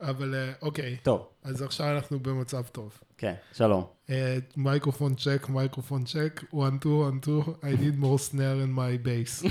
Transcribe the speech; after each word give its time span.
אבל 0.00 0.34
אה, 0.34 0.52
אוקיי, 0.62 0.96
טוב, 1.02 1.28
אז 1.42 1.62
עכשיו 1.62 1.96
אנחנו 1.96 2.20
במצב 2.20 2.62
טוב. 2.72 2.98
כן, 3.18 3.34
שלום. 3.52 3.84
אה, 4.10 4.38
microphone 4.56 5.14
check, 5.14 5.46
microphone 5.48 6.04
check, 6.04 6.44
one 6.52 6.84
two, 6.84 6.86
one 6.86 7.26
two, 7.26 7.50
I 7.62 7.80
need 7.80 8.02
more 8.02 8.30
snare 8.30 8.60
in 8.64 8.78
my 8.78 9.06
bass. 9.06 9.42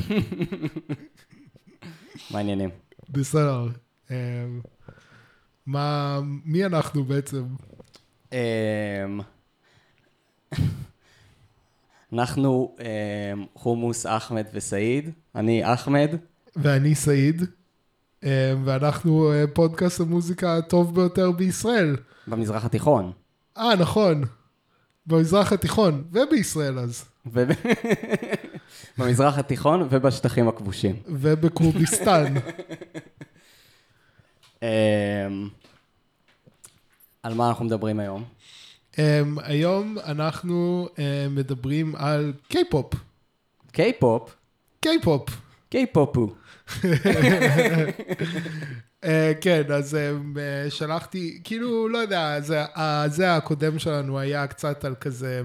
מה 2.31 2.37
העניינים? 2.37 2.69
בסדר. 3.09 3.67
אה, 4.11 4.15
מה, 5.65 6.20
מי 6.46 6.66
אנחנו 6.66 7.04
בעצם? 7.04 7.44
אנחנו 12.14 12.75
חומוס, 13.55 14.05
אחמד 14.05 14.46
וסעיד. 14.54 15.10
אני 15.36 15.73
אחמד. 15.73 16.10
ואני 16.55 16.96
סעיד, 16.96 17.41
ואנחנו 18.65 19.31
אה, 19.31 19.43
פודקאסט 19.53 19.99
המוזיקה 19.99 20.57
הטוב 20.57 20.95
ביותר 20.95 21.31
בישראל. 21.31 21.95
במזרח 22.27 22.65
התיכון. 22.65 23.11
אה, 23.57 23.75
נכון. 23.75 24.23
במזרח 25.07 25.54
התיכון, 25.54 26.04
ובישראל 26.11 26.79
אז. 26.79 27.05
במזרח 28.97 29.37
התיכון 29.37 29.87
ובשטחים 29.89 30.47
הכבושים. 30.47 30.95
ובכורדיסטן. 31.07 32.33
אמ, 34.64 35.50
על 37.23 37.33
מה 37.33 37.50
אנחנו 37.50 37.66
מדברים 37.66 38.00
היום? 38.00 38.23
um, 38.92 38.97
היום 39.44 39.97
אנחנו 40.05 40.88
uh, 40.95 41.00
מדברים 41.30 41.95
על 41.95 42.33
קיי-פופ. 42.47 42.94
K-pop. 43.72 44.36
K-pop. 44.80 45.42
K-pop 45.73 46.17
הוא. 46.17 46.30
Uh, 46.69 46.86
כן, 49.41 49.61
אז 49.73 49.94
um, 49.94 49.97
uh, 50.38 50.72
שלחתי, 50.72 51.41
כאילו, 51.44 51.89
לא 51.89 51.97
יודע, 51.97 52.41
זה, 52.41 52.64
זה 53.08 53.36
הקודם 53.36 53.80
שלנו 53.80 54.20
היה 54.20 54.48
קצת 54.48 54.86
על 54.86 54.95
כזה, 54.95 55.42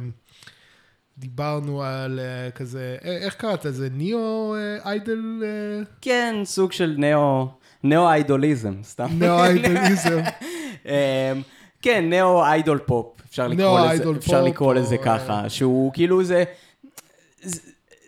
דיברנו 1.19 1.83
על 1.83 2.21
כזה, 2.55 2.97
אה, 3.05 3.17
איך 3.17 3.35
קראת 3.35 3.65
לזה? 3.65 3.89
neo 3.93 4.55
idol? 4.85 5.43
כן, 6.01 6.35
סוג 6.45 6.73
של 6.73 6.95
neo, 6.99 7.49
neo-idolism, 7.85 8.75
סתם. 8.83 9.09
neo 9.19 9.45
idolism. 9.45 10.21
אמ, 10.87 10.93
כן, 11.83 12.05
neo 12.11 12.45
idol 12.45 12.79
pop, 12.79 13.21
אפשר 13.25 14.43
לקרוא 14.43 14.75
לזה, 14.75 14.97
ככה, 15.05 15.49
שהוא 15.49 15.93
כאילו 15.93 16.25
זה, 16.25 16.45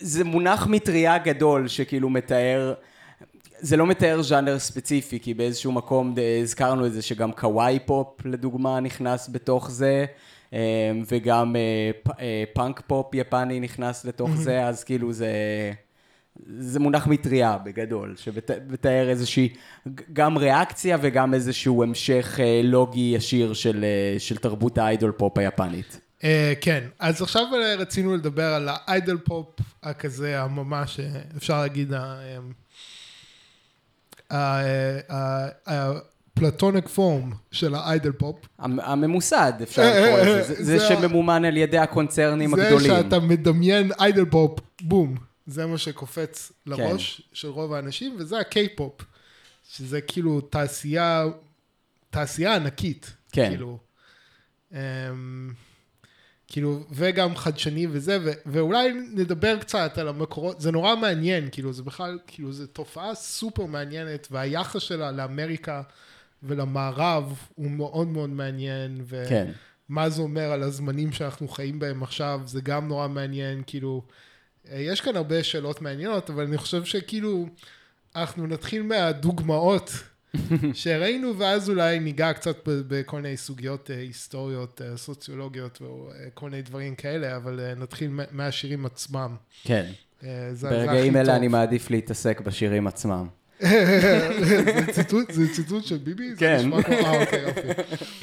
זה, 0.01 0.25
מונח 0.25 0.67
מטריה 0.67 1.19
גדול 1.19 1.69
שכאילו 1.69 2.11
מתאר, 2.11 2.75
זה 3.59 3.77
לא 3.77 3.87
מתאר 3.87 4.23
ז'אנר 4.23 4.59
ספציפי, 4.59 5.21
כי 5.21 5.35
באיזשהו 5.35 5.73
מקום 5.73 6.15
הזכרנו 6.43 6.87
את 6.87 6.93
זה 6.93 7.03
שגם 7.03 7.33
kawaii 7.33 7.79
pop 7.87 8.25
לדוגמה 8.25 8.81
נכנס 8.81 9.29
בתוך 9.33 9.71
זה, 9.71 10.05
אמ, 10.53 10.59
וגם 11.09 11.57
אה, 11.57 11.91
אה, 12.21 12.45
punk 12.53 12.83
pop 12.87 13.15
יפני 13.15 13.61
נכנס 13.61 14.05
לתוך 14.05 14.31
זה, 14.37 14.67
אז 14.67 14.85
כאילו 14.85 15.13
זה... 15.13 15.33
זה 16.59 16.81
מונח 16.81 17.07
מטריה 17.07 17.59
בגדול, 17.65 18.15
שמתאר 18.17 19.09
איזושהי, 19.09 19.49
גם 20.13 20.39
ריאקציה 20.39 20.99
וגם 21.01 21.35
איזשהו 21.35 21.83
המשך 21.83 22.41
אה, 22.43 22.61
לוגי 22.65 23.13
ישיר 23.17 23.53
של, 23.53 23.85
אה, 23.85 24.19
של 24.19 24.37
תרבות 24.37 24.79
ה 24.79 24.85
idol 24.85 25.13
pop 25.13 25.39
היפנית. 25.39 26.01
Uh, 26.21 26.23
כן, 26.61 26.85
אז 26.99 27.23
עכשיו 27.23 27.43
אה, 27.55 27.75
רצינו 27.75 28.17
לדבר 28.17 28.45
על 28.55 28.69
ה 28.71 28.80
idol 28.80 29.17
pop 29.19 29.47
הכזה, 29.83 30.43
הממש, 30.43 31.01
אה, 31.01 31.21
אפשר 31.37 31.61
להגיד, 31.61 31.93
ה 35.67 35.80
platonic 35.80 36.89
form 36.89 37.33
של 37.53 37.75
ה 37.75 37.82
idol 37.82 38.13
pop. 38.13 38.37
המ- 38.59 38.81
הממוסד, 38.81 39.53
אפשר 39.63 39.83
לקרוא 39.83 40.19
לזה, 40.21 40.43
זה, 40.43 40.65
זה 40.65 40.79
זה 40.79 40.89
שממומן 40.89 41.45
על 41.45 41.57
ידי 41.57 41.79
הקונצרנים 41.79 42.57
זה 42.57 42.63
הגדולים. 42.67 42.91
שאתה 42.91 43.19
מדמיין 43.21 43.93
idol 44.01 44.25
pop, 44.25 44.61
בום, 44.83 45.17
זה 45.47 45.67
מה 45.67 45.79
שקופץ 45.79 46.53
כן. 46.65 46.71
לראש 46.71 47.23
של 47.33 47.49
רוב 47.49 47.73
האנשים, 47.73 48.17
וזה 48.19 48.39
הקיי-פופ, 48.39 49.01
שזה 49.73 50.01
כאילו 50.01 50.41
תעשייה, 50.41 51.25
תעשייה 52.11 52.57
ענקית. 52.57 53.13
כן. 53.33 53.49
כאילו, 53.49 53.79
אמ, 54.73 54.79
כאילו, 56.51 56.81
וגם 56.91 57.37
חדשני 57.37 57.87
וזה, 57.91 58.19
ו, 58.25 58.31
ואולי 58.47 58.93
נדבר 58.93 59.59
קצת 59.59 59.99
על 59.99 60.09
המקורות, 60.09 60.61
זה 60.61 60.73
נורא 60.73 60.97
מעניין, 60.97 61.49
כאילו, 61.53 61.73
זה 61.73 61.83
בכלל, 61.83 62.19
כאילו, 62.27 62.53
זו 62.53 62.67
תופעה 62.67 63.15
סופר 63.15 63.67
מעניינת, 63.67 64.29
והיחס 64.31 64.83
שלה 64.83 65.11
לאמריקה 65.11 65.83
ולמערב 66.43 67.39
הוא 67.55 67.71
מאוד 67.71 68.09
מאוד 68.09 68.31
מעניין, 68.31 69.01
ו... 69.05 69.25
כן. 69.29 69.51
זה 70.09 70.23
אומר 70.23 70.53
על 70.53 70.63
הזמנים 70.63 71.13
שאנחנו 71.13 71.49
חיים 71.49 71.79
בהם 71.79 72.03
עכשיו, 72.03 72.41
זה 72.45 72.61
גם 72.61 72.89
נורא 72.89 73.09
מעניין, 73.09 73.63
כאילו, 73.67 74.03
אה, 74.71 74.79
יש 74.79 75.01
כאן 75.01 75.17
הרבה 75.17 75.43
שאלות 75.43 75.83
מעניינות, 75.83 76.31
אבל 76.31 76.45
אני 76.45 76.59
חושב 76.59 76.85
שכאילו, 76.85 77.47
אנחנו 78.17 78.47
נתחיל 78.47 78.83
מהדוגמאות 78.83 79.91
שראינו, 80.75 81.39
ואז 81.39 81.71
אולי 81.71 81.99
ניגע 81.99 82.33
קצת 82.33 82.57
בכל 82.67 83.21
מיני 83.21 83.37
סוגיות 83.37 83.91
אה, 83.91 83.97
היסטוריות, 83.99 84.83
אה, 84.85 84.97
סוציולוגיות 84.97 85.83
וכל 85.83 86.51
מיני 86.51 86.63
דברים 86.63 86.95
כאלה, 86.95 87.37
אבל 87.37 87.61
אה, 87.61 87.75
נתחיל 87.75 88.11
מה- 88.11 88.23
מהשירים 88.31 88.87
עצמם. 88.87 89.37
כן. 89.65 89.87
אה, 90.25 90.29
זה- 90.51 90.55
זה 90.55 90.69
ברגעים 90.69 91.11
הכי 91.13 91.19
אלה 91.21 91.27
טוב. 91.27 91.35
אני 91.35 91.49
מעדיף 91.49 91.91
להתעסק 91.91 92.41
בשירים 92.41 92.87
עצמם. 92.87 93.27
זה 93.61 95.45
ציטוט- 95.53 95.85
של 95.87 95.97
ביבי? 95.97 96.29
כן. 96.39 96.71
אה, 96.73 96.79
אוקיי, 97.21 97.43
יופי. 97.43 97.61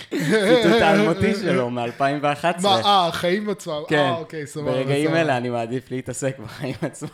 ציטוט 0.10 0.82
האלמותי 0.82 1.36
שלו 1.36 1.70
מ-2011. 1.70 2.62
מה, 2.64 2.82
אה, 2.86 3.08
החיים 3.08 3.50
עצמם. 3.50 3.82
כן. 3.88 3.96
אה, 3.98 4.16
אוקיי, 4.18 4.48
סבבה. 4.48 4.72
ברגעים. 4.72 5.16
אלה 5.16 5.38
אני 5.38 5.50
מעדיף 5.50 5.92
להתעסק 5.92 6.40
בחיים 6.40 6.76
עצמם. 6.82 7.10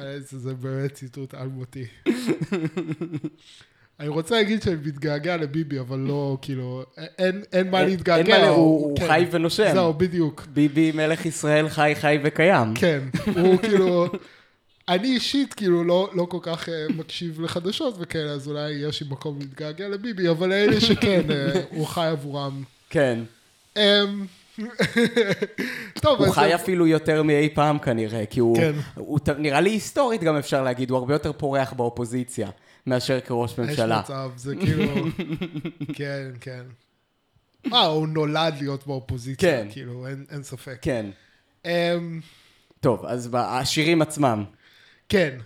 אה, 0.00 0.14
זה, 0.20 0.54
באמת 0.54 0.92
ציטוט 0.94 1.34
אלמותי. 1.34 1.84
אני 4.00 4.08
רוצה 4.08 4.34
להגיד 4.34 4.62
שאני 4.62 4.76
מתגעגע 4.76 5.36
לביבי, 5.36 5.78
אבל 5.80 5.98
לא, 5.98 6.38
כאילו, 6.42 6.82
אין, 7.18 7.42
אין 7.52 7.70
מה 7.70 7.82
להתגעגע. 7.82 8.36
אין 8.36 8.44
מה, 8.44 8.50
הוא 8.50 8.96
כן. 8.98 9.06
חי 9.08 9.24
ונושם. 9.30 9.70
זהו, 9.72 9.94
בדיוק. 9.94 10.46
ביבי 10.54 10.92
מלך 10.92 11.26
ישראל 11.26 11.68
חי 11.68 11.92
חי 11.94 12.18
וקיים. 12.24 12.74
כן, 12.74 13.00
הוא 13.36 13.56
כאילו, 13.58 14.06
אני 14.88 15.08
אישית 15.14 15.54
כאילו 15.54 15.84
לא, 15.84 16.10
לא 16.14 16.24
כל 16.30 16.38
כך 16.42 16.68
אה, 16.68 16.86
מקשיב 16.96 17.40
לחדשות 17.40 17.94
וכאלה, 17.98 18.30
אז 18.30 18.48
אולי 18.48 18.70
יש 18.72 19.02
לי 19.02 19.06
מקום 19.10 19.38
להתגעגע 19.38 19.88
לביבי, 19.88 20.28
אבל 20.28 20.52
אלה 20.52 20.80
שכן, 20.80 21.20
אה, 21.30 21.60
הוא 21.76 21.86
חי 21.86 22.06
עבורם. 22.06 22.62
כן. 22.90 23.18
אמ, 23.76 24.26
טוב, 26.02 26.22
הוא 26.22 26.34
חי 26.34 26.54
אפילו 26.54 26.86
יותר 26.86 27.22
מאי 27.22 27.48
פעם 27.54 27.78
כנראה, 27.78 28.26
כי 28.26 28.40
הוא, 28.40 28.56
כן. 28.56 28.72
הוא 28.94 29.18
ת- 29.18 29.28
נראה 29.28 29.60
לי 29.60 29.70
היסטורית 29.70 30.22
גם 30.22 30.36
אפשר 30.36 30.62
להגיד, 30.62 30.90
הוא 30.90 30.98
הרבה 30.98 31.14
יותר 31.14 31.32
פורח 31.32 31.72
באופוזיציה 31.72 32.50
מאשר 32.86 33.20
כראש 33.20 33.52
יש 33.52 33.58
ממשלה. 33.58 34.00
מצב, 34.00 34.30
זה 34.36 34.56
כאילו, 34.56 34.84
כן, 35.98 36.30
כן. 36.40 36.62
אה, 37.72 37.86
הוא 37.86 38.08
נולד 38.08 38.54
להיות 38.60 38.86
באופוזיציה, 38.86 39.50
כן. 39.62 39.68
כאילו, 39.72 40.06
אין, 40.06 40.24
אין 40.30 40.42
ספק. 40.42 40.78
כן. 40.82 41.06
אמ, 41.64 42.20
טוב, 42.80 43.04
אז 43.06 43.30
השירים 43.34 44.02
עצמם. 44.02 44.44
כן, 45.10 45.38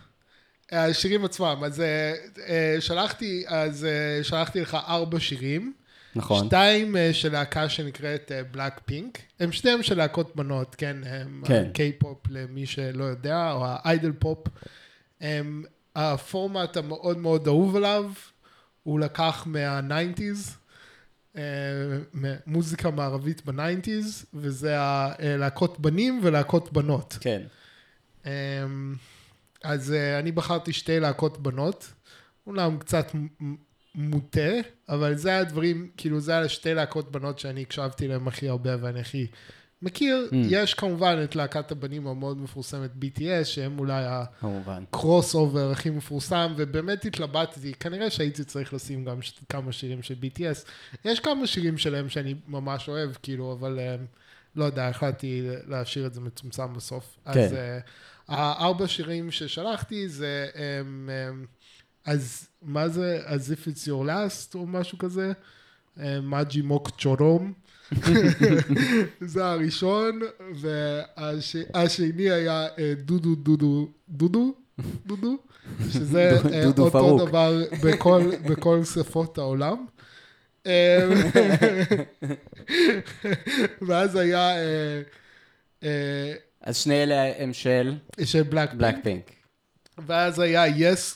השירים 0.72 1.24
עצמם, 1.24 1.62
אז 1.64 1.80
אה, 1.80 2.14
אה, 2.48 2.76
שלחתי, 2.80 3.44
אז 3.46 3.84
אה, 3.84 4.24
שלחתי 4.24 4.60
לך 4.60 4.78
ארבע 4.88 5.20
שירים. 5.20 5.72
נכון. 6.16 6.46
שתיים 6.46 6.96
של 7.12 7.32
להקה 7.32 7.68
שנקראת 7.68 8.32
בלק 8.50 8.80
פינק, 8.84 9.18
הם 9.40 9.52
שניהם 9.52 9.82
של 9.82 9.96
להקות 9.96 10.36
בנות, 10.36 10.74
כן, 10.74 10.96
הם 11.06 11.42
כן. 11.46 11.70
קיי-פופ 11.72 12.18
למי 12.28 12.66
שלא 12.66 13.04
יודע, 13.04 13.52
או 13.52 13.66
ה 13.66 13.75
idol 13.75 14.12
pop. 14.18 14.48
הם, 15.20 15.64
הפורמט 15.96 16.76
המאוד 16.76 17.18
מאוד 17.18 17.46
אהוב 17.46 17.76
עליו, 17.76 18.10
הוא 18.82 19.00
לקח 19.00 19.42
מה 19.46 19.66
nineties, 19.66 20.56
מוזיקה 22.46 22.90
מערבית 22.90 23.44
ב 23.44 23.52
nineties, 23.52 24.26
וזה 24.34 24.74
הלהקות 24.78 25.80
בנים 25.80 26.20
ולהקות 26.22 26.72
בנות. 26.72 27.18
כן. 27.20 27.42
אז 29.64 29.92
אה, 29.92 30.18
אני 30.18 30.32
בחרתי 30.32 30.72
שתי 30.72 31.00
להקות 31.00 31.42
בנות, 31.42 31.92
אומנם 32.46 32.78
קצת 32.78 33.12
מוטה, 33.94 34.50
אבל 34.88 35.14
זה 35.14 35.38
הדברים, 35.38 35.90
כאילו 35.96 36.20
זה 36.20 36.32
היה 36.32 36.48
שתי 36.48 36.74
להקות 36.74 37.12
בנות 37.12 37.38
שאני 37.38 37.62
הקשבתי 37.62 38.08
להם 38.08 38.28
הכי 38.28 38.48
הרבה 38.48 38.70
ואני 38.80 39.00
הכי 39.00 39.26
מכיר. 39.82 40.28
Mm. 40.30 40.34
יש 40.48 40.74
כמובן 40.74 41.20
את 41.24 41.36
להקת 41.36 41.72
הבנים 41.72 42.06
המאוד 42.06 42.38
מפורסמת 42.40 42.90
BTS, 43.02 43.44
שהם 43.44 43.78
אולי. 43.78 44.02
הקרוס 44.82 45.34
אובר 45.34 45.70
הכי 45.70 45.90
מפורסם, 45.90 46.52
ובאמת 46.56 47.04
התלבטתי, 47.04 47.72
כנראה 47.74 48.10
שהייתי 48.10 48.44
צריך 48.44 48.74
לשים 48.74 49.04
גם 49.04 49.22
ש- 49.22 49.40
כמה 49.48 49.72
שירים 49.72 50.02
של 50.02 50.14
BTS. 50.14 50.68
יש 51.04 51.20
כמה 51.20 51.46
שירים 51.46 51.78
שלהם 51.78 52.08
שאני 52.08 52.34
ממש 52.46 52.88
אוהב, 52.88 53.10
כאילו, 53.22 53.52
אבל 53.52 53.78
אה, 53.78 53.96
לא 54.56 54.64
יודע, 54.64 54.88
החלטתי 54.88 55.48
להשאיר 55.66 56.06
את 56.06 56.14
זה 56.14 56.20
מצומצם 56.20 56.74
בסוף. 56.74 57.18
כן. 57.24 57.30
אז 57.30 57.52
אה, 57.52 57.78
הארבע 58.28 58.88
שירים 58.88 59.30
ששלחתי 59.30 60.08
זה 60.08 60.46
הם, 60.54 61.10
הם, 61.12 61.46
אז 62.04 62.48
מה 62.62 62.88
זה, 62.88 63.20
as 63.26 63.52
if 63.52 63.68
it's 63.68 63.86
your 63.86 64.06
last 64.06 64.54
או 64.54 64.66
משהו 64.66 64.98
כזה? 64.98 65.32
מאג'י 66.22 66.62
מוק 66.62 66.90
צ'ורום. 66.98 67.52
זה 69.20 69.46
הראשון, 69.46 70.20
והשני 70.54 72.30
היה 72.30 72.66
דודו 73.04 73.34
דודו 73.34 73.88
דודו 74.08 74.54
דודו, 75.06 75.36
שזה 75.90 76.38
אותו. 76.66 77.26
דבר 77.26 77.62
בכל, 77.84 78.30
בכל 78.48 78.84
שפות 78.84 79.38
העולם. 79.38 79.86
אה, 80.66 81.08
ואז 83.88 84.16
היה 84.16 84.56
אה, 84.56 85.02
אה, 85.82 86.34
אז 86.60 86.76
שני 86.76 87.02
אלה 87.02 87.32
הם 87.38 87.52
של 87.52 87.94
של 88.24 88.42
בלק 88.42 88.72
בלק 88.74 88.94
פינק. 89.02 89.30
ואז 90.06 90.38
היה 90.38 90.64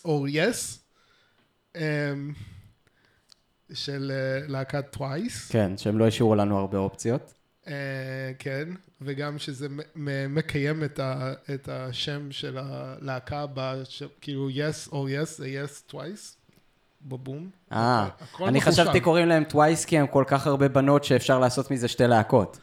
or 0.04 0.28
yes, 0.32 0.78
um, 1.76 1.78
של 3.72 4.12
uh, 4.46 4.50
להקת 4.50 4.84
טווייס, 4.90 5.50
כן, 5.50 5.78
שהם 5.78 5.98
לא 5.98 6.06
השאירו 6.06 6.34
לנו 6.34 6.58
הרבה 6.58 6.78
אופציות. 6.78 7.32
uh, 7.64 7.68
כן, 8.38 8.68
וגם 9.00 9.38
שזה 9.38 9.66
מקיים 10.28 10.84
את, 10.84 10.98
ה- 10.98 11.32
את 11.54 11.68
השם 11.68 12.32
של 12.32 12.58
הלהקה, 12.60 13.46
כאילו 14.20 14.48
yes 14.50 14.88
or 14.90 14.94
yes, 14.94 15.24
זה 15.24 15.62
yes 15.64 15.92
twice, 15.92 16.36
בבום. 17.02 17.50
אה, 17.72 18.08
הכל 18.20 18.44
אני 18.44 18.58
מחושב. 18.58 18.72
חשבתי 18.72 19.00
קוראים 19.00 19.28
להם 19.28 19.44
טווייס 19.44 19.84
כי 19.84 19.98
הם 19.98 20.06
כל 20.06 20.24
כך 20.26 20.46
הרבה 20.46 20.68
בנות 20.68 21.04
שאפשר 21.04 21.38
לעשות 21.38 21.70
מזה 21.70 21.88
שתי 21.88 22.06
להקות. 22.06 22.58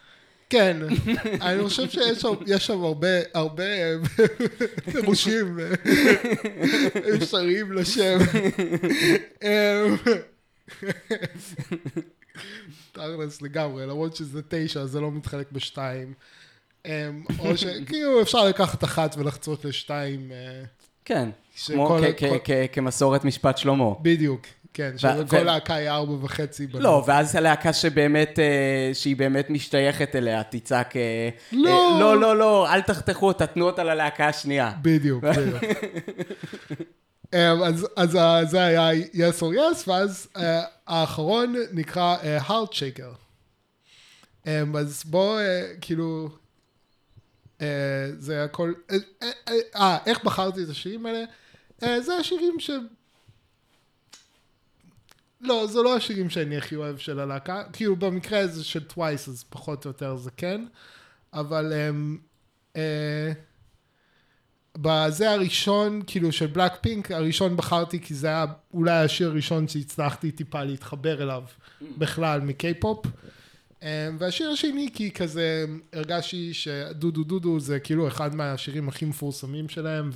כן, 0.50 0.78
אני 1.42 1.64
חושב 1.64 1.90
שיש 1.90 2.22
שם, 2.22 2.34
יש 2.46 2.66
שם 2.66 2.84
הרבה, 2.84 3.08
הרבה 3.34 3.64
פירושים 4.92 5.60
אה, 5.60 5.74
אפשריים 7.16 7.72
לשם. 7.72 8.18
אה, 9.44 9.86
תכלס 12.92 13.42
לגמרי, 13.42 13.86
למרות 13.86 14.16
שזה 14.16 14.42
תשע, 14.48 14.86
זה 14.86 15.02
לא 15.02 15.12
מתחלק 15.12 15.52
בשתיים. 15.52 16.14
אה, 16.86 17.10
או 17.40 17.58
שכאילו 17.58 18.22
אפשר 18.22 18.46
לקחת 18.46 18.84
אחת 18.84 19.16
ולחצות 19.18 19.66
לשתיים, 19.66 20.32
אה, 20.32 20.64
כן, 21.06 21.30
כמו 21.66 21.98
כמסורת 22.72 23.25
משפט 23.25 23.57
שלמה. 23.57 23.86
בדיוק, 24.02 24.42
כן, 24.74 24.92
שכל 24.98 25.44
להקה 25.44 25.74
היא 25.74 25.90
ארבע 25.90 26.13
וחצי. 26.25 26.68
לא, 26.74 27.04
ואז 27.07 27.36
הלהקה 27.36 27.74
שבאמת, 27.74 28.40
אה, 28.40 28.92
שהיא 28.94 29.16
באמת 29.16 29.50
משתייכת 29.50 30.16
אליה, 30.16 30.44
תצעק, 30.44 30.96
אה, 30.96 31.30
לא. 31.52 31.69
אה, 31.69 32.00
לא, 32.00 32.19
לא, 32.19 32.38
לא, 32.38 32.74
אל 32.74 32.81
תחתכו 32.81 33.28
אותה, 33.28 33.48
תנו 33.48 33.66
אותה 33.66 33.84
ללהקה 33.84 34.28
השנייה. 34.28 34.72
בדיוק, 34.81 35.24
בדיוק. 35.24 35.63
אמ, 37.34 37.63
אז, 37.63 37.88
אז 37.96 38.16
אה, 38.16 38.46
זה 38.46 38.63
היה 38.63 39.04
yes 39.13 39.42
or 39.42 39.56
yes, 39.56 39.84
ואז 39.88 40.28
אה, 40.38 40.62
האחרון 40.88 41.56
נקרא 41.72 42.16
אה, 42.24 42.40
heart 42.40 42.72
shaker. 42.72 43.16
אמ, 44.48 44.75
אז 44.75 45.04
בוא, 45.06 45.40
אה, 45.40 45.62
כאילו, 45.81 46.30
אה, 47.62 47.68
זה 48.18 48.44
הכל, 48.44 48.74
אה, 48.92 48.98
אה, 49.24 49.30
אה, 49.48 49.54
אה, 49.75 49.98
איך 50.06 50.24
בחרתי 50.24 50.63
את 50.63 50.69
השירים 50.69 51.06
האלה? 51.06 51.24
אה, 51.83 52.01
זה 52.01 52.16
השירים 52.16 52.60
ש... 52.60 52.69
לא, 55.42 55.68
זה 55.68 55.81
לא 55.81 55.95
השירים 55.95 56.30
שאני 56.30 56.57
הכי 56.57 56.75
אוהב 56.75 56.98
של 56.98 57.19
הלהקה, 57.19 57.63
כאילו 57.74 57.95
במקרה 57.95 58.39
הזה 58.39 58.63
של 58.63 58.83
טווייס 58.83 59.27
אז 59.27 59.45
פחות 59.50 59.86
או 59.86 59.89
יותר 59.89 60.16
זה 60.16 60.31
כן, 60.38 60.66
אבל 61.33 61.74
אמ, 61.74 62.18
אה, 62.75 63.31
בזה 64.77 65.31
הראשון, 65.31 66.01
כאילו 66.07 66.31
של 66.31 66.45
בלק 66.48 66.72
פינק, 66.81 67.12
הראשון 67.12 67.57
בחרתי 67.57 68.00
כי 68.00 68.13
זה 68.13 68.27
היה 68.27 68.45
אולי 68.74 68.92
השיר 68.92 69.30
הראשון 69.30 69.68
שהצלחתי 69.68 70.31
טיפה 70.31 70.63
להתחבר 70.63 71.24
אליו 71.24 71.44
בכלל 71.98 72.42
מקיי-פופ. 72.42 73.06
אה, 73.83 74.10
והשיר 74.19 74.50
השני 74.50 74.89
כי 74.94 75.12
כזה 75.12 75.66
הרגשתי 75.94 76.54
שדודו 76.54 77.24
דודו 77.24 77.60
זה 77.60 77.80
כאילו 77.80 78.07
אחד 78.07 78.36
מהשירים 78.36 78.88
הכי 78.89 79.06
מפורסמים 79.06 79.69
שלהם 79.69 80.10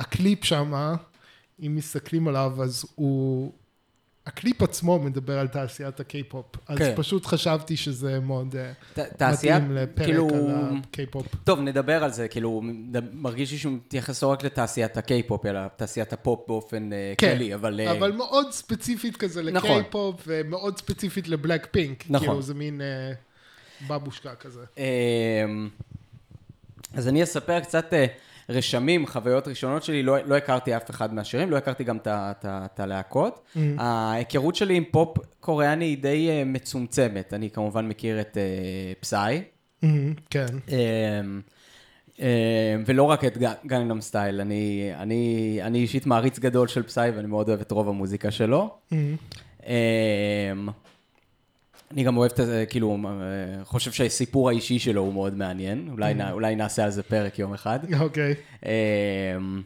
והקליפ 0.00 0.44
שם, 0.44 0.94
אם 1.66 1.76
מסתכלים 1.76 2.28
עליו 2.28 2.62
אז 2.62 2.84
הוא, 2.94 3.52
הקליפ 4.26 4.62
עצמו 4.62 4.98
מדבר 4.98 5.38
על 5.38 5.48
תעשיית 5.48 6.00
הקיי-פופ. 6.00 6.46
אז 6.68 6.78
כן. 6.78 6.92
פשוט 6.96 7.26
חשבתי 7.26 7.76
שזה 7.76 8.20
מאוד 8.20 8.56
אה, 8.56 8.72
ת- 8.94 8.98
תעשיית, 8.98 9.62
מתאים 9.62 9.76
לפרק 9.76 10.06
כאילו... 10.06 10.28
על 10.28 10.76
הקיי-פופ. 10.90 11.26
טוב, 11.44 11.60
נדבר 11.60 12.04
על 12.04 12.12
זה, 12.12 12.28
כאילו, 12.28 12.62
מרגיש 13.12 13.52
לי 13.52 13.58
שהוא 13.58 13.72
מתייחס 13.72 14.22
לא 14.22 14.28
רק 14.28 14.44
לתעשיית 14.44 14.96
הקיי-פופ, 14.96 15.46
אלא 15.46 15.60
תעשיית 15.76 16.12
הפופ 16.12 16.44
באופן 16.48 16.92
אה, 16.92 17.14
כן, 17.18 17.30
כללי, 17.30 17.54
אבל... 17.54 17.80
אה, 17.80 17.92
אבל 17.92 18.12
מאוד 18.12 18.52
ספציפית 18.52 19.16
כזה 19.16 19.42
נכון. 19.42 19.70
לקיי-פופ, 19.70 20.22
ומאוד 20.26 20.78
ספציפית 20.78 21.28
לבלק 21.28 21.68
פינק. 21.70 22.04
נכון. 22.10 22.26
כאילו 22.28 22.42
זה 22.42 22.54
מין 22.54 22.80
אה, 22.80 23.12
בבושקה 23.88 24.34
כזה. 24.34 24.64
אמ, 24.78 25.68
אז 26.94 27.08
אני 27.08 27.22
אספר 27.22 27.60
קצת 27.60 27.94
אה, 27.94 28.06
רשמים, 28.50 29.06
חוויות 29.06 29.48
ראשונות 29.48 29.82
שלי, 29.82 30.02
לא, 30.02 30.16
לא 30.26 30.36
הכרתי 30.36 30.76
אף 30.76 30.90
אחד 30.90 31.14
מהשירים, 31.14 31.50
לא 31.50 31.56
הכרתי 31.56 31.84
גם 31.84 31.98
את 32.44 32.80
הלהקות. 32.80 33.40
Mm-hmm. 33.40 33.58
ההיכרות 33.78 34.56
שלי 34.56 34.76
עם 34.76 34.84
פופ 34.90 35.18
קוריאני 35.40 35.84
היא 35.84 35.98
די 35.98 36.28
אה, 36.30 36.42
מצומצמת. 36.44 37.34
אני 37.34 37.50
כמובן 37.50 37.88
מכיר 37.88 38.20
את 38.20 38.36
אה, 38.36 38.92
פסאי, 39.00 39.42
כן. 40.30 40.46
אמ, 40.68 41.40
אמ, 42.18 42.24
ולא 42.86 43.02
רק 43.02 43.24
את 43.24 43.38
גנגנם 43.66 44.00
סטייל, 44.00 44.40
אני, 44.40 44.90
אני, 44.96 45.58
אני 45.62 45.78
אישית 45.78 46.06
מעריץ 46.06 46.38
גדול 46.38 46.68
של 46.68 46.82
פסאי 46.82 47.10
ואני 47.10 47.26
מאוד 47.26 47.48
אוהב 47.48 47.60
את 47.60 47.70
רוב 47.70 47.88
המוזיקה 47.88 48.30
שלו. 48.30 48.78
אמ, 49.66 50.68
אני 51.92 52.04
גם 52.04 52.16
אוהב 52.16 52.30
את 52.32 52.46
זה, 52.46 52.64
כאילו, 52.70 52.96
אה, 53.06 53.64
חושב 53.64 53.92
שהסיפור 53.92 54.48
האישי 54.48 54.78
שלו 54.78 55.02
הוא 55.02 55.12
מאוד 55.12 55.34
מעניין, 55.36 55.88
אולי, 55.92 56.14
נע- 56.14 56.32
אולי 56.32 56.56
נעשה 56.56 56.84
על 56.84 56.90
זה 56.90 57.02
פרק 57.02 57.38
יום 57.38 57.54
אחד. 57.54 57.78
אוקיי. 58.00 58.34
אמ, 58.66 59.62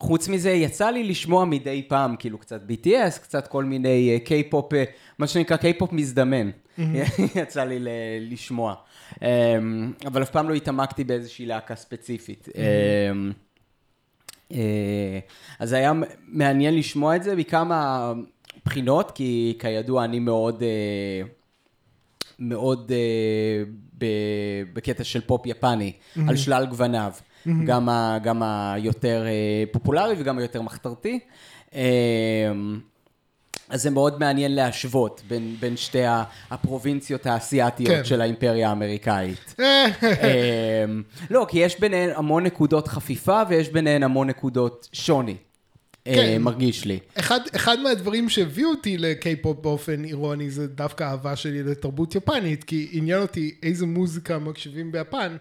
חוץ 0.00 0.28
מזה, 0.28 0.50
יצא 0.50 0.90
לי 0.90 1.04
לשמוע 1.04 1.44
מדי 1.44 1.82
פעם, 1.88 2.16
כאילו, 2.16 2.38
קצת 2.38 2.60
BTS, 2.68 3.18
קצת 3.22 3.46
כל 3.46 3.64
מיני 3.64 4.20
קיי-פופ, 4.24 4.72
מה 5.18 5.26
שנקרא 5.26 5.56
קיי-פופ 5.56 5.92
מזדמן. 5.92 6.50
יצא 7.42 7.64
לי 7.64 7.78
לשמוע. 8.20 8.74
אמ, 9.22 9.26
אבל 10.06 10.22
אף 10.22 10.30
פעם 10.30 10.48
לא 10.48 10.54
התעמקתי 10.54 11.04
באיזושהי 11.04 11.46
להקה 11.46 11.74
ספציפית. 11.74 12.48
אמ, 13.12 13.32
אה, 14.52 15.18
אז 15.58 15.72
היה 15.72 15.92
מעניין 16.28 16.74
לשמוע 16.76 17.16
את 17.16 17.22
זה 17.22 17.36
מכמה 17.36 18.12
בחינות, 18.70 19.10
כי 19.10 19.56
כידוע 19.58 20.04
אני 20.04 20.18
מאוד... 20.18 20.62
אה, 20.62 21.28
מאוד 22.38 22.92
אה, 22.92 24.06
בקטע 24.72 25.04
של 25.04 25.20
פופ 25.20 25.46
יפני, 25.46 25.92
על 26.28 26.36
שלל 26.36 26.66
גווניו, 26.66 27.12
גם, 27.64 27.88
ה, 27.88 28.18
גם 28.22 28.42
היותר 28.42 29.24
אה, 29.26 29.64
פופולרי 29.72 30.14
וגם 30.18 30.38
היותר 30.38 30.62
מחתרתי. 30.62 31.18
אז 33.68 33.82
זה 33.82 33.90
מאוד 33.90 34.20
מעניין 34.20 34.54
להשוות 34.54 35.22
בין, 35.28 35.56
בין 35.60 35.76
שתי 35.76 36.02
הפרובינציות 36.50 37.26
האסייתיות 37.26 37.96
כן. 37.96 38.04
של 38.04 38.20
האימפריה 38.20 38.68
האמריקאית. 38.68 39.54
לא, 41.30 41.46
כי 41.48 41.58
יש 41.58 41.80
ביניהן 41.80 42.10
המון 42.14 42.44
נקודות 42.46 42.88
חפיפה 42.88 43.42
ויש 43.48 43.68
ביניהן 43.68 44.02
המון 44.02 44.26
נקודות 44.26 44.88
שוני. 44.92 45.36
כן. 46.04 46.12
אה, 46.18 46.38
מרגיש 46.38 46.84
לי. 46.84 46.98
אחד, 47.18 47.40
אחד 47.56 47.78
מהדברים 47.80 48.28
שהביאו 48.28 48.70
אותי 48.70 48.98
לקיי-פופ 48.98 49.56
באופן 49.62 50.04
אירוני 50.04 50.50
זה 50.50 50.66
דווקא 50.66 51.04
אהבה 51.04 51.36
שלי 51.36 51.62
לתרבות 51.62 52.14
יפנית, 52.14 52.64
כי 52.64 52.88
עניין 52.92 53.22
אותי 53.22 53.54
איזה 53.62 53.86
מוזיקה 53.86 54.38
מקשיבים 54.38 54.92
ביפן, 54.92 55.36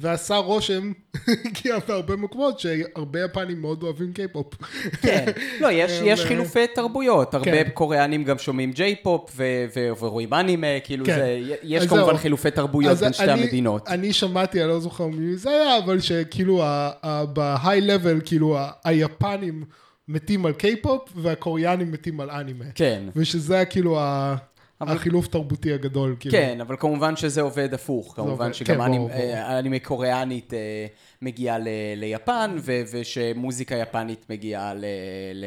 ועשה 0.00 0.36
רושם, 0.36 0.92
כי 1.54 1.68
בהרבה 1.88 2.16
מקומות 2.16 2.60
שהרבה 2.60 3.20
יפנים 3.24 3.60
מאוד 3.60 3.82
אוהבים 3.82 4.12
קיי-פופ. 4.12 4.54
כן. 5.02 5.24
לא, 5.60 5.68
יש, 5.72 5.92
יש 6.04 6.20
אה, 6.20 6.26
חילופי 6.26 6.66
תרבויות. 6.74 7.34
הרבה 7.34 7.64
כן. 7.64 7.70
קוריאנים 7.74 8.24
גם 8.24 8.38
שומעים 8.38 8.72
J-pop 8.72 9.32
ו- 9.36 9.42
ו- 9.76 9.90
ורואים 10.04 10.34
אנימה, 10.34 10.66
כאילו 10.84 11.04
כן. 11.04 11.16
זה, 11.16 11.40
יש 11.62 11.86
כמובן. 11.86 12.16
חילופי 12.16 12.50
תרבויות 12.50 12.98
בין 12.98 13.12
שתי 13.12 13.24
אני- 13.24 13.32
המדינות. 13.42 13.88
אני 13.88 14.12
שמעתי, 14.12 14.60
אני 14.60 14.68
לא 14.68 14.80
זוכר 14.80 15.06
מי 15.06 15.36
זה 15.36 15.50
היה, 15.50 15.78
אבל 15.78 16.00
שכאילו 16.00 16.62
ב-high 17.32 17.64
level, 17.86 18.20
כאילו 18.24 18.56
היפנים 18.84 19.64
מתים 20.08 20.46
על 20.46 20.52
קיי-פופ 20.52 21.08
והקוריאנים 21.16 21.92
מתים 21.92 22.20
על 22.20 22.30
אנימה. 22.30 22.64
כן. 22.74 23.02
ושזה 23.16 23.54
היה 23.54 23.64
כאילו 23.64 24.00
ה- 24.00 24.36
אבל- 24.80 24.96
החילוף 24.96 25.26
תרבותי 25.26 25.72
הגדול. 25.72 26.16
כאילו. 26.20 26.32
כן, 26.38 26.60
אבל 26.60 26.76
כמובן 26.78 27.16
שזה 27.16 27.40
עובד 27.40 27.74
הפוך. 27.74 28.12
כמובן 28.16 28.30
עובד, 28.30 28.52
שגם 28.52 28.76
כן. 28.76 29.10
אה, 29.10 29.58
אנימה 29.58 29.78
קוריאנית 29.78 30.54
אה, 30.54 30.86
מגיעה 31.22 31.58
ל- 31.58 31.68
ליפן, 31.96 32.56
ו- 32.60 32.80
ושמוזיקה 32.92 33.74
יפנית 33.74 34.26
מגיעה 34.30 34.74
ל- 34.74 34.84
ל- 35.34 35.44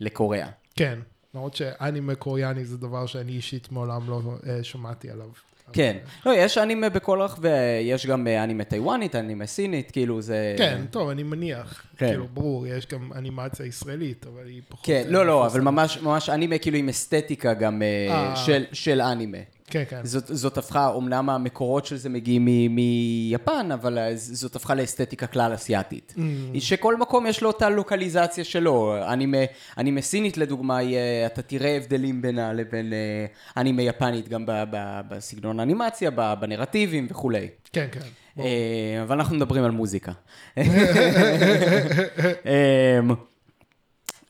לקוריאה. 0.00 0.48
כן, 0.76 0.98
למרות 1.34 1.54
שאנימה 1.54 2.14
קוריאני 2.14 2.64
זה 2.64 2.76
דבר 2.78 3.06
שאני 3.06 3.32
אישית 3.32 3.72
מעולם 3.72 4.10
לא 4.10 4.20
אה, 4.46 4.64
שמעתי 4.64 5.10
עליו. 5.10 5.28
כן. 5.72 5.96
לא, 6.26 6.32
יש 6.36 6.58
אנימה 6.58 6.88
בכל 6.88 7.20
רחבי, 7.22 7.48
יש 7.82 8.06
גם 8.06 8.26
אה, 8.26 8.44
אנימה 8.44 8.64
טיוואנית, 8.64 9.14
אנימה 9.14 9.46
סינית, 9.46 9.90
כאילו 9.90 10.22
זה... 10.22 10.54
כן, 10.58 10.80
טוב, 10.90 11.08
אני 11.08 11.22
מניח. 11.22 11.82
כן. 11.96 12.06
כאילו, 12.08 12.26
ברור, 12.34 12.66
יש 12.66 12.86
גם 12.86 13.10
אנימציה 13.16 13.66
ישראלית, 13.66 14.26
אבל 14.34 14.46
היא 14.46 14.62
פחות... 14.68 14.86
כן, 14.86 15.02
אה, 15.06 15.10
לא, 15.10 15.26
לא, 15.26 15.46
אבל. 15.46 15.60
ממש, 15.60 15.98
ממש 16.02 16.30
אנימה 16.30 16.58
כאילו 16.58 16.76
עם 16.78 16.88
אסתטיקה 16.88 17.54
גם 17.54 17.82
אה. 18.10 18.36
של- 18.36 18.64
של 18.72 19.00
אנימה. 19.00 19.38
כן, 19.66 19.82
כן. 19.90 20.00
זאת, 20.04 20.24
זאת 20.26 20.58
הפכה, 20.58 20.94
אמנם 20.98 21.30
המקורות 21.30 21.86
של 21.86 21.96
זה 21.96 22.08
מגיעים 22.08 22.44
מ- 22.44 22.74
מיפן, 22.74 23.68
אבל 23.72 23.98
זאת 24.14 24.56
הפכה 24.56 24.74
לאסתטיקה 24.74 25.26
כלל 25.26 25.54
אסיאתית. 25.54 26.14
Mm. 26.16 26.20
שכל 26.60 26.96
מקום 26.96 27.26
יש 27.26 27.42
לו 27.42 27.48
אותה 27.48 27.68
לוקליזציה 27.68 28.44
שלו. 28.44 28.96
אנימה, 29.12 29.36
אנימה 29.78 30.00
סינית 30.00 30.36
לדוגמה, 30.36 30.82
אה, 30.82 31.26
אתה 31.26 31.42
תראה 31.42 31.76
הבדלים 31.76 32.22
בינה 32.22 32.52
לבין 32.52 32.92
אה, 32.92 33.26
אנימה 33.56 33.82
יפנית, 33.82 34.28
גם 34.28 34.46
ב- 34.46 34.64
ב- 34.70 35.00
בסגנון 35.08 35.60
האנימציה, 35.60 36.10
בנרטיבים 36.10 37.06
וכולי. 37.10 37.48
כן, 37.72 37.86
כן. 37.92 38.00
אה, 38.38 39.02
אבל 39.02 39.16
אנחנו 39.16 39.36
מדברים 39.36 39.64
על 39.64 39.70
מוזיקה. 39.70 40.12
אמ, 40.58 40.62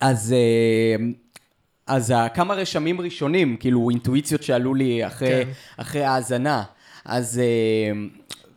אז, 0.01 0.35
אז 1.87 2.15
כמה 2.35 2.55
רשמים 2.55 3.01
ראשונים, 3.01 3.57
כאילו 3.57 3.91
אינטואיציות 3.91 4.43
שעלו 4.43 4.75
לי 4.75 5.07
אחרי, 5.07 5.45
כן. 5.45 5.51
אחרי 5.77 6.05
ההאזנה. 6.05 6.63
אז 7.05 7.41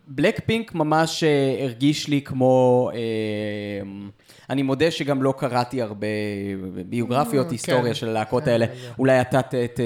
בלק 0.08 0.40
פינק 0.46 0.76
ממש 0.76 1.24
אה, 1.24 1.64
הרגיש 1.64 2.08
לי 2.08 2.22
כמו, 2.22 2.90
אה, 2.94 3.00
אני 4.50 4.64
מודה 4.64 4.92
שגם 4.92 5.24
לא 5.24 5.34
קראתי 5.38 5.82
הרבה 5.82 6.08
ביוגרפיות, 6.86 7.46
אה, 7.46 7.52
היסטוריה 7.52 7.84
כן. 7.84 7.94
של 7.94 8.10
הלהקות 8.10 8.44
כן, 8.44 8.52
האלה. 8.52 8.68
כן. 8.68 8.74
אולי 9.00 9.22
אתה 9.22 9.40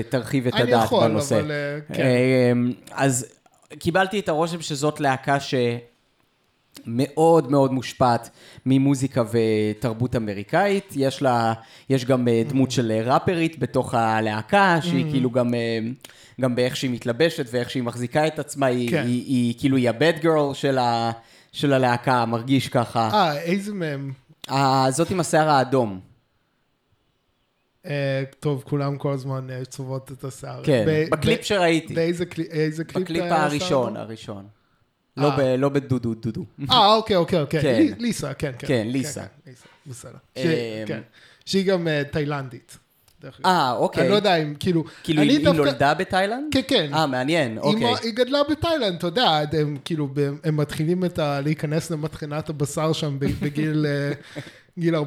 תרחיב 0.10 0.48
את 0.48 0.54
אני 0.54 0.62
הדעת 0.62 0.86
יכול, 0.86 1.08
בנושא. 1.08 1.40
אבל, 1.40 1.52
אה, 1.52 1.96
כן. 1.96 2.04
אמ, 2.52 2.74
אז 2.92 3.26
קיבלתי 3.80 4.20
את 4.20 4.30
הרושם 4.30 4.62
שזאת 4.62 5.00
להקה 5.00 5.38
שמאוד 5.40 5.91
מאוד 6.86 7.72
מושפעת 7.72 8.30
ממוזיקה 8.66 9.24
ותרבות 9.32 10.16
אמריקאית. 10.16 10.94
יש 10.96 11.22
לה, 11.22 11.54
יש 11.90 12.06
גם 12.06 12.28
אה, 12.28 12.44
דמות 12.48 12.72
של 12.72 12.92
אה, 12.92 13.14
ראפרית 13.14 13.60
בתוך 13.60 13.94
הלהקה, 13.94 14.78
שהיא 14.82 15.06
Mm-hmm. 15.06 15.12
כאילו 15.12 15.32
גם, 15.32 15.54
אה, 15.54 15.80
גם 16.42 16.56
באיך 16.56 16.76
שהיא 16.76 16.92
מתלבשת 16.92 17.46
ואיך 17.52 17.70
שהיא 17.70 17.84
מחזיקה 17.84 18.28
את 18.28 18.40
עצמה, 18.40 18.66
היא, 18.66 18.90
כן. 18.90 19.04
היא, 19.06 19.26
היא 19.26 19.54
כאילו 19.60 19.78
היא 19.78 19.90
הבד 19.90 20.14
גרל 20.22 20.54
של, 20.54 20.78
ה, 20.78 21.12
של 21.52 21.74
הלהקה, 21.74 22.26
מרגיש 22.26 22.68
ככה. 22.68 23.10
אה, 23.14 23.42
איזה 23.42 23.74
מהם? 23.74 24.12
זאת 24.90 25.12
עם 25.12 25.20
השיער 25.20 25.50
האדום. 25.50 26.00
טוב, 28.40 28.64
כולם 28.68 28.98
כל 28.98 29.12
הזמן 29.12 29.48
צובעות 29.70 30.12
את 30.12 30.24
השיער. 30.24 30.64
כן, 30.64 30.86
בקליפ 31.12 31.44
שראיתי. 31.44 31.94
באיזה 31.94 32.26
קליפ? 32.26 32.48
בקליפ 32.96 33.24
הראשון? 33.30 33.98
הראשון. 33.98 34.61
אה. 35.24 35.30
לא 35.30 35.38
ב- 35.38 35.60
לא 35.60 35.70
בדודו 35.70 36.14
דודו. 36.14 36.46
אה, 36.72 36.94
אוקיי, 36.96 37.16
אוקיי, 37.16 37.42
אוקיי. 37.42 37.62
כן. 37.62 37.76
לי- 37.80 37.94
ליסה, 38.00 38.34
כן, 38.34 38.52
כן. 38.60 38.68
כן, 38.68 38.88
ליסה. 38.90 39.22
כן, 39.22 39.52
ליסה, 39.52 39.66
בסדר. 39.88 40.18
אמ, 40.38 40.44
כן. 40.88 41.02
שהיא 41.46 41.66
גם 41.66 41.88
אה, 41.88 42.02
תאילנדית. 42.12 42.78
אה, 43.46 43.72
אוקיי. 43.72 44.02
אני 44.04 44.10
לא 44.10 44.16
יודע 44.16 44.36
אם, 44.36 44.54
כאילו... 44.60 44.84
כאילו, 45.04 45.22
היא 45.22 45.44
דווקא- 45.46 45.58
נולדה 45.58 45.94
בתאילנד? 45.94 46.44
כן, 46.54 46.62
כן. 46.68 46.94
אה, 46.94 47.06
מעניין, 47.08 47.58
אוקיי. 47.58 47.94
היא 48.04 48.14
גדלה 48.14 48.40
בתאילנד, 48.52 48.96
אתה 48.98 49.08
יודע, 49.08 49.40
הם 49.60 49.78
כאילו, 49.86 50.10
הם 50.44 50.58
מתחילים 50.58 51.06
את 51.06 51.20
ה... 51.20 51.42
להיכנס 51.42 51.92
למטחנת 51.92 52.50
הבשר 52.50 52.94
שם 52.94 53.18
בגיל... 53.20 53.86
אה, 53.90 54.12
גיל 54.80 54.96
14-15 54.96 55.02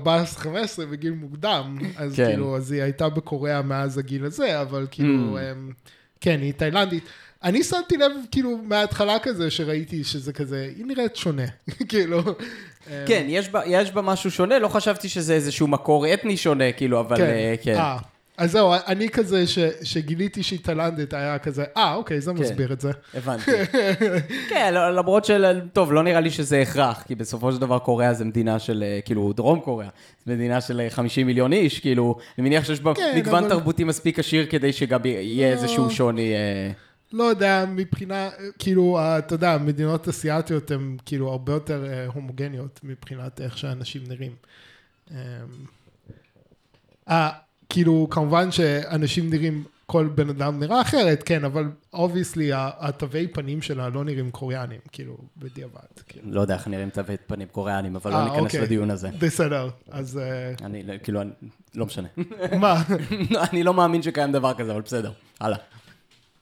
בגיל 0.90 1.12
מוקדם, 1.12 1.78
אז 1.96 2.14
כן. 2.16 2.26
כאילו, 2.26 2.56
אז 2.56 2.72
היא 2.72 2.82
הייתה 2.82 3.08
בקוריאה 3.08 3.62
מאז 3.62 3.98
הגיל 3.98 4.24
הזה, 4.24 4.60
אבל 4.60 4.86
כאילו, 4.90 5.36
Mm. 5.36 5.40
אמ, 5.40 5.70
כן, 6.24 6.40
היא 6.42 6.52
תאילנדית. 6.52 7.04
אני 7.42 7.62
שמתי 7.62 7.96
לב, 7.96 8.12
כאילו, 8.30 8.58
מההתחלה 8.62 9.18
כזה, 9.18 9.50
שראיתי 9.50 10.04
שזה 10.04 10.32
כזה, 10.32 10.70
היא 10.76 10.84
נראית 10.86 11.16
שונה, 11.16 11.42
כאילו. 11.88 12.22
כן, 13.06 13.24
יש 13.28 13.48
בה- 13.48 13.62
יש 13.66 13.90
בה 13.90 14.02
משהו 14.02 14.30
שונה, 14.30 14.58
לא 14.58 14.68
חשבתי 14.68 15.08
שזה 15.08 15.34
איזשהו 15.34 15.66
מקור 15.66 16.14
אתני 16.14 16.36
שונה, 16.36 16.72
כאילו, 16.72 17.00
אבל 17.00 17.20
אה, 17.22 17.54
כן. 17.62 17.74
אה, 18.38 18.44
אז 18.44 18.50
זהו, 18.50 18.72
אני 18.86 19.08
כזה, 19.08 19.46
ש- 19.46 19.58
שגיליתי 19.82 20.42
שהיא 20.42 20.58
תאילנדית, 20.62 21.14
היה 21.14 21.38
כזה, 21.38 21.64
אה, 21.76 21.94
אוקיי, 21.94 22.20
זה 22.20 22.32
מסביר 22.32 22.72
את 22.72 22.80
זה. 22.80 22.90
הבנתי. 23.14 23.50
כן, 24.50 24.74
לא- 24.74 24.90
למרות 24.96 25.24
של... 25.24 25.60
טוב, 25.72 25.92
לא 25.92 26.02
נראה 26.02 26.20
לי 26.20 26.30
שזה 26.30 26.60
הכרח, 26.60 27.02
כי 27.06 27.14
בסופו 27.14 27.52
של 27.52 27.58
דבר 27.60 27.78
קוריאה 27.78 28.14
זה 28.14 28.24
מדינה 28.24 28.58
של, 28.58 28.82
אה, 28.86 29.00
כאילו, 29.04 29.32
דרום 29.32 29.60
קוריאה. 29.60 29.90
זו 30.26 30.32
מדינה 30.32 30.60
של 30.60 30.80
אה, 30.80 30.90
50 30.90 31.26
מיליון 31.26 31.52
איש, 31.52 31.80
כאילו, 31.80 32.16
אני 32.38 32.48
מניח 32.48 32.64
שיש 32.64 32.80
בה 32.80 32.94
כן, 32.94 33.12
מגוון 33.16 33.38
אבל- 33.44 33.48
תרבותי 33.48 33.84
מספיק 33.84 34.18
עשיר 34.18 34.46
כדי 34.46 34.72
שגם 34.72 35.00
יהיה 35.04 35.48
לא. 35.54 35.60
איזשהו 35.60 35.90
שוני. 35.90 36.32
אה, 36.34 36.70
לא 37.12 37.24
יודע, 37.24 37.64
מבחינה, 37.68 38.28
כאילו, 38.58 38.98
אתה 39.18 39.34
יודע, 39.34 39.58
מדינות 39.60 40.08
אסיאתיות 40.08 40.70
הן 40.70 40.96
כאילו 41.06 41.28
הרבה 41.30 41.52
יותר 41.52 41.84
אה, 41.86 42.06
הומוגניות 42.14 42.80
מבחינת 42.84 43.40
איך 43.40 43.58
שאנשים 43.58 44.02
נראים. 44.08 44.32
אה, 47.64 47.68
כאילו, 47.68 48.06
כמובן 48.10 48.52
שאנשים 48.52 49.30
נראים, 49.30 49.64
כל 49.86 50.08
בן 50.14 50.28
אדם 50.28 50.60
נראה 50.60 50.80
אחרת, 50.80 51.22
כן, 51.26 51.44
אבל 51.44 51.64
obviously 51.92 52.50
התווי 52.54 53.28
פנים 53.28 53.62
שלה 53.62 53.88
לא 53.88 54.04
נראים 54.04 54.30
קוריאנים, 54.30 54.80
כאילו, 54.92 55.16
בדיעבד. 55.36 55.80
כאילו. 56.08 56.30
לא 56.32 56.40
יודע 56.40 56.54
איך 56.54 56.68
נראים 56.68 56.90
תווי 56.90 57.16
פנים 57.26 57.48
קוריאנים, 57.52 57.96
אבל 57.96 58.12
אה, 58.12 58.18
לא 58.18 58.24
ניכנס 58.24 58.40
אוקיי. 58.44 58.60
לדיון 58.60 58.90
הזה. 58.90 59.08
בסדר, 59.18 59.68
אז 59.90 60.18
אה, 60.18 60.52
אני, 60.66 60.82
כאילו, 61.02 61.20
אני- 61.20 61.30
לא 61.74 61.86
משנה. 61.86 62.08
מה? 62.60 62.82
אני 63.52 63.62
לא 63.62 63.74
מאמין 63.74 64.02
שקיים 64.02 64.32
דבר 64.32 64.54
כזה, 64.54 64.72
אבל 64.72 64.80
בסדר. 64.80 65.12
הלאה. 65.40 65.58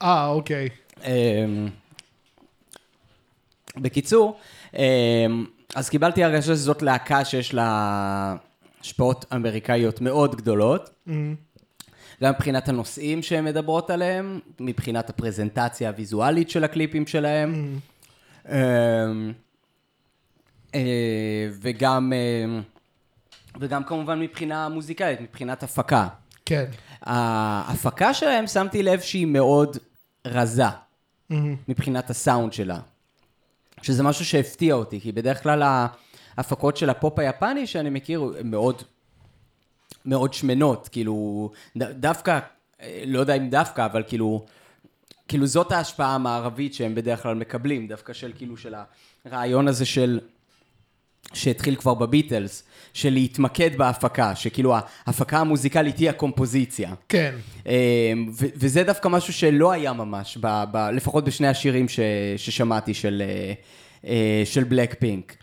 אה, 0.01 0.27
אוקיי. 0.27 0.69
אמ, 1.03 1.09
בקיצור, 3.77 4.39
אמ, 4.77 5.45
אז 5.75 5.89
קיבלתי 5.89 6.23
הרגשה 6.23 6.41
שזאת 6.55 6.81
להקה 6.81 7.25
שיש 7.25 7.53
לה 7.53 8.35
השפעות 8.83 9.25
אמריקאיות 9.35 10.01
מאוד 10.01 10.35
גדולות, 10.35 10.89
אמ, 11.07 11.35
גם 12.23 12.33
מבחינת 12.33 12.69
הנושאים 12.69 13.21
שהן 13.21 13.45
מדברות 13.45 13.89
עליהם, 13.89 14.39
מבחינת 14.59 15.09
הפרזנטציה 15.09 15.89
הוויזואלית 15.89 16.49
של 16.49 16.63
הקליפים 16.63 17.07
שלהם, 17.07 17.79
אמ, 18.49 18.53
אה, 20.75 21.49
וגם, 21.61 22.13
אמ, 22.13 22.61
וגם 23.59 23.83
כמובן 23.83 24.19
מבחינה 24.19 24.69
מוזיקלית, 24.69 25.21
מבחינת 25.21 25.63
הפקה. 25.63 26.07
כן. 26.45 26.65
ההפקה 27.01 28.13
שלהם, 28.13 28.47
שמתי 28.47 28.83
לב 28.83 28.99
שהיא 28.99 29.27
מאוד 29.27 29.77
רזה. 30.25 30.63
אמ, 31.31 31.55
מבחינת 31.67 32.09
הסאונד 32.09 32.53
שלה. 32.53 32.79
שזה 33.81 34.03
משהו 34.03 34.25
שהפתיע 34.25 34.73
אותי, 34.73 35.01
כי 35.01 35.11
בדרך 35.11 35.43
כלל 35.43 35.87
ההפקות 36.37 36.77
של 36.77 36.89
הפופ 36.89 37.19
היפני 37.19 37.67
שאני 37.67 37.89
מכיר 37.89 38.33
הן 38.39 38.51
מאוד, 38.51 38.81
מאוד 40.05 40.33
שמנות, 40.33 40.89
כאילו, 40.91 41.51
ד, 41.77 41.83
דווקא, 41.83 42.39
אה, 42.81 43.03
לא 43.05 43.19
יודע 43.19 43.33
אם 43.33 43.49
דווקא, 43.49 43.85
אבל 43.85 44.03
כאילו, 44.07 44.45
כאילו 45.27 45.47
זאת 45.47 45.71
ההשפעה 45.71 46.15
המערבית 46.15 46.73
שהם 46.73 46.95
בדרך 46.95 47.23
כלל 47.23 47.35
מקבלים, 47.35 47.87
דווקא 47.87 48.13
של 48.13 48.31
כאילו 48.37 48.57
של 48.57 48.73
הרעיון 49.25 49.67
הזה 49.67 49.85
של, 49.85 50.19
שהתחיל 51.33 51.75
כבר 51.75 51.93
בביטלס, 51.93 52.63
של 52.93 53.09
להתמקד 53.13 53.77
בהפקה, 53.77 54.35
שכאילו 54.35 54.75
ההפקה 55.05 55.39
המוזיקלית 55.39 55.97
היא 55.97 56.09
הקומפוזיציה. 56.09 56.93
כן. 57.09 57.35
אמ, 57.65 57.71
ו- 58.31 58.45
וזה 58.55 58.83
דווקא 58.83 59.07
משהו 59.07 59.33
שלא 59.33 59.71
היה 59.71 59.93
ממש, 59.93 60.37
ב- 60.41 60.63
ב- 60.71 60.89
לפחות 60.93 61.25
בשני 61.25 61.47
השירים 61.47 61.89
ש- 61.89 61.99
ששמעתי 62.37 62.93
של, 62.93 63.23
אה, 63.25 63.53
אה, 64.09 64.41
של 64.45 64.63
בלק 64.63 64.95
פינק. 64.99 65.35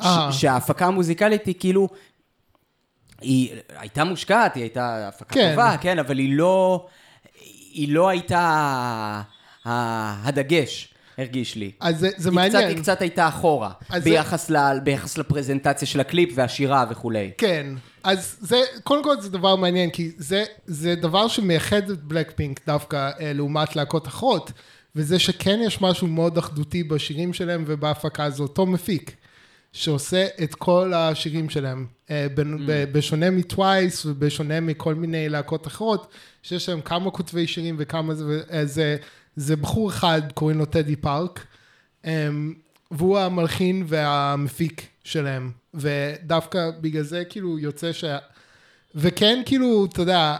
אה. 0.00 0.32
שההפקה 0.32 0.86
המוזיקלית 0.86 1.46
היא 1.46 1.54
כאילו, 1.60 1.88
היא 3.20 3.50
הייתה 3.78 4.04
מושקעת, 4.04 4.54
היא 4.54 4.62
הייתה 4.62 5.08
הפקה 5.08 5.34
כן. 5.34 5.50
טובה, 5.50 5.76
כן, 5.80 5.98
אבל 5.98 6.18
היא 6.18 6.36
לא, 6.36 6.86
היא 7.72 7.92
לא 7.92 8.08
הייתה 8.08 9.22
הדגש, 9.64 10.94
הרגיש 11.18 11.56
לי. 11.56 11.70
אז 11.80 11.98
זה, 11.98 12.08
זה 12.16 12.30
היא 12.30 12.48
קצת, 12.48 12.54
מעניין. 12.54 12.68
היא 12.68 12.76
קצת 12.82 13.00
הייתה 13.02 13.28
אחורה, 13.28 13.70
אז 13.90 14.02
זה- 14.04 14.10
ביחס, 14.10 14.50
ל, 14.50 14.56
ביחס 14.82 15.18
לפרזנטציה 15.18 15.88
של 15.88 16.00
הקליפ 16.00 16.30
והשירה 16.34 16.84
וכולי. 16.90 17.30
כן, 17.38 17.66
אז 18.04 18.36
זה, 18.40 18.56
קודם 18.84 19.04
כל 19.04 19.20
זה 19.20 19.30
דבר 19.30 19.56
מעניין, 19.56 19.90
כי 19.90 20.10
זה, 20.16 20.44
זה 20.66 20.94
דבר 20.94 21.28
שמייחד 21.28 21.90
את 21.90 22.02
בלק 22.04 22.32
פינק 22.36 22.60
דווקא 22.66 23.10
אה, 23.20 23.32
לעומת 23.32 23.76
להקות 23.76 24.06
אחרות, 24.08 24.52
וזה 24.96 25.18
שכן 25.18 25.60
יש 25.66 25.80
משהו 25.82 26.06
מאוד 26.06 26.38
אחדותי 26.38 26.82
בשירים 26.82 27.32
שלהם 27.32 27.64
ובהפקה, 27.66 28.30
זה 28.30 28.42
אותו 28.42 28.66
מפיק, 28.66 29.16
שעושה 29.72 30.26
את 30.42 30.54
כל 30.54 30.92
השירים 30.94 31.50
שלהם, 31.50 31.86
אה, 32.10 32.26
Mm. 32.36 32.40
בשונה 32.92 33.30
מטווייס 33.30 34.06
ובשונה 34.06 34.60
מכל 34.60 34.94
מיני 34.94 35.28
להקות 35.28 35.66
אחרות, 35.66 36.12
שיש 36.42 36.68
להם 36.68 36.80
כמה 36.80 37.10
כותבי 37.10 37.46
שירים 37.46 37.76
וכמה 37.78 38.14
זה, 38.14 38.42
אה, 38.52 38.66
זה, 38.66 38.96
זה 39.36 39.56
בחור 39.56 39.90
אחד, 39.90 40.22
קוראים 40.34 40.58
לו 40.58 40.64
טדי 40.64 40.96
פארק, 40.96 41.46
אמ, 42.04 42.54
והוא 42.90 43.18
המלחין 43.18 43.84
והמפיק 43.86 44.86
שלהם, 45.04 45.50
ודווקא 45.74 46.70
בגלל 46.80 47.02
זה 47.02 47.24
כאילו 47.24 47.58
יוצא 47.58 47.92
ש... 47.92 48.04
וכן 48.94 49.42
כאילו, 49.46 49.86
אתה 49.92 50.02
יודע. 50.02 50.36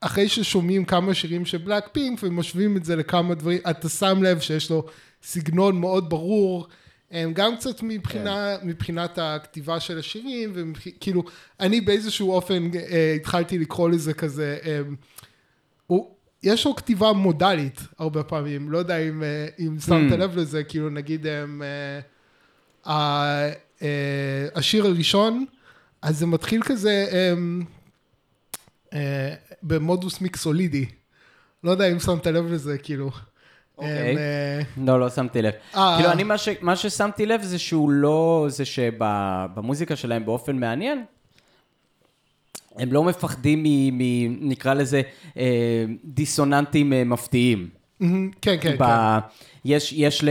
אחרי 0.00 0.28
ששומעים 0.28 0.84
כמה 0.84 1.14
שירים 1.14 1.46
של 1.46 1.58
בלק 1.58 1.84
פינק 1.92 2.18
ומשווים 2.22 2.76
את 2.76 2.84
זה 2.84 2.96
לכמה 2.96 3.34
דברים, 3.34 3.58
אתה 3.70 3.88
שם 3.88 4.22
לב 4.22 4.40
שיש 4.40 4.70
לו 4.70 4.86
סגנון 5.22 5.80
מאוד 5.80 6.10
ברור, 6.10 6.68
הם 7.10 7.32
גם 7.32 7.56
קצת 7.56 7.82
מבחינה, 7.82 8.56
כן. 8.60 8.68
מבחינת 8.68 9.18
הכתיבה 9.22 9.80
של 9.80 9.98
השירים, 9.98 10.52
וכאילו, 10.54 11.24
אני 11.60 11.80
באיזשהו 11.80 12.32
אופן 12.32 12.70
אה, 12.74 13.12
התחלתי 13.16 13.58
לקרוא 13.58 13.88
לזה 13.88 14.14
כזה, 14.14 14.58
אה, 14.64 14.80
הוא, 15.86 16.14
יש 16.42 16.66
לו 16.66 16.76
כתיבה 16.76 17.12
מודלית 17.12 17.80
הרבה 17.98 18.22
פעמים, 18.22 18.70
לא 18.70 18.78
יודע 18.78 18.96
אם, 18.98 19.22
אה, 19.22 19.46
אם 19.58 19.76
שמת 19.80 20.12
mm. 20.12 20.16
לב 20.16 20.36
לזה, 20.36 20.64
כאילו 20.64 20.90
נגיד 20.90 21.26
הם, 21.26 21.62
אה, 21.62 22.00
אה, 22.86 23.52
אה, 23.82 24.48
השיר 24.54 24.86
הראשון, 24.86 25.44
אז 26.02 26.18
זה 26.18 26.26
מתחיל 26.26 26.62
כזה 26.62 27.06
אה, 27.12 27.34
אה, 28.92 29.34
במודוס 29.62 30.20
מיקסולידי, 30.20 30.86
לא 31.64 31.70
יודע 31.70 31.92
אם 31.92 32.00
שמת 32.00 32.26
לב 32.26 32.52
לזה, 32.52 32.78
כאילו. 32.78 33.10
אוקיי. 33.78 34.16
אה, 34.16 34.60
לא, 34.76 35.00
לא 35.00 35.10
שמתי 35.10 35.42
לב. 35.42 35.52
אה, 35.76 35.94
כאילו, 35.96 36.12
אני, 36.12 36.24
מה 36.60 36.76
ששמתי 36.76 37.26
לב 37.26 37.42
זה 37.42 37.58
שהוא 37.58 37.90
לא, 37.90 38.46
זה 38.48 38.64
שבמוזיקה 38.64 39.96
שלהם 39.96 40.24
באופן 40.24 40.56
מעניין, 40.56 41.04
הם 42.76 42.92
לא 42.92 43.04
מפחדים 43.04 43.62
מ... 43.64 44.48
נקרא 44.48 44.74
לזה, 44.74 45.02
אה, 45.36 45.84
דיסוננטים 46.04 46.92
מפתיעים. 47.06 47.68
כן, 47.98 48.06
כן, 48.42 48.76
כן. 48.78 48.84
יש, 49.64 49.92
יש 49.92 50.24
ל... 50.24 50.28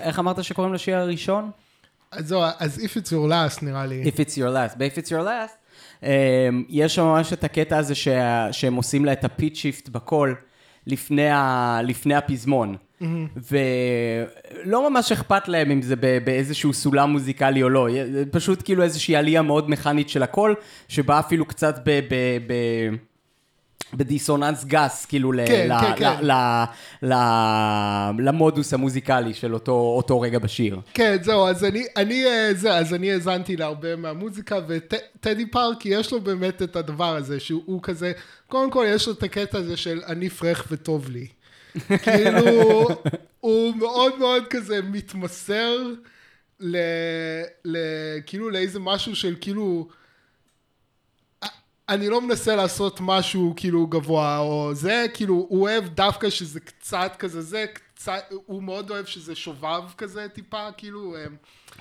איך 0.00 0.18
אמרת 0.18 0.44
שקוראים 0.44 0.74
לשיר 0.74 0.96
הראשון? 0.96 1.50
אז 2.10 2.28
זהו, 2.28 2.42
אז 2.58 2.78
If 2.78 2.98
It's 2.98 3.08
Your 3.08 3.30
Last 3.30 3.64
נראה 3.64 3.86
לי. 3.86 4.02
If 4.04 4.18
It's 4.18 4.34
Your 4.34 4.54
Last. 4.54 4.78
ב-If 4.78 5.04
It's 5.04 5.08
Your 5.08 5.24
Last, 5.26 6.06
יש 6.68 6.94
שם 6.94 7.04
ממש 7.04 7.32
את 7.32 7.44
הקטע 7.44 7.78
הזה 7.78 7.94
שהם 8.52 8.74
עושים 8.74 9.04
לה 9.04 9.12
את 9.12 9.24
ה 9.24 9.29
pitch 9.29 9.56
shift 9.56 9.88
בקול. 9.88 10.34
לפני, 10.86 11.30
ה, 11.30 11.80
לפני 11.84 12.14
הפזמון. 12.14 12.76
Mm-hmm. 13.02 13.04
ולא 14.66 14.90
ממש 14.90 15.12
אכפת 15.12 15.48
להם 15.48 15.70
אם 15.70 15.82
זה 15.82 15.96
באיזשהו 15.96 16.72
סולם 16.72 17.10
מוזיקלי 17.10 17.62
או 17.62 17.68
לא, 17.68 17.88
פשוט 18.30 18.62
כאילו 18.64 18.82
איזושהי 18.82 19.16
עלייה 19.16 19.42
מאוד 19.42 19.70
מכנית 19.70 20.08
של 20.08 20.22
הכל, 20.22 20.54
שבאה 20.88 21.18
אפילו 21.18 21.44
קצת 21.44 21.78
ב... 21.84 21.90
ב, 21.90 22.14
ב 22.46 22.52
בדיסוננס 23.94 24.64
גס, 24.64 25.06
כאילו, 25.06 25.32
כן, 25.46 25.68
ל, 25.68 25.80
כן, 25.80 25.92
ל, 25.92 25.96
כן. 25.96 26.26
ל, 26.26 26.32
ל, 27.02 27.14
למודוס 28.18 28.74
המוזיקלי 28.74 29.34
של 29.34 29.54
אותו, 29.54 29.72
אותו 29.72 30.20
רגע 30.20 30.38
בשיר. 30.38 30.80
כן, 30.94 31.16
זהו, 31.22 31.46
אז 31.46 31.64
אני, 31.64 31.84
אני, 31.96 32.26
אה, 32.26 32.54
זה, 32.54 32.74
אז 32.74 32.94
אני 32.94 33.12
האזנתי 33.12 33.56
להרבה 33.56 33.96
מהמוזיקה, 33.96 34.58
וטדי 34.68 35.46
פארק, 35.46 35.86
יש 35.86 36.12
לו 36.12 36.20
באמת 36.20 36.62
את 36.62 36.76
הדבר 36.76 37.16
הזה, 37.16 37.40
שהוא 37.40 37.82
כזה, 37.82 38.12
קודם 38.48 38.70
כל 38.70 38.84
יש 38.88 39.06
לו 39.06 39.12
את 39.12 39.22
הקטע 39.22 39.58
הזה 39.58 39.76
של 39.76 40.00
אני 40.06 40.30
פרח 40.30 40.66
וטוב 40.70 41.10
לי. 41.10 41.26
כאילו, 42.04 42.88
הוא 43.40 43.76
מאוד 43.76 44.18
מאוד 44.18 44.44
כזה 44.50 44.80
מתמסר 44.82 45.76
ל, 46.60 46.76
ל, 47.64 47.76
כאילו 48.26 48.50
לאיזה 48.50 48.80
משהו 48.80 49.16
של 49.16 49.34
כאילו, 49.40 49.88
אני 51.88 52.08
לא 52.08 52.20
מנסה 52.20 52.56
לעשות 52.56 52.98
משהו 53.00 53.54
כאילו 53.56 53.86
גבוה 53.86 54.38
או 54.38 54.70
זה, 54.74 55.06
כאילו 55.14 55.46
הוא 55.48 55.62
אוהב 55.62 55.84
דווקא 55.88 56.30
שזה 56.30 56.60
קצת 56.60 57.12
כזה 57.18 57.42
זה, 57.42 57.64
קצת, 57.94 58.22
הוא 58.46 58.62
מאוד 58.62 58.90
אוהב 58.90 59.06
שזה 59.06 59.34
שובב 59.34 59.82
כזה 59.98 60.26
טיפה, 60.28 60.68
כאילו, 60.76 61.16
אמ, 61.16 61.36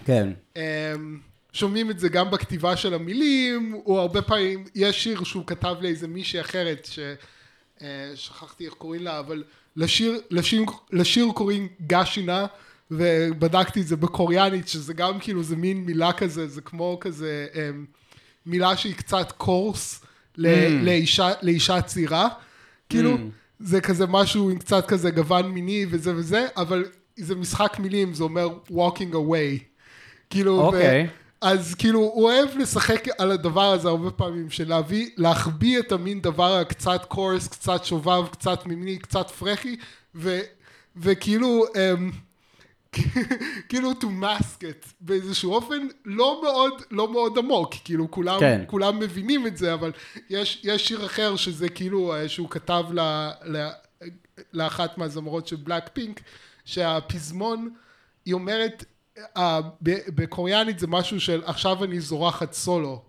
כן. 0.05 0.29
אמ, 0.55 1.19
שומעים 1.53 1.91
את 1.91 1.99
זה 1.99 2.09
גם 2.09 2.31
בכתיבה 2.31 2.77
של 2.77 2.93
המילים, 2.93 3.71
הוא 3.83 3.99
הרבה 3.99 4.21
פעמים, 4.21 4.63
יש 4.75 5.03
שיר 5.03 5.23
שהוא 5.23 5.43
כתב 5.47 5.75
לאיזה 5.81 6.07
מישהי 6.07 6.41
אחרת, 6.41 6.87
ששכחתי 6.91 8.63
אה, 8.63 8.69
איך 8.69 8.73
קוראים 8.77 9.03
לה, 9.03 9.19
אבל 9.19 9.43
לשיר, 9.75 10.21
לשיר, 10.29 10.61
לשיר 10.91 11.27
קוראים 11.35 11.67
גשינה, 11.87 12.45
ובדקתי 12.91 13.81
את 13.81 13.87
זה 13.87 13.95
בקוריאנית, 13.95 14.67
שזה 14.67 14.93
גם 14.93 15.19
כאילו, 15.19 15.43
זה 15.43 15.55
מין 15.55 15.77
מילה 15.85 16.13
כזה, 16.13 16.47
זה 16.47 16.61
כמו 16.61 16.97
כזה... 17.01 17.47
אמ, 17.55 17.85
מילה 18.45 18.77
שהיא 18.77 18.95
קצת 18.95 19.31
קורס 19.31 20.01
ל- 20.37 20.45
mm. 20.45 20.85
לאישה, 20.85 21.29
לאישה 21.41 21.81
צעירה, 21.81 22.27
כאילו, 22.89 23.15
mm. 23.15 23.19
זה 23.59 23.81
כזה 23.81 24.07
משהו 24.07 24.49
עם 24.49 24.57
קצת 24.57 24.85
כזה 24.87 25.11
גוון 25.11 25.47
מיני 25.47 25.85
וזה 25.89 26.15
וזה, 26.15 26.47
אבל 26.57 26.85
זה 27.17 27.35
משחק 27.35 27.79
מילים, 27.79 28.13
זה 28.13 28.23
אומר 28.23 28.49
walking 28.69 29.13
away. 29.13 29.63
כאילו, 30.29 30.59
okay. 30.59 30.63
ו- 30.63 30.65
אוקיי. 30.65 31.07
אז 31.41 31.75
כאילו, 31.75 31.99
הוא 31.99 32.23
אוהב 32.23 32.49
לשחק 32.57 33.05
על 33.17 33.31
הדבר 33.31 33.71
הזה 33.71 33.87
הרבה 33.87 34.11
פעמים, 34.11 34.49
של 34.49 34.69
להביא, 34.69 35.09
להחביא 35.17 35.79
את 35.79 35.91
המין 35.91 36.21
דבר 36.21 36.57
הקצת 36.57 37.05
קורס, 37.05 37.47
קצת 37.47 37.85
שובב, 37.85 38.27
קצת 38.27 38.65
מיני, 38.65 38.97
קצת 38.97 39.29
פרחי, 39.29 39.75
ו- 40.15 40.39
וכאילו, 40.97 41.65
um, 41.65 42.15
כאילו 43.69 43.91
to 43.91 44.05
mask 44.05 44.61
it 44.61 44.87
באיזשהו 45.01 45.53
אופן 45.53 45.87
לא 46.05 46.39
מאוד, 46.43 46.73
לא 46.91 47.11
מאוד 47.11 47.37
עמוק, 47.37 47.73
כאילו 47.83 48.11
כולם, 48.11 48.39
כן. 48.39 48.63
כולם 48.67 48.99
מבינים 48.99 49.47
את 49.47 49.57
זה, 49.57 49.73
אבל 49.73 49.91
יש, 50.29 50.61
יש 50.63 50.87
שיר 50.87 51.05
אחר 51.05 51.35
שזה 51.35 51.69
כאילו, 51.69 52.15
אה, 52.15 52.29
שהוא 52.29 52.49
כתב 52.49 52.83
ל, 52.91 52.99
ל, 53.45 53.69
לאחת 54.53 54.97
מהזמרות 54.97 55.47
של 55.47 55.55
בלק 55.55 55.89
פינק, 55.93 56.21
שהפזמון, 56.65 57.69
היא 58.25 58.33
אומרת, 58.33 58.85
uh, 59.19 59.39
בקוריאנית 60.15 60.79
זה 60.79 60.87
משהו 60.87 61.19
של 61.19 61.41
עכשיו 61.45 61.83
אני 61.83 61.99
זורחת 61.99 62.53
סולו, 62.53 63.01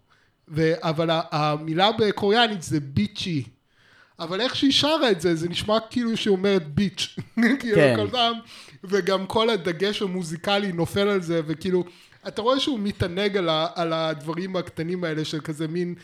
ו, 0.49 0.73
אבל 0.83 1.11
המילה 1.11 1.93
בקוריאנית 1.93 2.63
זה 2.63 2.81
ביצ'י. 2.81 3.45
אבל 4.23 4.41
איך 4.41 4.57
שהיא 4.57 4.73
שרה 4.73 5.11
את 5.11 5.21
זה, 5.21 5.35
זה 5.35 5.49
נשמע 5.49 5.79
כאילו 5.91 6.17
שהיא 6.17 6.33
אומרת 6.33 6.67
ביץ'. 6.75 7.17
כאילו 7.61 7.77
כן. 7.77 7.97
כל 7.97 8.11
פעם, 8.11 8.35
וגם 8.85 9.27
כל 9.27 9.51
הדגש 9.51 10.03
המוזיקלי 10.03 10.73
נופל 10.73 11.09
על 11.09 11.23
זה, 11.23 11.41
וכאילו, 11.47 11.85
אתה 12.29 12.43
רואה 12.43 12.61
שהוא 12.61 12.79
מתענג 12.79 13.37
על, 13.37 13.49
ה, 13.49 13.67
על 13.75 13.93
הדברים 13.93 14.57
הקטנים 14.57 15.05
האלה 15.05 15.25
של 15.25 15.41
כזה 15.41 15.69
מין 15.69 15.95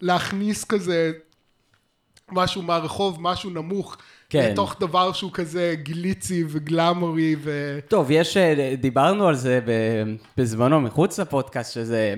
להכניס 0.00 0.64
כזה 0.64 1.12
משהו 2.32 2.62
מהרחוב, 2.62 3.16
משהו 3.20 3.50
נמוך. 3.50 3.96
כן. 4.30 4.50
לתוך 4.52 4.76
דבר 4.80 5.12
שהוא 5.12 5.30
כזה 5.32 5.74
גיליצי 5.82 6.44
וגלאמורי 6.48 7.36
ו... 7.42 7.78
טוב, 7.88 8.10
יש, 8.10 8.36
אה, 8.36 8.74
דיברנו 8.80 9.28
על 9.28 9.34
זה 9.34 9.60
בזמנו 10.36 10.80
מחוץ 10.80 11.20
לפודקאסט, 11.20 11.72
שזה 11.72 12.14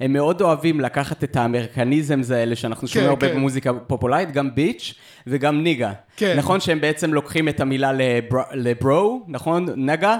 הם 0.00 0.12
מאוד 0.12 0.40
אוהבים 0.40 0.80
לקחת 0.80 1.24
את 1.24 1.36
האמריקניזמס 1.36 2.30
האלה 2.30 2.56
שאנחנו 2.56 2.88
שומעים 2.88 3.06
כן, 3.06 3.10
הרבה 3.10 3.28
כן. 3.28 3.34
במוזיקה 3.34 3.72
פופולרית, 3.72 4.32
גם 4.32 4.54
ביץ' 4.54 4.94
וגם 5.26 5.62
ניגה. 5.62 5.92
כן. 6.16 6.38
נכון 6.38 6.60
שהם 6.60 6.80
בעצם 6.80 7.14
לוקחים 7.14 7.48
את 7.48 7.60
המילה 7.60 7.92
לבר... 7.92 8.42
לברו, 8.52 9.24
נכון? 9.28 9.68
נגה? 9.76 10.16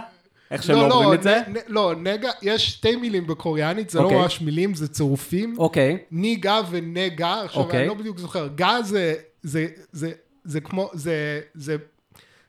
איך 0.50 0.62
שהם 0.62 0.76
לא, 0.76 0.90
אומרים 0.90 1.08
לא, 1.08 1.14
את 1.14 1.22
זה? 1.22 1.40
נ, 1.48 1.54
לא, 1.66 1.94
נגה, 1.98 2.30
יש 2.42 2.70
שתי 2.70 2.96
מילים 2.96 3.26
בקוריאנית, 3.26 3.90
זה 3.90 3.98
okay. 3.98 4.02
לא 4.02 4.06
אוקיי. 4.06 4.20
ממש 4.20 4.40
מילים, 4.40 4.74
זה 4.74 4.88
צירופים. 4.88 5.54
אוקיי. 5.58 5.98
Okay. 6.00 6.04
ניגה 6.10 6.60
ונגה, 6.70 7.42
עכשיו 7.44 7.62
okay. 7.62 7.64
אוקיי. 7.64 7.80
אני 7.80 7.88
לא 7.88 7.94
בדיוק 7.94 8.18
זוכר, 8.18 8.48
גה 8.54 8.76
זה, 8.82 9.14
זה, 9.42 9.66
זה, 9.92 10.12
זה 10.44 10.60
כמו, 10.60 10.90
זה, 10.92 11.40
זה 11.54 11.76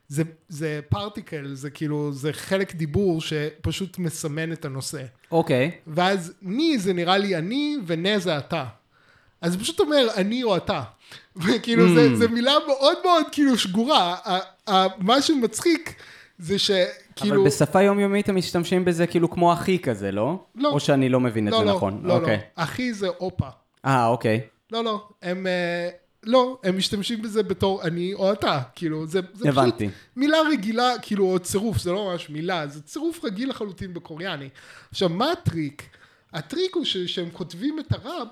זה, 0.08 0.22
זה 0.48 0.80
פרטיקל, 0.88 1.54
זה 1.54 1.70
כאילו, 1.70 2.12
זה 2.12 2.32
חלק 2.32 2.74
דיבור 2.74 3.20
שפשוט 3.20 3.98
מסמן 3.98 4.52
את 4.52 4.64
הנושא. 4.64 5.02
אוקיי. 5.30 5.70
Okay. 5.74 5.78
ואז 5.86 6.32
ני 6.42 6.78
זה 6.78 6.92
נראה 6.92 7.18
לי 7.18 7.36
אני, 7.36 7.76
ונה 7.86 8.18
זה 8.18 8.38
אתה. 8.38 8.64
אז 9.40 9.52
זה 9.52 9.58
פשוט 9.58 9.80
אומר 9.80 10.08
אני 10.16 10.42
או 10.42 10.56
אתה. 10.56 10.82
וכאילו, 11.36 11.86
mm. 11.86 11.90
זה, 11.94 12.16
זה 12.16 12.28
מילה 12.28 12.52
מאוד 12.66 12.96
מאוד 13.04 13.26
כאילו 13.32 13.58
שגורה. 13.58 14.16
מה 14.98 15.22
שמצחיק 15.22 16.02
זה 16.38 16.58
שכאילו... 16.58 17.34
אבל 17.34 17.46
בשפה 17.46 17.82
יומיומית 17.82 18.28
הם 18.28 18.36
משתמשים 18.36 18.84
בזה 18.84 19.06
כאילו 19.06 19.30
כמו 19.30 19.52
אחי 19.52 19.78
כזה, 19.78 20.12
לא? 20.12 20.44
לא. 20.54 20.68
או 20.68 20.80
שאני 20.80 21.08
לא 21.08 21.20
מבין 21.20 21.48
לא, 21.48 21.56
את 21.56 21.60
זה 21.60 21.64
לא, 21.70 21.76
נכון? 21.76 22.00
לא, 22.02 22.08
לא. 22.08 22.14
אוקיי. 22.14 22.36
לא. 22.36 22.62
אחי 22.62 22.92
זה 22.92 23.08
אופה. 23.08 23.48
אה, 23.84 24.06
אוקיי. 24.06 24.40
לא, 24.72 24.84
לא. 24.84 25.08
הם... 25.22 25.46
אה, 25.46 25.88
לא, 26.26 26.58
הם 26.64 26.76
משתמשים 26.76 27.22
בזה 27.22 27.42
בתור 27.42 27.82
אני 27.82 28.14
או 28.14 28.32
אתה, 28.32 28.60
כאילו, 28.74 29.06
זה, 29.06 29.20
זה 29.34 29.52
פשוט 29.52 29.74
מילה 30.16 30.38
רגילה, 30.52 30.92
כאילו, 31.02 31.24
או 31.24 31.38
צירוף, 31.38 31.78
זה 31.78 31.92
לא 31.92 32.10
ממש 32.10 32.30
מילה, 32.30 32.66
זה 32.66 32.82
צירוף 32.82 33.24
רגיל 33.24 33.50
לחלוטין 33.50 33.94
בקוריאני. 33.94 34.48
עכשיו, 34.90 35.08
מה 35.08 35.32
הטריק? 35.32 35.82
הטריק 36.32 36.74
הוא 36.74 36.84
שכשהם 36.84 37.30
כותבים 37.32 37.78
את 37.78 37.92
הראפ, 37.92 38.28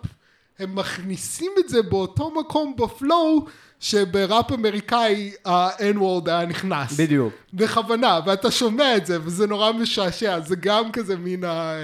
הם 0.58 0.74
מכניסים 0.74 1.52
את 1.58 1.68
זה 1.68 1.82
באותו 1.82 2.30
מקום 2.30 2.76
בפלואו, 2.76 3.46
שבראפ 3.80 4.52
אמריקאי 4.52 5.32
ה-N-word 5.44 6.30
היה 6.30 6.46
נכנס. 6.46 7.00
בדיוק. 7.00 7.32
בכוונה, 7.54 8.20
ואתה 8.26 8.50
שומע 8.50 8.96
את 8.96 9.06
זה, 9.06 9.18
וזה 9.22 9.46
נורא 9.46 9.72
משעשע, 9.72 10.40
זה 10.40 10.56
גם 10.56 10.92
כזה 10.92 11.16
מין 11.16 11.44
ה... 11.44 11.74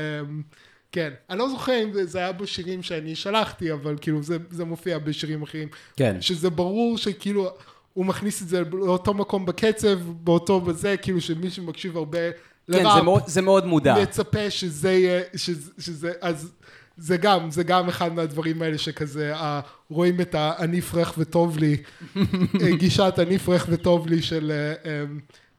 אמ, 0.91 0.93
כן, 0.93 1.11
אני 1.31 1.39
לא 1.39 1.49
זוכר 1.49 1.83
אם 1.83 1.91
זה 2.05 2.19
היה 2.19 2.33
בשירים 2.33 2.83
שאני 2.83 3.15
שלחתי, 3.15 3.73
אבל 3.73 3.97
כאילו 4.01 4.23
זה, 4.23 4.37
זה 4.51 4.65
מופיע 4.65 4.99
בשירים 4.99 5.43
אחרים. 5.43 5.69
כן. 5.97 6.17
שזה 6.21 6.51
ברור 6.51 6.99
שכאילו 6.99 7.51
הוא 7.95 8.07
מכניס 8.07 8.43
את 8.43 8.49
זה 8.49 8.63
לאותו 8.73 9.15
מקום 9.15 9.47
בקצב, 9.47 9.99
באותו 10.01 10.61
בזה, 10.61 10.97
כאילו 10.97 11.21
שמי 11.21 11.51
שמקשיב 11.51 11.97
הרבה 11.97 12.19
לראפ. 12.69 12.83
כן, 12.83 12.99
זה 12.99 13.03
מאוד, 13.03 13.23
זה 13.27 13.43
מאוד 13.43 13.67
מודע. 13.67 13.95
מצפה 14.03 14.51
שזה 14.51 14.93
יהיה, 14.93 15.23
שזה, 15.37 15.71
שזה, 15.79 16.13
אז 16.21 16.53
זה 16.97 17.17
גם, 17.17 17.51
זה 17.51 17.63
גם 17.63 17.89
אחד 17.89 18.13
מהדברים 18.13 18.63
האלה 18.63 18.79
שכזה, 18.79 19.35
אה, 19.35 19.61
רואים 19.91 20.21
את 20.21 20.35
ה"אני 20.35 20.81
פרח 20.81 21.15
וטוב 21.19 21.59
לי", 21.59 21.77
גישת 22.81 23.15
"אני 23.19 23.39
פרח 23.39 23.67
וטוב 23.69 24.07
לי" 24.07 24.23
של 24.23 24.51
אה, 24.51 24.91
אה, 24.91 25.05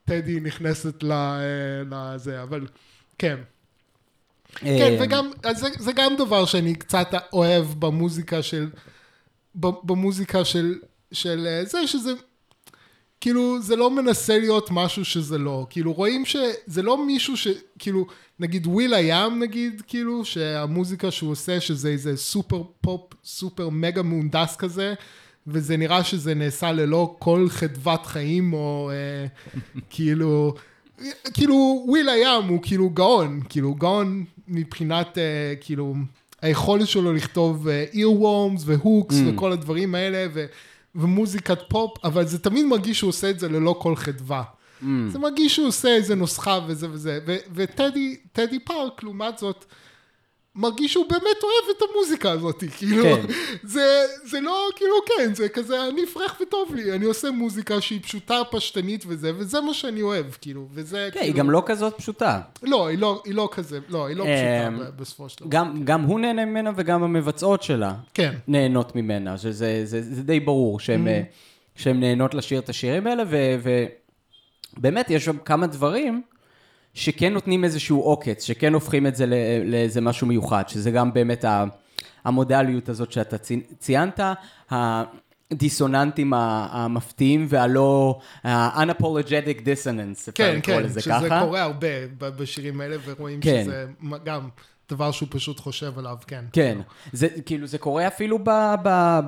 טדי 0.06 0.40
נכנסת 0.40 1.04
אה, 1.04 1.40
לזה, 1.92 2.44
אבל 2.44 2.68
כן. 3.18 3.38
כן, 4.56 4.68
אה, 4.68 4.98
וגם, 5.00 5.32
זה, 5.56 5.68
זה 5.80 5.92
גם 5.94 6.16
דבר 6.18 6.46
שאני 6.46 6.76
קצת 6.76 7.08
אוהב 7.34 7.66
במוזיקה 7.80 8.44
של, 8.44 8.70
במוזיקה 9.56 10.46
של, 10.46 10.80
של 11.12 11.48
אה, 11.48 11.66
זה, 11.66 11.88
שזה, 11.88 12.12
כאילו, 13.22 13.62
זה 13.62 13.76
לא 13.76 13.92
מנסה 13.92 14.40
להיות 14.40 14.68
משהו 14.72 15.06
שזה 15.06 15.38
לא, 15.38 15.68
כאילו, 15.70 15.94
רואים 15.94 16.26
שזה 16.26 16.82
לא 16.82 17.06
מישהו 17.06 17.38
ש, 17.38 17.48
כאילו, 17.80 18.06
נגיד 18.40 18.68
will.i.am, 18.68 19.40
נגיד, 19.40 19.82
כאילו, 19.88 20.26
שהמוזיקה 20.26 21.12
שהוא 21.12 21.32
עושה, 21.32 21.62
שזה 21.62 21.90
איזה 21.90 22.18
סופר 22.18 22.64
פופ, 22.82 23.14
super 23.24 23.70
mega 23.70 24.02
מהונדס 24.02 24.56
כזה, 24.56 24.94
וזה 25.48 25.78
נראה 25.78 26.04
שזה 26.04 26.34
נעשה 26.34 26.72
ללא 26.72 27.16
כל 27.20 27.48
חדוות 27.50 28.06
חיים, 28.06 28.54
או 28.54 28.92
אה, 28.94 29.28
כאילו, 29.90 30.54
כאילו 31.34 31.84
will.i.am 31.88 32.44
הוא 32.44 32.60
כאילו 32.62 32.90
גאון, 32.90 33.42
כאילו 33.50 33.76
גאון 33.76 34.24
מבחינת 34.48 35.18
אה, 35.18 35.54
כאילו 35.62 35.96
היכולת 36.42 36.88
שלו 36.88 37.14
לכתוב 37.14 37.68
earworms 37.68 38.64
ו 38.66 38.74
hooks 38.74 39.16
Mm. 39.16 39.24
וכל 39.28 39.52
הדברים 39.52 39.96
האלה 39.96 40.28
ו, 40.34 40.46
ומוזיקת 40.96 41.60
פופ, 41.70 41.92
אבל 42.04 42.26
זה 42.26 42.40
תמיד 42.40 42.66
מרגיש 42.66 42.98
שהוא 42.98 43.10
עושה 43.10 43.30
את 43.30 43.40
זה 43.40 43.50
ללא 43.50 43.76
כל 43.80 43.96
חדווה. 43.96 44.44
Mm. 44.82 44.86
זה 45.08 45.20
מרגיש 45.20 45.56
שהוא 45.56 45.68
עושה 45.68 45.90
איזה 45.90 46.16
נוסחה 46.16 46.60
וזה 46.68 46.88
וזה, 46.92 47.20
וטדי 47.54 48.18
טדי 48.32 48.60
פארק 48.60 49.04
לעומת 49.04 49.38
זאת 49.38 49.66
מרגיש 50.56 50.92
שהוא 50.94 51.06
באמת 51.10 51.22
אוהב 51.44 51.76
את 51.78 51.84
המוזיקה 51.92 52.32
הזאת, 52.32 52.64
כאילו, 52.78 53.04
כן. 53.04 53.22
זה, 53.64 53.86
זה 54.26 54.42
לא, 54.42 54.68
כאילו, 54.76 54.96
כן, 55.18 55.34
זה 55.34 55.50
כזה, 55.50 55.88
אני 55.88 56.06
פרח 56.06 56.38
וטוב 56.42 56.76
לי, 56.76 56.92
אני 56.96 57.06
עושה 57.06 57.32
מוזיקה 57.32 57.82
שהיא 57.82 58.02
פשוטה, 58.04 58.42
פשטנית 58.52 59.04
וזה, 59.08 59.32
וזה 59.38 59.62
מה 59.62 59.74
שאני 59.74 60.02
אוהב, 60.02 60.26
כאילו, 60.42 60.68
וזה, 60.74 61.10
כן, 61.14 61.20
כאילו, 61.20 61.26
היא 61.26 61.34
גם 61.40 61.50
לא 61.52 61.64
כזאת 61.66 61.94
פשוטה. 61.98 62.42
לא, 62.64 62.88
היא 62.88 62.98
לא, 62.98 63.22
היא 63.26 63.34
לא 63.36 63.50
כזה, 63.52 63.80
לא, 63.90 64.06
היא 64.08 64.16
לא 64.16 64.24
אמ, 64.24 64.30
פשוטה 64.30 64.92
ב- 64.92 65.02
בסופו 65.02 65.30
של 65.30 65.40
דבר. 65.40 65.50
גם, 65.50 65.86
גם 65.86 66.02
הוא 66.02 66.20
נהנה 66.20 66.46
ממנה 66.46 66.72
וגם 66.76 67.04
המבצעות 67.04 67.64
שלה 67.64 67.94
כן, 68.14 68.34
נהנות 68.48 68.96
ממנה, 68.96 69.38
שזה 69.38 69.82
זה, 69.86 70.02
זה 70.02 70.24
די 70.24 70.40
ברור 70.40 70.80
שהן 70.80 71.08
Mm. 71.08 71.10
אה, 71.10 71.22
שהן 71.76 72.00
נהנות 72.00 72.34
לשיר 72.34 72.60
את 72.60 72.70
השירים 72.70 73.08
האלה, 73.08 73.24
ובאמת 74.78 75.10
יש 75.10 75.26
שם 75.26 75.38
כמה 75.38 75.68
דברים 75.68 76.22
שכן 76.94 77.34
נותנים 77.34 77.64
איזשהו 77.64 78.02
עוקץ, 78.02 78.44
שכן 78.44 78.74
הופכים 78.74 79.08
את 79.08 79.16
זה 79.16 79.26
לאיזה 79.66 80.02
משהו 80.02 80.28
מיוחד, 80.28 80.64
שזה 80.70 80.92
גם 80.92 81.14
באמת 81.14 81.46
המודליות 82.26 82.90
הזאת 82.90 83.12
שאתה 83.12 83.38
צי- 83.38 83.64
ציינת, 83.80 84.20
הדיסוננטים 85.52 86.34
המפתיעים 86.36 87.46
והלא, 87.50 88.20
ה-unapologetic 88.44 89.60
dissonance, 89.60 90.30
אפשר 90.30 90.32
כן, 90.34 90.56
לקרוא 90.56 90.76
כן, 90.78 90.84
לזה 90.84 91.02
שזה 91.02 91.12
ככה. 91.30 91.42
קורה 91.46 91.62
הרבה 91.62 91.88
ב- 92.18 92.28
בשירים 92.28 92.82
האלה, 92.82 92.96
ורואים 93.06 93.40
כן. 93.42 93.62
שזה 93.66 93.86
גם 94.24 94.50
דבר 94.90 95.12
שהוא 95.12 95.28
פשוט 95.32 95.60
חושב 95.60 96.00
עליו, 96.00 96.16
כן. 96.28 96.46
כן, 96.54 96.78
זה 97.14 97.28
כאילו 97.46 97.68
זה 97.68 97.78
קורה 97.78 98.08
אפילו 98.08 98.40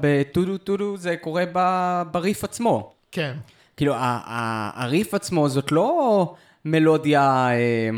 בטודו 0.02 0.58
טודו, 0.58 0.98
זה 0.98 1.16
קורה 1.22 1.44
ב- 1.54 2.02
בריף 2.12 2.44
עצמו. 2.44 2.94
כן, 3.12 3.34
כאילו, 3.78 3.94
הריף 3.98 5.14
עצמו 5.14 5.50
זאת 5.50 5.72
לא 5.72 6.34
מלודיה 6.66 7.48
אה, 7.52 7.90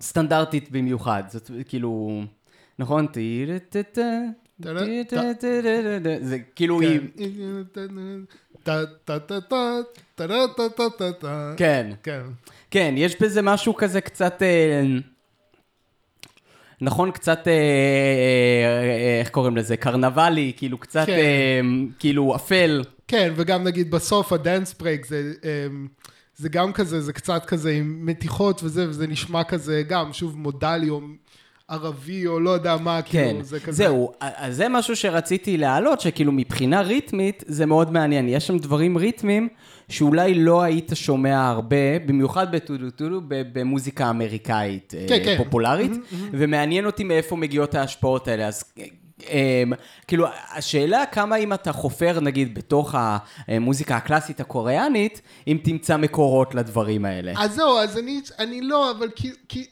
סטנדרטית 0.00 0.70
במיוחד. 0.70 1.22
זאת 1.28 1.50
כאילו, 1.68 2.22
נכון? 2.78 3.06
זה 6.20 6.38
כאילו 6.54 6.80
היא... 6.80 7.00
כן. 11.56 11.90
כן, 12.70 12.94
יש 12.96 13.20
בזה 13.20 13.42
משהו 13.42 13.76
כזה 13.76 14.00
קצת... 14.00 14.42
אה, 14.42 14.82
נכון, 16.80 17.10
קצת, 17.10 17.48
אה, 17.48 17.52
אה, 17.52 19.20
איך 19.20 19.30
קוראים 19.30 19.56
לזה? 19.56 19.76
קרנבלי, 19.76 20.52
כאילו 20.56 20.78
קצת, 20.78 21.06
כאילו 21.98 22.36
אפל. 22.36 22.82
כן, 23.08 23.32
וגם 23.36 23.64
נגיד 23.64 23.90
בסוף 23.90 24.32
ה 24.32 24.39
dance 24.39 24.74
break 24.74 25.06
זה... 25.06 25.32
זה 26.36 26.48
גם 26.48 26.72
כזה, 26.72 27.00
זה 27.00 27.12
קצת 27.12 27.44
כזה 27.44 27.70
עם 27.70 28.06
מתיחות 28.06 28.60
וזה, 28.64 28.88
וזה 28.88 29.06
נשמע 29.06 29.44
כזה 29.44 29.82
גם, 29.88 30.12
שוב 30.12 30.38
מודלי 30.38 30.90
או 30.90 31.00
ערבי 31.68 32.26
או 32.26 32.40
לא 32.40 32.50
יודע 32.50 32.76
מה, 32.76 33.02
כן, 33.02 33.28
כאילו, 33.28 33.42
זה 33.42 33.60
כזה. 33.60 33.72
זהו, 33.72 34.12
אז 34.20 34.56
זה 34.56 34.68
משהו 34.68 34.96
שרציתי 34.96 35.56
להעלות, 35.56 36.00
שכאילו 36.00 36.32
מבחינה 36.32 36.80
ריתמית 36.80 37.44
זה 37.46 37.66
מאוד 37.66 37.92
מעניין. 37.92 38.28
יש 38.28 38.46
שם 38.46 38.58
דברים 38.58 38.96
ריתמיים 38.98 39.48
שאולי 39.88 40.34
לא 40.34 40.62
היית 40.62 40.90
שומע 40.94 41.48
הרבה, 41.48 41.98
במיוחד 42.06 42.52
בטודו 42.52 42.90
טודו, 42.90 43.20
ב- 43.28 43.42
במוזיקה 43.52 44.10
אמריקאית 44.10 44.94
אה, 44.96 45.06
כן, 45.08 45.24
כן. 45.24 45.36
פופולרית, 45.44 45.92
ומעניין 46.32 46.86
אותי 46.86 47.04
מאיפה 47.04 47.36
מגיעות 47.36 47.74
ההשפעות 47.74 48.28
האלה. 48.28 48.46
אז 48.46 48.64
כאילו, 50.06 50.26
השאלה 50.54 51.04
כמה 51.12 51.36
אם 51.36 51.52
אתה 51.52 51.72
חופר, 51.72 52.20
נגיד, 52.20 52.54
בתוך 52.54 52.94
המוזיקה 53.48 53.96
הקלאסית 53.96 54.40
הקוריאנית, 54.40 55.20
אם 55.46 55.58
תמצא 55.64 55.96
מקורות 55.96 56.54
לדברים 56.54 57.04
האלה. 57.04 57.32
אז 57.38 57.54
זהו, 57.54 57.78
אז 57.78 57.98
אני, 57.98 58.20
אני 58.38 58.60
לא, 58.60 58.90
אבל 58.90 59.08
כי, 59.16 59.30
כי 59.48 59.66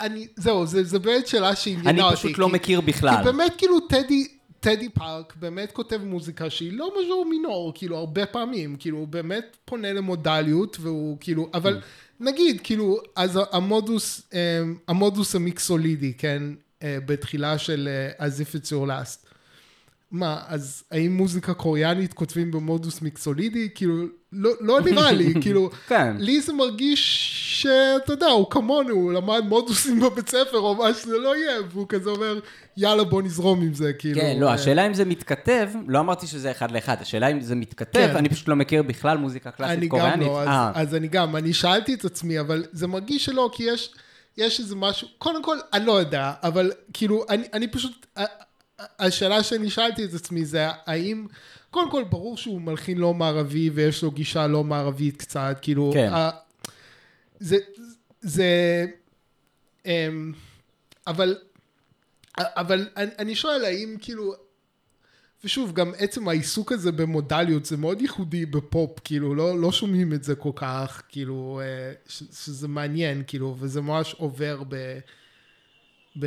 אני, 0.00 0.26
זהו, 0.36 0.66
זה, 0.66 0.84
זה 0.84 0.98
באמת 0.98 1.26
שאלה 1.26 1.56
שעניינה 1.56 1.90
אני 1.90 2.02
אותי. 2.02 2.16
פשוט 2.16 2.38
לא 2.38 2.46
כי- 2.46 2.52
מכיר 2.52 2.80
בכלל. 2.80 3.16
כי 3.18 3.24
באמת 3.24 3.52
כאילו 3.58 3.80
טדי, 3.80 4.26
טדי 4.60 4.88
פארק 4.88 5.34
באמת 5.36 5.72
כותב 5.72 6.00
מוזיקה 6.04 6.50
שהיא 6.50 6.72
לא 6.72 6.92
מז'ור 7.00 7.24
מינור, 7.30 7.72
כאילו 7.74 7.96
הרבה 7.96 8.26
פעמים, 8.26 8.76
כאילו 8.78 8.98
הוא 8.98 9.08
באמת 9.08 9.56
פונה 9.64 9.92
למודליות 9.92 10.76
והוא 10.80 11.16
כאילו, 11.20 11.48
אבל 11.54 11.80
נגיד 12.20 12.60
כאילו, 12.64 12.98
אז 13.16 13.38
המודוס, 13.52 14.22
אמ, 14.32 14.38
המודוס 14.88 15.34
המיקסולידי, 15.34 16.12
כן, 16.18 16.42
בתחילה 16.84 17.58
של 17.58 17.88
אה, 18.18 18.26
As 18.26 18.30
If 18.30 18.54
It's 18.54 18.68
Your 18.68 18.88
Last. 18.88 19.28
מה, 20.10 20.40
אז 20.46 20.84
האם 20.90 21.16
מוזיקה 21.16 21.54
קוריאנית 21.54 22.12
כותבים 22.12 22.50
במודוס 22.50 23.02
מיקסולידי? 23.02 23.68
כאילו, 23.74 23.94
לא, 24.32 24.50
לא 24.60 24.80
נראה 24.80 25.12
לי, 25.12 25.34
כאילו, 25.42 25.70
כן. 25.88 26.16
לי 26.18 26.40
זה 26.40 26.52
מרגיש 26.52 27.32
שאתה 27.62 28.12
יודע, 28.12 28.26
הוא 28.26 28.50
כמונו, 28.50 28.94
הוא 28.94 29.12
למד 29.12 29.42
מודוסים 29.48 30.00
בבית 30.00 30.28
ספר 30.28 30.58
או 30.58 30.74
מה 30.74 30.94
שזה 30.94 31.18
לא 31.18 31.36
יהיה, 31.36 31.56
והוא 31.70 31.86
כזה 31.88 32.10
אומר, 32.10 32.40
יאללה 32.76 33.04
בוא 33.04 33.22
נזרום 33.22 33.62
עם 33.62 33.74
זה, 33.74 33.92
כאילו. 33.92 34.20
כן, 34.20 34.36
לא, 34.40 34.48
אה, 34.48 34.52
השאלה 34.52 34.86
אם 34.86 34.94
זה 34.94 35.04
מתכתב, 35.04 35.68
לא 35.88 36.00
אמרתי 36.00 36.26
שזה 36.26 36.50
אחד 36.50 36.70
לאחד, 36.70 36.96
השאלה 37.00 37.28
אם 37.28 37.40
זה 37.40 37.54
מתכתב, 37.54 38.08
כן. 38.12 38.16
אני 38.16 38.28
פשוט 38.28 38.48
לא 38.48 38.56
מכיר 38.56 38.82
בכלל 38.82 39.18
מוזיקה 39.18 39.50
אני 39.50 39.56
קלאסית 39.56 39.80
גם 39.80 39.88
קוריאנית. 39.88 40.28
לא, 40.28 40.42
אז, 40.42 40.48
אה, 40.48 40.72
אז 40.74 40.94
אני 40.94 41.08
גם, 41.08 41.36
אני 41.36 41.52
שאלתי 41.52 41.94
את 41.94 42.04
עצמי, 42.04 42.40
אבל 42.40 42.64
זה 42.72 42.86
מרגיש 42.86 43.24
שלא, 43.24 43.50
כי 43.52 43.62
יש, 43.62 43.94
יש 44.38 44.60
איזה 44.60 44.76
משהו, 44.76 45.08
קודם 45.18 45.42
כל, 45.42 45.58
אני 45.72 45.86
לא 45.86 45.92
יודע, 45.92 46.32
אבל 46.42 46.72
כאילו, 46.92 47.24
אני, 47.28 47.44
אני 47.52 47.68
פשוט, 47.68 48.06
השאלה 48.98 49.42
שאני 49.42 49.70
שאלתי 49.70 50.04
את 50.04 50.14
עצמי 50.14 50.44
זה, 50.44 50.66
האם, 50.86 51.26
קודם 51.70 51.90
כל, 51.90 52.04
ברור 52.04 52.36
שהוא 52.36 52.60
מלחין 52.60 52.98
לא 52.98 53.14
מערבי, 53.14 53.70
ויש 53.70 54.02
לו 54.02 54.10
גישה 54.10 54.46
לא 54.46 54.64
מערבית 54.64 55.16
קצת, 55.16 55.56
כאילו, 55.62 55.90
כן. 55.94 56.12
ה- 56.12 56.30
זה, 57.40 57.56
זה, 58.20 58.46
אמ, 59.86 60.32
אבל, 61.06 61.36
אבל 62.38 62.88
אני, 62.96 63.10
אני 63.18 63.34
שואל, 63.34 63.64
האם 63.64 63.96
כאילו, 64.00 64.34
ושוב, 65.44 65.72
גם 65.72 65.92
עצם 65.98 66.28
העיסוק 66.28 66.72
הזה 66.72 66.92
במודליות 66.92 67.64
זה 67.64 67.76
מאוד 67.76 68.00
ייחודי 68.02 68.46
בפופ, 68.46 68.98
כאילו, 69.04 69.34
לא, 69.34 69.58
לא 69.58 69.72
שומעים 69.72 70.12
את 70.12 70.24
זה 70.24 70.34
כל 70.34 70.50
כך, 70.54 71.02
כאילו, 71.08 71.60
אה, 71.64 71.92
ש, 72.08 72.22
שזה 72.32 72.68
מעניין, 72.68 73.22
כאילו, 73.26 73.56
וזה 73.58 73.80
ממש 73.80 74.14
עובר 74.18 74.62
ב... 74.68 74.98
ב 76.20 76.26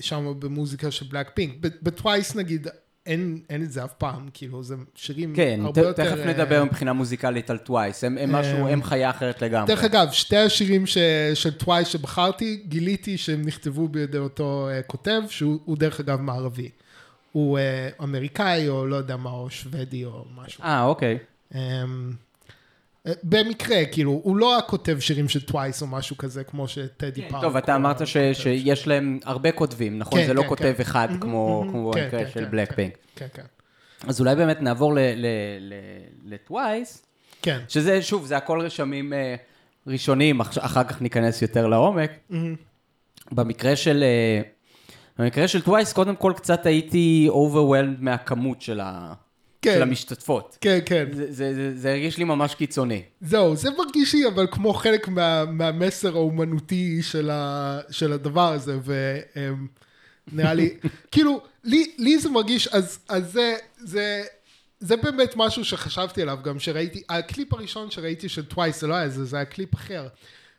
שם 0.00 0.34
במוזיקה 0.38 0.90
של 0.90 1.06
Blackpink. 1.10 1.54
ב 1.82 1.91
Twice 1.91 2.36
נגיד, 2.36 2.66
אין, 3.06 3.40
אין 3.50 3.62
את 3.62 3.72
זה 3.72 3.84
אף 3.84 3.92
פעם, 3.98 4.28
כאילו, 4.34 4.62
זה 4.62 4.74
שירים 4.94 5.34
כן, 5.36 5.60
ת- 5.62 5.64
הרבה 5.64 5.80
יותר... 5.80 6.04
תכף 6.04 6.18
אה, 6.18 6.32
נדבר 6.34 6.64
מבחינה 6.64 6.92
מוזיקלית 6.92 7.50
על 7.50 7.58
Twice, 7.58 8.04
הם 8.04 8.18
הם 8.18 8.32
משהו, 8.32 8.66
אה, 8.66 8.72
הם 8.72 8.82
חיה 8.82 9.10
אחרת 9.10 9.42
לגמרי. 9.42 9.74
דרך 9.74 9.84
אגב, 9.84 10.08
שתי 10.12 10.36
השירים 10.36 10.86
ש, 10.86 10.98
של 11.34 11.50
Twice 11.52 11.88
שבחרתי, 11.88 12.62
גיליתי 12.68 13.18
שהם 13.18 13.42
נכתבו 13.42 13.88
בידי 13.88 14.18
אותו 14.18 14.68
כותב, 14.86 15.22
שהוא 15.28 15.60
הוא 15.64 15.76
דרך 15.78 16.00
אגב 16.00 16.20
מערבי. 16.20 16.70
הוא 17.32 17.58
uh, 17.58 18.02
אמריקאי, 18.02 18.68
או 18.68 18.86
לא 18.86 18.96
יודע 18.96 19.16
מה, 19.16 19.30
או 19.30 19.50
שוודי, 19.50 20.04
או 20.04 20.24
משהו. 20.36 20.64
אה, 20.64 20.84
אוקיי. 20.84 21.18
Um, 21.52 21.56
במקרה, 23.22 23.76
כאילו, 23.92 24.20
הוא 24.24 24.36
לא 24.36 24.58
הכותב 24.58 24.98
שירים 25.00 25.28
של 25.28 25.40
Twice 25.40 25.82
או 25.82 25.86
משהו 25.86 26.16
כזה, 26.16 26.44
כמו 26.44 26.68
שטדי 26.68 27.28
פארק. 27.28 27.42
טוב, 27.42 27.56
אתה 27.56 27.76
אמרת 27.76 28.06
ש- 28.06 28.16
שיש 28.32 28.86
להם 28.86 29.18
הרבה 29.24 29.52
כותבים, 29.52 29.98
נכון? 29.98 30.20
כן, 30.20 30.26
זה 30.26 30.34
לא 30.34 30.42
כן, 30.42 30.48
כותב 30.48 30.72
כן. 30.76 30.82
אחד 30.82 31.06
מהמם, 31.10 31.20
כמו 31.20 31.60
מהמם. 31.60 31.72
כמו 31.72 31.92
כן, 31.94 32.08
כן, 32.10 32.24
של 32.34 32.44
כן, 32.44 32.50
בלק 32.50 32.72
כן. 32.74 32.88
כן, 33.16 33.26
כן. 33.34 33.42
אז 34.08 34.20
אולי 34.20 34.36
באמת 34.36 34.60
נעבור 34.62 34.94
לטווייס, 36.24 37.06
כן. 37.42 37.58
שזה, 37.68 38.02
שוב, 38.02 38.26
זה 38.26 38.36
הכל 38.36 38.60
רשמים 38.60 39.12
אה, 39.12 39.34
ראשוניים, 39.86 40.40
אח- 40.40 40.58
אחר 40.58 40.84
כך 40.84 41.02
ניכנס 41.02 41.42
יותר 41.42 41.66
לעומק. 41.66 42.10
במקרה 43.32 43.76
של, 43.76 44.02
אה, 44.02 44.42
במקרה 45.18 45.48
של 45.48 45.62
טווייס, 45.62 45.92
קודם 45.92 46.16
כל 46.16 46.32
קצת 46.36 46.66
הייתי 46.66 47.28
overwhelmed 47.30 47.98
מהכמות 47.98 48.62
של, 48.62 48.80
ה... 48.80 49.12
כן. 49.62 49.74
של 49.74 49.82
המשתתפות. 49.82 50.58
כן, 50.60 50.78
כן. 50.86 51.04
זה, 51.12 51.32
זה, 51.32 51.54
זה, 51.54 51.76
זה 51.76 51.90
הרגיש 51.90 52.18
לי 52.18 52.24
ממש 52.24 52.54
קיצוני. 52.54 53.02
זהו, 53.20 53.56
זה 53.56 53.70
מרגיש 53.70 54.14
לי 54.14 54.26
אבל 54.26 54.46
כמו 54.50 54.74
חלק 54.74 55.08
מה, 55.08 55.44
מהמסר 55.44 56.16
האומנותי 56.16 57.02
של, 57.02 57.30
ה, 57.30 57.80
של 57.90 58.12
הדבר 58.12 58.52
הזה, 58.52 58.78
ונראה 60.32 60.54
לי, 60.54 60.74
כאילו, 61.12 61.40
לי, 61.64 61.92
לי 61.98 62.18
זה 62.18 62.28
מרגיש, 62.28 62.68
אז, 62.68 62.98
אז 63.08 63.32
זה, 63.32 63.56
זה, 63.78 64.22
זה 64.80 64.96
באמת 64.96 65.32
משהו 65.36 65.64
שחשבתי 65.64 66.22
עליו 66.22 66.38
גם, 66.44 66.58
שראיתי, 66.58 67.02
הקליפ 67.08 67.54
הראשון 67.54 67.90
שראיתי 67.90 68.28
של 68.28 68.44
Twice, 68.44 68.80
זה 68.80 68.86
לא 68.86 68.94
היה 68.94 69.08
זה, 69.08 69.24
זה 69.24 69.36
היה 69.36 69.44
קליפ 69.44 69.74
אחר. 69.74 70.08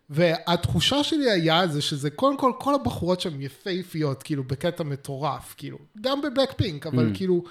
והתחושה 0.10 1.04
שלי 1.04 1.32
היה 1.32 1.68
זה 1.68 1.82
שזה 1.82 2.10
קודם 2.10 2.38
כל 2.38 2.52
כל 2.60 2.76
הבחורות 2.76 3.22
שם 3.22 3.42
יפהפיות 3.42 4.24
כאילו 4.24 4.44
בקטע 4.44 4.84
מטורף 4.84 5.54
כאילו 5.58 5.78
גם 6.02 6.22
ב 6.22 6.54
Blackpink 6.54 6.88
אבל 6.88 7.12
mm. 7.12 7.18
כאילו 7.18 7.44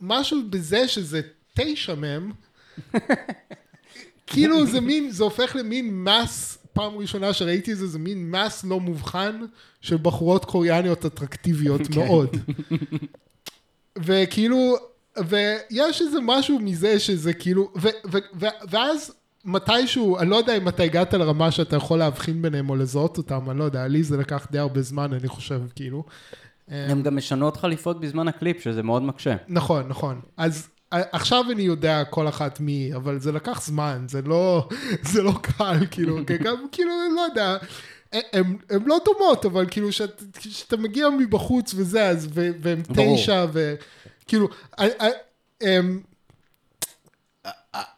משהו 0.00 0.38
בזה 0.50 0.88
שזה 0.88 1.20
תשע 1.54 1.94
מהם 1.94 2.32
כאילו 4.26 4.66
זה 4.66 4.80
מין 4.80 5.10
זה 5.10 5.24
הופך 5.24 5.56
למין 5.56 6.04
מס 6.04 6.58
פעם 6.72 6.96
ראשונה 6.96 7.32
שראיתי 7.32 7.72
את 7.72 7.76
זה 7.76 7.86
זה 7.86 7.98
מין 7.98 8.30
מס 8.30 8.64
לא 8.64 8.80
מובחן 8.80 9.40
של 9.80 9.96
בחורות 9.96 10.44
קוריאניות 10.44 11.06
אטרקטיביות 11.06 11.80
okay. 11.80 11.96
מאוד 11.98 12.36
וכאילו 13.98 14.76
ויש 15.18 16.00
איזה 16.00 16.18
משהו 16.22 16.58
מזה 16.58 16.98
שזה 16.98 17.32
כאילו 17.32 17.72
ו, 17.76 17.88
ו, 18.12 18.18
ו, 18.40 18.46
ואז 18.70 19.12
מתישהו, 19.44 20.18
אני 20.18 20.30
לא 20.30 20.36
יודע 20.36 20.56
אם 20.56 20.68
אתה 20.68 20.82
הגעת 20.82 21.14
לרמה 21.14 21.50
שאתה 21.50 21.76
יכול 21.76 21.98
להבחין 21.98 22.42
ביניהם 22.42 22.70
או 22.70 22.76
לזהות 22.76 23.18
אותם, 23.18 23.50
אני 23.50 23.58
לא 23.58 23.64
יודע, 23.64 23.86
לי 23.86 24.02
זה 24.02 24.16
לקח 24.16 24.46
די 24.50 24.58
הרבה 24.58 24.82
זמן, 24.82 25.12
אני 25.12 25.28
חושב, 25.28 25.60
כאילו. 25.74 26.04
הם 26.68 27.02
גם 27.02 27.16
משנות 27.16 27.56
חליפות 27.56 28.00
בזמן 28.00 28.28
הקליפ, 28.28 28.62
שזה 28.62 28.82
מאוד 28.82 29.02
מקשה. 29.02 29.36
נכון, 29.48 29.88
נכון. 29.88 30.20
אז 30.36 30.68
עכשיו 30.90 31.44
אני 31.50 31.62
יודע 31.62 32.04
כל 32.04 32.28
אחת 32.28 32.60
מי, 32.60 32.90
אבל 32.96 33.18
זה 33.18 33.32
לקח 33.32 33.62
זמן, 33.62 34.04
זה 34.08 34.22
לא, 34.22 34.68
זה 35.12 35.22
לא 35.22 35.32
קל, 35.42 35.78
כאילו, 35.90 36.16
גם, 36.44 36.56
כאילו, 36.72 36.90
לא 37.16 37.20
יודע. 37.20 37.56
הן 38.12 38.56
לא 38.86 38.98
דומות, 39.04 39.44
אבל 39.44 39.66
כאילו, 39.70 39.88
כשאתה 40.34 40.76
מגיע 40.76 41.08
מבחוץ 41.10 41.74
וזה, 41.76 42.06
אז, 42.06 42.28
והן 42.34 42.82
תשע, 42.82 43.46
וכאילו, 43.52 44.48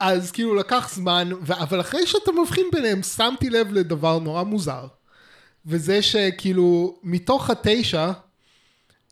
אז 0.01 0.31
כאילו 0.31 0.55
לקח 0.55 0.95
זמן, 0.95 1.31
אבל 1.49 1.81
אחרי 1.81 2.07
שאתה 2.07 2.33
מבחין 2.33 2.67
ביניהם, 2.73 3.03
שמתי 3.03 3.51
לב 3.51 3.73
לדבר 3.73 4.19
נורא 4.19 4.43
מוזר. 4.43 4.87
וזה 5.67 6.03
שכאילו, 6.03 6.99
מתוך 7.03 7.51
התשע, 7.51 8.13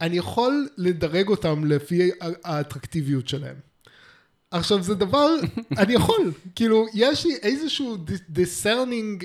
אני 0.01 0.17
יכול 0.17 0.69
לדרג 0.77 1.29
אותם 1.29 1.65
לפי 1.65 2.11
האטרקטיביות 2.45 3.29
שלהם. 3.29 3.57
עכשיו 4.51 4.83
זה 4.83 4.95
דבר, 4.95 5.29
אני 5.79 5.95
יכול, 5.95 6.33
כאילו, 6.55 6.87
יש 6.95 7.27
לי 7.27 7.37
איזשהו 7.43 7.97
discerning... 8.29 9.25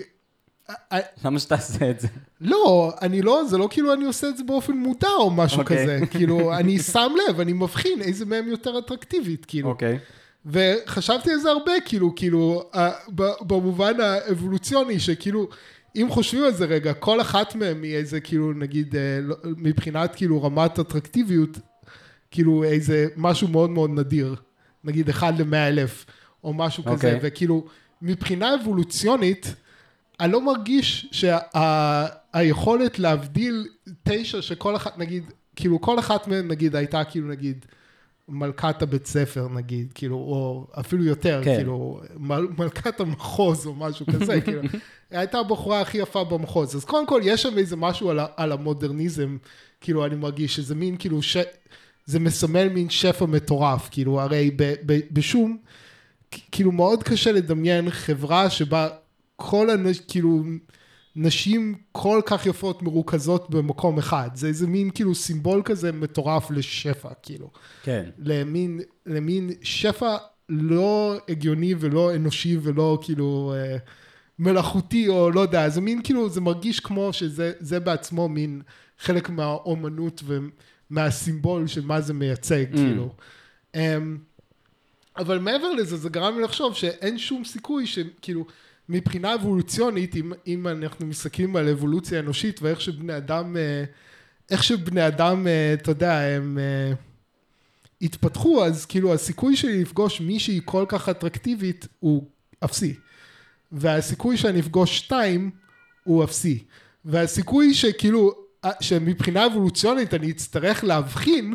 למה 1.23 1.39
שתעשה 1.39 1.89
את 1.89 1.99
זה? 1.99 2.07
לא, 2.41 2.93
אני 3.01 3.21
לא, 3.21 3.43
זה 3.49 3.57
לא 3.57 3.67
כאילו 3.71 3.93
אני 3.93 4.05
עושה 4.05 4.29
את 4.29 4.37
זה 4.37 4.43
באופן 4.43 4.73
מודע 4.73 5.09
או 5.19 5.31
משהו 5.31 5.57
okay. 5.57 5.61
אוקיי. 5.61 5.83
כזה, 5.83 5.99
כאילו, 6.11 6.55
אני 6.57 6.79
שם 6.93 7.11
לב, 7.27 7.39
אני 7.39 7.53
מבחין 7.53 8.01
איזה 8.01 8.25
מהם 8.25 8.47
יותר 8.47 8.79
אטרקטיבית, 8.79 9.45
כאילו. 9.45 9.69
אוקיי. 9.69 9.95
Okay. 9.95 10.24
וחשבתי 10.45 11.31
על 11.31 11.39
זה 11.39 11.49
הרבה, 11.49 11.71
כאילו, 11.85 12.15
כאילו, 12.15 12.69
במובן 13.41 13.99
האבולוציוני, 13.99 14.99
שכאילו, 14.99 15.47
אם 15.95 16.07
חושבים 16.09 16.43
על 16.43 16.53
זה 16.53 16.65
רגע, 16.65 16.93
כל 16.93 17.21
אחת 17.21 17.55
מהן 17.55 17.83
היא 17.83 17.95
איזה, 17.95 18.19
כאילו, 18.19 18.53
נגיד, 18.53 18.95
אה, 18.95 19.19
לא, 19.21 19.35
מבחינת, 19.57 20.15
כאילו, 20.15 20.43
רמת 20.43 20.79
אטרקטיביות, 20.79 21.57
כאילו, 22.31 22.63
איזה 22.63 23.07
משהו 23.17 23.47
מאוד 23.47 23.69
מאוד 23.69 23.89
נדיר, 23.89 24.35
נגיד, 24.83 25.09
אחד 25.09 25.39
למאה 25.39 25.67
אלף, 25.67 26.05
או 26.43 26.53
משהו 26.53 26.83
okay. 26.83 26.87
כזה, 26.87 27.15
אוקיי. 27.15 27.19
וכאילו, 27.21 27.65
מבחינה 28.01 28.55
אבולוציונית, 28.55 29.55
אני 30.19 30.31
לא 30.31 30.41
מרגיש 30.41 31.07
שהיכולת 31.11 32.95
שה, 32.95 33.01
להבדיל 33.01 33.67
תשע 34.03 34.41
שכל 34.41 34.75
אחת, 34.75 34.97
נגיד, 34.97 35.23
כאילו, 35.55 35.81
כל 35.81 35.99
אחת 35.99 36.27
מהן, 36.27 36.47
נגיד, 36.47 36.75
הייתה, 36.75 37.03
כאילו, 37.03 37.27
נגיד, 37.27 37.65
מלכת 38.29 38.81
הבית 38.81 39.05
ספר 39.05 39.47
נגיד, 39.47 39.91
כאילו, 39.95 40.15
או 40.15 40.67
אפילו 40.79 41.03
יותר, 41.03 41.41
כן. 41.43 41.55
כאילו, 41.55 42.01
מל, 42.17 42.47
מלכת 42.57 42.99
המחוז 42.99 43.67
או 43.67 43.75
משהו 43.75 44.05
כזה, 44.05 44.41
כאילו, 44.45 44.61
הייתה 45.11 45.39
הבחורה 45.39 45.81
הכי 45.81 45.97
יפה 45.97 46.23
במחוז. 46.23 46.75
אז 46.75 46.85
קודם 46.85 47.07
כל, 47.07 47.21
יש 47.23 47.41
שם 47.41 47.57
איזה 47.57 47.75
משהו 47.75 48.09
על, 48.09 48.19
על 48.37 48.51
המודרניזם, 48.51 49.37
כאילו, 49.81 50.05
אני 50.05 50.15
מרגיש 50.15 50.55
שזה 50.55 50.75
מין, 50.75 50.97
כאילו, 50.97 51.21
ש... 51.21 51.37
זה 52.05 52.19
מסמל 52.19 52.69
מין 52.69 52.89
שפע 52.89 53.25
מטורף, 53.25 53.87
כאילו, 53.91 54.21
הרי 54.21 54.51
ב, 54.55 54.73
ב, 54.85 54.99
בשום, 55.11 55.57
כאילו, 56.51 56.71
מאוד 56.71 57.03
קשה 57.03 57.31
לדמיין 57.31 57.89
חברה 57.89 58.49
שבה 58.49 58.87
כל 59.35 59.69
הנ... 59.69 59.85
כאילו, 60.07 60.43
נשים 61.15 61.75
כל 61.91 62.21
כך 62.25 62.45
יפות 62.45 62.81
מרוכזות 62.81 63.49
במקום 63.49 63.97
אחד. 63.97 64.29
זה 64.33 64.47
איזה 64.47 64.67
מין 64.67 64.89
כאילו 64.89 65.15
סימבול 65.15 65.61
כזה 65.65 65.91
מטורף 65.91 66.51
לשפע, 66.51 67.09
כאילו. 67.23 67.51
כן. 67.83 68.09
למין, 68.17 68.79
למין 69.05 69.49
שפע 69.61 70.17
לא 70.49 71.17
הגיוני 71.29 71.73
ולא 71.79 72.15
אנושי 72.15 72.57
ולא 72.61 72.99
כאילו 73.01 73.53
אה, 73.55 73.77
מלאכותי 74.39 75.07
או 75.07 75.31
לא 75.31 75.39
יודע, 75.39 75.69
זה 75.69 75.81
מין 75.81 76.01
כאילו, 76.03 76.29
זה 76.29 76.41
מרגיש 76.41 76.79
כמו 76.79 77.13
שזה 77.13 77.79
בעצמו 77.79 78.29
מין 78.29 78.61
חלק 78.99 79.29
מהאומנות 79.29 80.23
ומהסימבול 80.25 81.67
של 81.67 81.85
מה 81.85 82.01
זה 82.01 82.13
מייצג, 82.13 82.73
mm. 82.73 82.77
כאילו. 82.77 83.15
Um, 83.75 83.77
אבל 85.17 85.39
מעבר 85.39 85.71
לזה, 85.71 85.97
זה 85.97 86.09
גרם 86.09 86.37
לי 86.37 86.43
לחשוב 86.43 86.75
שאין 86.75 87.17
שום 87.17 87.43
סיכוי 87.43 87.87
שכאילו... 87.87 88.45
מבחינה 88.89 89.33
אבולוציונית, 89.33 90.15
אם, 90.15 90.33
אם 90.47 90.67
אנחנו 90.67 91.05
מסתכלים 91.05 91.55
על 91.55 91.69
אבולוציה 91.69 92.19
אנושית 92.19 92.61
ואיך 92.61 92.81
שבני 92.81 93.17
אדם, 93.17 93.57
אה, 93.57 93.83
איך 94.51 94.63
שבני 94.63 95.07
אדם, 95.07 95.47
אה, 95.47 95.73
אתה 95.73 95.91
יודע, 95.91 96.19
הם 96.19 96.57
אה, 96.57 96.93
התפתחו, 98.01 98.65
אז 98.65 98.85
כאילו 98.85 99.13
הסיכוי 99.13 99.55
שלי 99.55 99.81
לפגוש 99.81 100.21
מישהי 100.21 100.61
כל 100.65 100.85
כך 100.87 101.09
אטרקטיבית 101.09 101.87
הוא 101.99 102.27
אפסי. 102.63 102.93
והסיכוי 103.71 104.37
שאני 104.37 104.59
אפגוש 104.59 104.97
שתיים 104.97 105.51
הוא 106.03 106.23
אפסי. 106.23 106.63
והסיכוי 107.05 107.73
שכאילו, 107.73 108.33
שמבחינה 108.79 109.45
אבולוציונית 109.45 110.13
אני 110.13 110.31
אצטרך 110.31 110.83
להבחין 110.83 111.53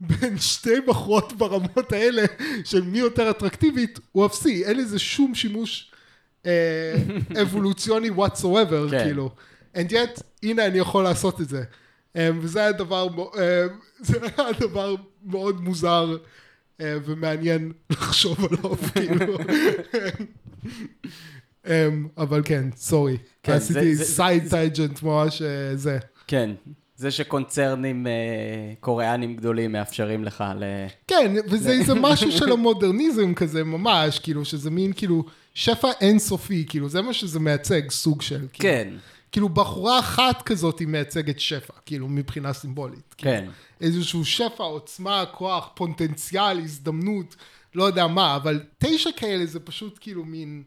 בין 0.00 0.38
שתי 0.38 0.80
בחורות 0.86 1.32
ברמות 1.32 1.92
האלה 1.92 2.22
של 2.64 2.82
מי 2.82 2.98
יותר 2.98 3.30
אטרקטיבית 3.30 3.98
הוא 4.12 4.26
אפסי. 4.26 4.64
אין 4.64 4.76
לזה 4.76 4.98
שום 4.98 5.34
שימוש 5.34 5.92
אבולוציוני 7.42 8.10
whatsoever, 8.10 8.90
כן. 8.90 9.04
כאילו. 9.04 9.30
And 9.74 9.90
yet, 9.90 10.22
הנה 10.42 10.66
אני 10.66 10.78
יכול 10.78 11.04
לעשות 11.04 11.40
את 11.40 11.48
זה. 11.48 11.62
אה, 12.16 12.30
וזה 12.40 12.60
היה 12.60 12.72
דבר, 12.72 13.08
אה, 13.38 13.66
זה 14.00 14.18
היה 14.36 14.52
דבר 14.60 14.94
מאוד 15.24 15.60
מוזר 15.60 16.16
ומעניין 16.80 17.72
לחשוב 17.90 18.38
עליו, 18.44 18.76
כאילו. 18.94 19.38
אבל 22.18 22.42
כן, 22.44 22.68
sorry. 22.76 23.16
כן, 23.42 23.52
עשיתי 23.52 23.96
side 23.96 24.48
tangent 24.50 25.02
ממש 25.02 25.42
זה. 25.74 25.98
כן, 26.26 26.50
זה 26.96 27.10
שקונצרנים 27.10 28.06
אה, 28.06 28.12
קוריאנים 28.80 29.36
גדולים 29.36 29.72
מאפשרים 29.72 30.24
לך 30.24 30.44
ל... 30.58 30.64
כן, 31.06 31.34
וזה 31.48 31.94
משהו 31.94 32.32
של 32.32 32.52
המודרניזם 32.52 33.34
כזה, 33.34 33.64
ממש, 33.64 34.18
כאילו, 34.18 34.44
שזה 34.44 34.70
מין 34.70 34.92
כאילו 34.96 35.24
שפע 35.58 35.88
אינסופי, 36.00 36.64
כאילו, 36.68 36.88
זה 36.88 37.02
מה 37.02 37.12
שזה 37.12 37.40
מייצג, 37.40 37.90
סוג 37.90 38.22
של... 38.22 38.46
כאילו, 38.52 38.74
כן. 38.74 38.94
כאילו, 39.32 39.48
בחורה 39.48 39.98
אחת 39.98 40.42
כזאת 40.42 40.78
היא 40.78 40.88
מייצגת 40.88 41.40
שפע, 41.40 41.72
כאילו, 41.86 42.08
מבחינה 42.08 42.52
סימבולית. 42.52 43.14
כאילו. 43.16 43.32
כן. 43.32 43.38
כאילו, 43.38 43.52
איזשהו 43.80 44.24
שפע, 44.24 44.64
עוצמה, 44.64 45.24
כוח, 45.32 45.70
פוטנציאל, 45.74 46.58
הזדמנות, 46.58 47.36
לא 47.74 47.84
יודע 47.84 48.06
מה, 48.06 48.36
אבל 48.36 48.62
תשע 48.78 49.10
כאלה 49.16 49.46
זה 49.46 49.60
פשוט 49.60 49.98
כאילו 50.00 50.24
מין... 50.24 50.62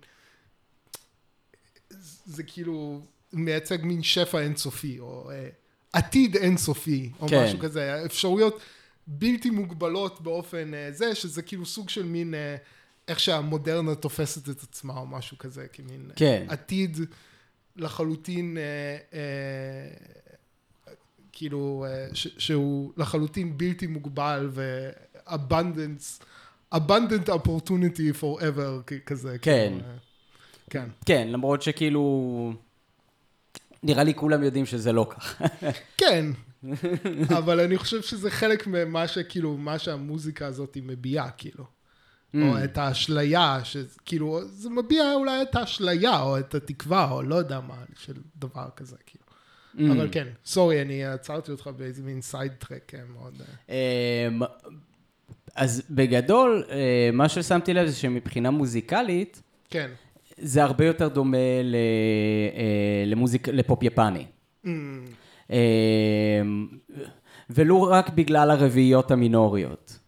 זה 2.25 2.43
כאילו 2.43 3.01
מייצג 3.33 3.77
מין 3.83 4.03
שפע 4.03 4.39
אינסופי, 4.39 4.99
או... 4.99 5.31
אה, 5.31 5.49
עתיד 5.93 6.35
אינסופי, 6.35 7.11
או 7.19 7.27
כן. 7.27 7.43
משהו 7.43 7.59
כזה, 7.59 8.05
אפשרויות 8.05 8.59
בלתי 9.07 9.49
מוגבלות 9.49 10.21
באופן 10.21 10.73
אה, 10.73 10.91
זה, 10.91 11.15
שזה 11.15 11.41
כאילו 11.41 11.65
סוג 11.65 11.89
של 11.89 12.05
מין, 12.05 12.33
אה, 12.33 12.55
איך 13.07 13.19
שהמודרנה 13.19 13.95
תופסת 13.95 14.49
את 14.49 14.63
עצמה, 14.63 14.97
או 14.97 15.07
משהו 15.07 15.37
כזה, 15.37 15.67
כמין 15.73 16.05
אה, 16.09 16.15
כן. 16.15 16.45
עתיד 16.49 16.97
לחלוטין, 17.75 18.57
כאילו, 21.31 21.85
ש, 22.13 22.27
שהוא 22.37 22.93
לחלוטין 22.97 23.57
בלתי 23.57 23.87
מוגבל, 23.87 24.49
ו-abundance, 24.51 26.23
abundant 26.75 27.29
opportunity 27.29 28.21
forever, 28.21 28.93
כזה. 29.05 29.37
כן. 29.41 29.73
כאילו, 29.77 29.93
כן. 30.69 30.89
כן, 31.05 31.27
למרות 31.27 31.61
שכאילו... 31.61 32.53
נראה 33.83 34.03
לי 34.03 34.13
כולם 34.13 34.43
יודעים 34.43 34.65
שזה 34.65 34.91
לא 34.91 35.07
כך. 35.09 35.41
כן, 35.97 36.25
אבל 37.37 37.59
אני 37.59 37.77
חושב 37.77 38.01
שזה 38.01 38.31
חלק 38.31 38.67
ממה 38.67 39.07
שכאילו, 39.07 39.57
מה 39.57 39.79
שהמוזיקה 39.79 40.47
הזאת 40.47 40.77
מביעה, 40.81 41.31
כאילו. 41.31 41.65
Mm. 42.35 42.37
או 42.41 42.63
את 42.63 42.77
האשליה, 42.77 43.59
שכאילו, 43.63 44.41
זה 44.45 44.69
מביע 44.69 45.13
אולי 45.13 45.41
את 45.41 45.55
האשליה, 45.55 46.21
או 46.21 46.39
את 46.39 46.55
התקווה, 46.55 47.11
או 47.11 47.23
לא 47.23 47.35
יודע 47.35 47.59
מה, 47.59 47.75
של 47.99 48.13
דבר 48.35 48.69
כזה, 48.75 48.95
כאילו. 49.05 49.23
Mm. 49.75 49.97
אבל 49.97 50.09
כן, 50.11 50.27
סורי, 50.45 50.81
אני 50.81 51.05
עצרתי 51.05 51.51
אותך 51.51 51.69
באיזה 51.77 52.03
מין 52.03 52.21
סייד 52.21 52.51
טרק 52.51 52.91
אה, 52.95 52.99
מאוד... 53.13 53.41
אה, 53.69 53.75
אמ, 54.27 54.41
אז 55.55 55.83
בגדול, 55.89 56.63
אה, 56.69 57.09
מה 57.13 57.29
ששמתי 57.29 57.73
לב 57.73 57.87
זה 57.87 57.95
שמבחינה 57.95 58.51
מוזיקלית, 58.51 59.41
כן. 59.69 59.91
זה 60.37 60.63
הרבה 60.63 60.85
יותר 60.85 61.07
דומה 61.07 61.37
למוזיק, 63.05 63.47
לפופ 63.47 63.83
יפני. 63.83 64.25
Mm, 64.65 64.67
אמ, 65.49 66.67
ולו 67.49 67.81
רק 67.81 68.09
בגלל 68.09 68.51
הרביעיות 68.51 69.11
המינוריות. 69.11 69.99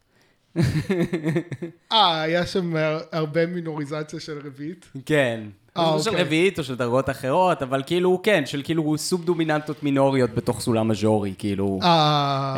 אה, 1.92 2.22
היה 2.22 2.46
שם 2.46 2.74
הרבה 3.12 3.46
מינוריזציה 3.46 4.20
של 4.20 4.40
רביעית? 4.46 4.86
כן. 5.06 5.42
אה, 5.78 5.84
לא 5.96 6.02
של 6.02 6.10
אוקיי. 6.10 6.24
רביעית 6.24 6.60
או 6.60 6.64
של 6.64 6.76
דרגות 6.76 7.10
אחרות, 7.10 7.62
אבל 7.62 7.84
כאילו, 7.86 8.20
כן, 8.24 8.46
של 8.46 8.62
כאילו 8.64 8.98
סאב 8.98 9.26
דומיננטות 9.26 9.84
מינוריות 9.84 10.30
בתוך 10.34 10.62
סולם 10.62 10.88
מז'ורי, 10.88 11.34
כאילו. 11.38 11.80
אה, 11.84 12.56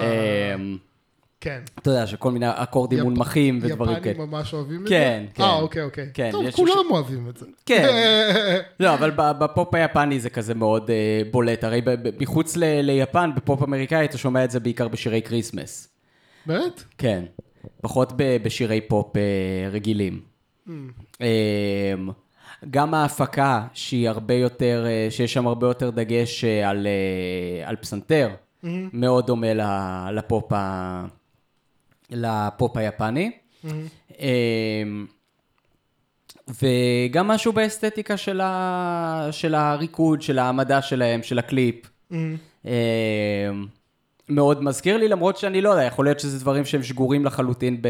אמ, 0.55 0.77
כן. 1.41 1.59
אתה 1.79 1.89
יודע, 1.89 2.07
שכל 2.07 2.31
מיני 2.31 2.45
אקורדים 2.49 2.99
מונמכים 3.03 3.59
ודברים 3.61 3.99
כאלה. 3.99 4.11
יפנים 4.11 4.29
ממש 4.29 4.53
אוהבים 4.53 4.83
את 4.83 4.89
כן, 4.89 5.25
זה? 5.27 5.33
כן. 5.35 5.43
אה, 5.43 5.55
אוקיי, 5.55 5.83
אוקיי. 5.83 6.09
כן, 6.13 6.29
טוב, 6.31 6.51
כולם 6.51 6.85
אוהבים 6.89 7.29
את 7.29 7.37
זה. 7.37 7.45
כן. 7.65 7.87
לא, 8.79 8.93
אבל 8.93 9.11
בפופ 9.15 9.75
היפני 9.75 10.19
זה 10.19 10.29
כזה 10.29 10.53
מאוד 10.53 10.89
אה, 10.89 11.21
בולט. 11.31 11.63
הרי 11.63 11.81
מחוץ 12.19 12.57
ל- 12.57 12.81
יפן, 12.81 13.29
בפופ 13.35 13.63
אמריקאי, 13.63 14.05
אתה 14.05 14.17
שומע 14.17 14.43
את 14.43 14.51
זה 14.51 14.59
בעיקר 14.59 14.87
בשירי 14.87 15.21
Christmas. 15.21 15.87
באמת? 16.45 16.83
כן. 16.97 17.23
פחות 17.81 18.13
בשירי 18.17 18.81
פופ 18.81 19.15
אה, 19.17 19.21
רגילים. 19.71 20.21
אה, 21.21 21.93
גם 22.69 22.93
ההפקה, 22.93 23.67
שהיא 23.73 24.09
הרבה 24.09 24.33
יותר, 24.33 24.85
אה, 24.87 25.07
שיש 25.09 25.33
שם 25.33 25.47
הרבה 25.47 25.67
יותר 25.67 25.89
דגש 25.89 26.43
אה, 26.43 26.69
על, 26.69 26.87
על 27.65 27.75
פסנתר, 27.75 28.29
מאוד 28.93 29.27
דומה 29.27 29.53
לפופ, 30.11 30.53
ה- 30.53 31.05
לפופ 32.11 32.77
היפני. 32.77 33.31
אה, 34.19 34.83
וגם 36.61 37.27
משהו 37.27 37.53
באסתטיקה 37.53 38.17
של, 38.17 38.41
ה... 38.41 39.27
של 39.31 39.55
הריקוד, 39.55 40.21
של 40.21 40.39
העמדה 40.39 40.81
שלהם, 40.81 41.23
של 41.23 41.39
הקליפ. 41.39 41.75
אה, 42.65 42.71
מאוד 44.29 44.63
מזכיר 44.63 44.97
לי, 44.97 45.07
למרות 45.07 45.37
שאני 45.37 45.61
לא 45.61 45.69
יודע, 45.69 45.83
יכול 45.83 46.05
להיות 46.05 46.19
שזה 46.19 46.39
דברים 46.39 46.65
שהם 46.65 46.83
שגורים 46.83 47.25
לחלוטין 47.25 47.81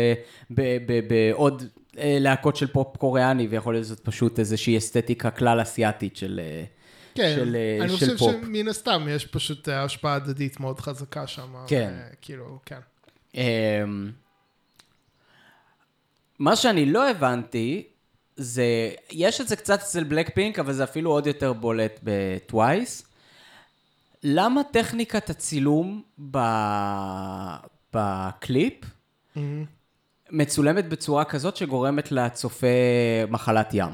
בעוד 0.50 1.64
אה, 1.98 2.18
להקות 2.20 2.56
של 2.56 2.68
פופ 2.68 2.98
קוריאני, 2.98 3.48
ויכול 3.48 3.74
להיות 3.74 3.86
שזאת 3.86 4.00
פשוט 4.00 4.40
איזושהי 4.40 4.78
אסתטיקה 4.78 5.32
כלל 5.32 5.62
אסיאתית 5.62 6.18
של, 6.18 6.40
אה, 6.44 6.64
כן, 7.16 7.34
של, 7.36 7.56
אה, 7.56 7.86
אני 7.86 7.90
של 7.90 7.96
חושב 7.96 8.18
פופ. 8.18 8.32
שמן 8.32 8.68
הסתם 8.68 9.08
יש 9.10 9.26
פשוט 9.26 9.70
אה, 9.70 9.84
השפעה 9.84 10.16
הדדית 10.16 10.60
מאוד 10.60 10.80
חזקה 10.80 11.28
שם. 11.28 11.56
כן. 11.68 11.94
אה, 11.94 12.08
כאילו, 12.22 12.60
כן. 12.66 12.80
אמ, 13.36 14.12
מה 16.40 16.56
שאני 16.56 16.86
לא 16.86 17.10
הבנתי, 17.10 17.84
זה, 18.36 18.92
יש 19.12 19.42
את 19.42 19.48
זה 19.48 19.56
קצת 19.56 19.80
אצל 19.80 20.04
Blackpink, 20.04 20.60
אבל 20.60 20.74
זה 20.74 20.84
אפילו 20.84 21.12
עוד 21.12 21.28
יותר 21.28 21.54
בולט 21.54 22.00
ב 22.04 22.18
Twice. 22.18 23.05
למה 24.28 24.62
טכניקת 24.64 25.30
הצילום 25.30 26.02
ב... 26.32 26.38
בקליפ 27.94 28.74
מצולמת 30.32 30.90
בצורה 30.90 31.24
כזאת 31.24 31.56
שגורמת 31.56 32.12
לצופה 32.12 32.68
מחלת 33.30 33.70
ים? 33.74 33.90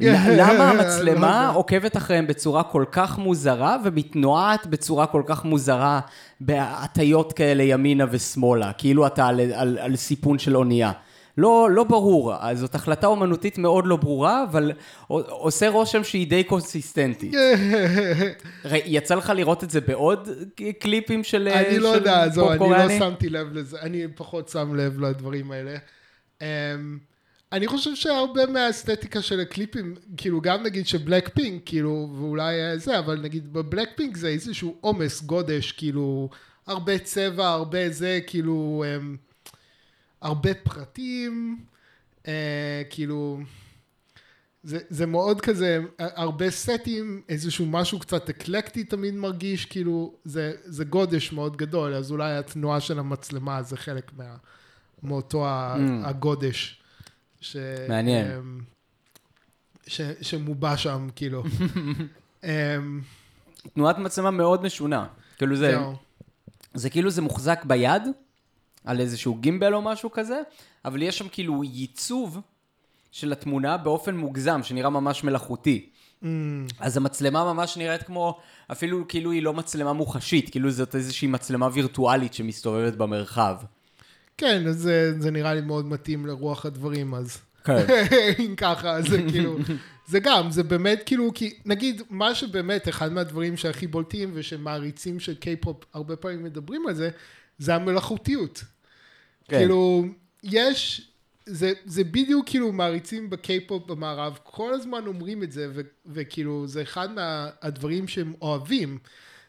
ל- 0.00 0.40
למה 0.40 0.70
המצלמה. 0.70 1.48
עוקבת 1.48 1.96
אחריהם 1.96 2.26
בצורה 2.26 2.62
כל 2.62 2.84
כך 2.92 3.18
מוזרה 3.18 3.76
ומתנועת 3.84 4.66
בצורה 4.66 5.06
כל 5.06 5.22
כך 5.26 5.44
מוזרה 5.44 6.00
בהטיות 6.40 7.32
כאלה 7.32 7.62
ימינה 7.62 8.04
ושמאלה, 8.10 8.72
כאילו 8.72 9.06
אתה 9.06 9.26
על, 9.26 9.40
על, 9.40 9.78
על 9.78 9.96
סיפון 9.96 10.38
של 10.38 10.56
אונייה. 10.56 10.92
לא, 11.38 11.68
לא 11.70 11.84
ברור, 11.84 12.34
אז 12.40 12.58
זאת 12.58 12.74
החלטה 12.74 13.06
אומנותית 13.06 13.58
מאוד 13.58 13.86
לא 13.86 13.96
ברורה, 13.96 14.44
אבל 14.50 14.72
עושה 15.08 15.68
רושם 15.68 16.04
שהיא 16.04 16.26
די 16.26 16.44
קונסיסטנטית. 16.44 17.34
הרי 18.64 18.82
יצא 18.84 19.14
לך 19.14 19.32
לראות 19.36 19.64
את 19.64 19.70
זה 19.70 19.80
בעוד 19.80 20.28
קליפים 20.78 21.24
של 21.24 21.48
אני 21.48 21.78
לא 21.78 21.92
של 21.92 21.98
יודע, 21.98 22.28
זהו, 22.28 22.44
פופ 22.44 22.50
אני 22.52 22.60
לא 22.60 22.64
קוריאני? 22.64 22.98
שמתי 22.98 23.28
לב 23.28 23.52
לזה, 23.52 23.80
אני 23.80 24.06
פחות 24.14 24.48
שם 24.48 24.74
לב 24.74 25.00
לדברים 25.00 25.52
האלה. 25.52 25.76
אמ, 26.42 26.98
אני 27.52 27.66
חושב 27.66 27.94
שהרבה 27.94 28.46
מהאסתטיקה 28.46 29.22
של 29.22 29.40
הקליפים, 29.40 29.94
כאילו 30.16 30.40
גם 30.40 30.62
נגיד 30.62 30.86
שבלק 30.86 31.28
פינק, 31.28 31.62
כאילו, 31.66 32.08
ואולי 32.18 32.62
אה, 32.62 32.78
זה, 32.78 32.98
אבל 32.98 33.20
נגיד 33.22 33.52
בבלק 33.52 33.88
פינק 33.96 34.16
זה 34.16 34.28
איזשהו 34.28 34.76
עומס, 34.80 35.22
גודש, 35.22 35.72
כאילו, 35.72 36.28
הרבה 36.66 36.98
צבע, 36.98 37.48
הרבה 37.48 37.90
זה, 37.90 38.18
כאילו, 38.26 38.84
אמ, 38.86 39.16
הרבה 40.24 40.54
פרטים, 40.54 41.64
אה, 42.28 42.82
כאילו, 42.90 43.38
זה, 44.62 44.78
זה 44.88 45.06
מאוד 45.06 45.40
כזה, 45.40 45.78
הרבה 45.98 46.50
סטים, 46.50 47.22
איזשהו 47.28 47.66
משהו 47.66 47.98
קצת 47.98 48.28
אקלקטי 48.28 48.84
תמיד 48.84 49.14
מרגיש, 49.14 49.64
כאילו, 49.66 50.14
זה, 50.24 50.52
זה 50.64 50.84
גודש 50.84 51.32
מאוד 51.32 51.56
גדול, 51.56 51.94
אז 51.94 52.10
אולי 52.10 52.36
התנועה 52.36 52.80
של 52.80 52.98
המצלמה 52.98 53.62
זה 53.62 53.76
חלק 53.76 54.12
מה, 54.16 54.36
מאותו 55.02 55.46
Mm. 55.46 56.06
הגודש. 56.08 56.80
ש, 57.40 57.56
מעניין. 57.88 58.30
אמ, 58.30 58.60
ש, 59.86 60.00
שמובע 60.20 60.76
שם, 60.76 61.08
כאילו. 61.16 61.44
אמ, 62.44 63.00
תנועת 63.74 63.98
מצלמה 63.98 64.30
מאוד 64.30 64.62
משונה. 64.62 65.06
כאילו 65.38 65.56
זה, 65.56 65.70
זהו. 65.70 65.96
זה 66.74 66.90
כאילו 66.90 67.10
זה 67.10 67.22
מוחזק 67.22 67.64
ביד, 67.64 68.02
על 68.84 69.00
איזשהו 69.00 69.34
גימבל 69.34 69.74
או 69.74 69.82
משהו 69.82 70.12
כזה, 70.12 70.40
אבל 70.84 71.02
יש 71.02 71.18
שם 71.18 71.28
כאילו 71.28 71.64
ייצוב 71.64 72.40
של 73.12 73.32
התמונה 73.32 73.76
באופן 73.76 74.16
מוגזם, 74.16 74.60
שנראה 74.62 74.90
ממש 74.90 75.24
מלאכותי. 75.24 75.90
אמ, 76.22 76.66
אז 76.80 76.96
המצלמה 76.96 77.52
ממש 77.52 77.76
נראית 77.76 78.02
כמו, 78.02 78.38
אפילו 78.72 79.08
כאילו 79.08 79.30
היא 79.30 79.42
לא 79.42 79.52
מצלמה 79.52 79.92
מוחשית, 79.92 80.50
כאילו 80.50 80.70
זאת 80.70 80.94
איזושהי 80.94 81.28
מצלמה 81.28 81.68
וירטואלית 81.72 82.34
שמסתובבת 82.34 82.94
במרחב. 82.94 83.56
כן, 84.38 84.72
זה, 84.72 85.20
זה 85.20 85.30
נראה 85.30 85.54
לי 85.54 85.60
מאוד 85.60 85.86
מתאים 85.86 86.26
לרוח 86.26 86.66
הדברים, 86.66 87.14
אז... 87.14 87.38
כן. 87.64 87.86
אם 88.46 88.54
ככה, 88.56 89.02
זה 89.02 89.22
כאילו, 89.30 89.58
זה 90.10 90.20
גם, 90.20 90.50
זה 90.50 90.62
באמת 90.62 91.02
כאילו, 91.06 91.30
כי 91.34 91.54
נגיד, 91.64 92.02
מה 92.10 92.34
שבאמת, 92.34 92.88
אחד 92.88 93.12
מהדברים 93.12 93.56
שהכי 93.56 93.86
בולטים 93.86 94.30
ושמעריצים 94.34 95.20
של 95.20 95.34
קיי-פופ 95.34 95.84
הרבה 95.94 96.16
פעמים 96.16 96.44
מדברים 96.44 96.86
על 96.86 96.94
זה, 96.94 97.10
זה 97.58 97.74
המלאכותיות. 97.74 98.64
כן. 99.48 99.58
כאילו, 99.58 100.04
יש, 100.42 101.08
זה, 101.46 101.72
זה 101.84 102.04
בדיוק 102.04 102.48
כאילו 102.48 102.72
מעריצים 102.72 103.30
בקיי-פופ 103.30 103.86
במערב, 103.86 104.38
כל 104.42 104.74
הזמן 104.74 105.06
אומרים 105.06 105.42
את 105.42 105.52
זה, 105.52 105.68
ו, 105.74 105.80
וכאילו, 106.06 106.66
זה 106.66 106.82
אחד 106.82 107.08
מהדברים 107.10 108.08
שהם 108.08 108.32
אוהבים, 108.42 108.98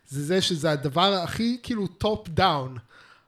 זה 0.07 0.23
זה 0.23 0.41
שזה 0.41 0.71
הדבר 0.71 1.13
הכי 1.13 1.57
כאילו 1.63 1.87
top 1.87 2.29
down, 2.29 2.77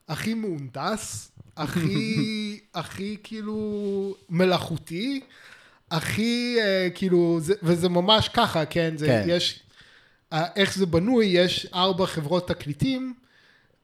הכי 0.08 0.34
מהונדס, 0.34 1.32
הכי, 1.56 2.60
הכי 2.74 3.16
כאילו 3.22 4.14
מלאכותי, 4.28 5.20
הכי 5.90 6.56
אה, 6.60 6.88
כאילו, 6.94 7.38
זה, 7.40 7.54
וזה 7.62 7.88
ממש 7.88 8.28
ככה, 8.28 8.66
כן? 8.66 8.94
זה, 8.96 9.06
כן. 9.06 9.24
יש, 9.28 9.60
אה, 10.32 10.44
איך 10.56 10.74
זה 10.74 10.86
בנוי, 10.86 11.26
יש 11.26 11.66
ארבע 11.74 12.06
חברות 12.06 12.48
תקליטים, 12.48 13.14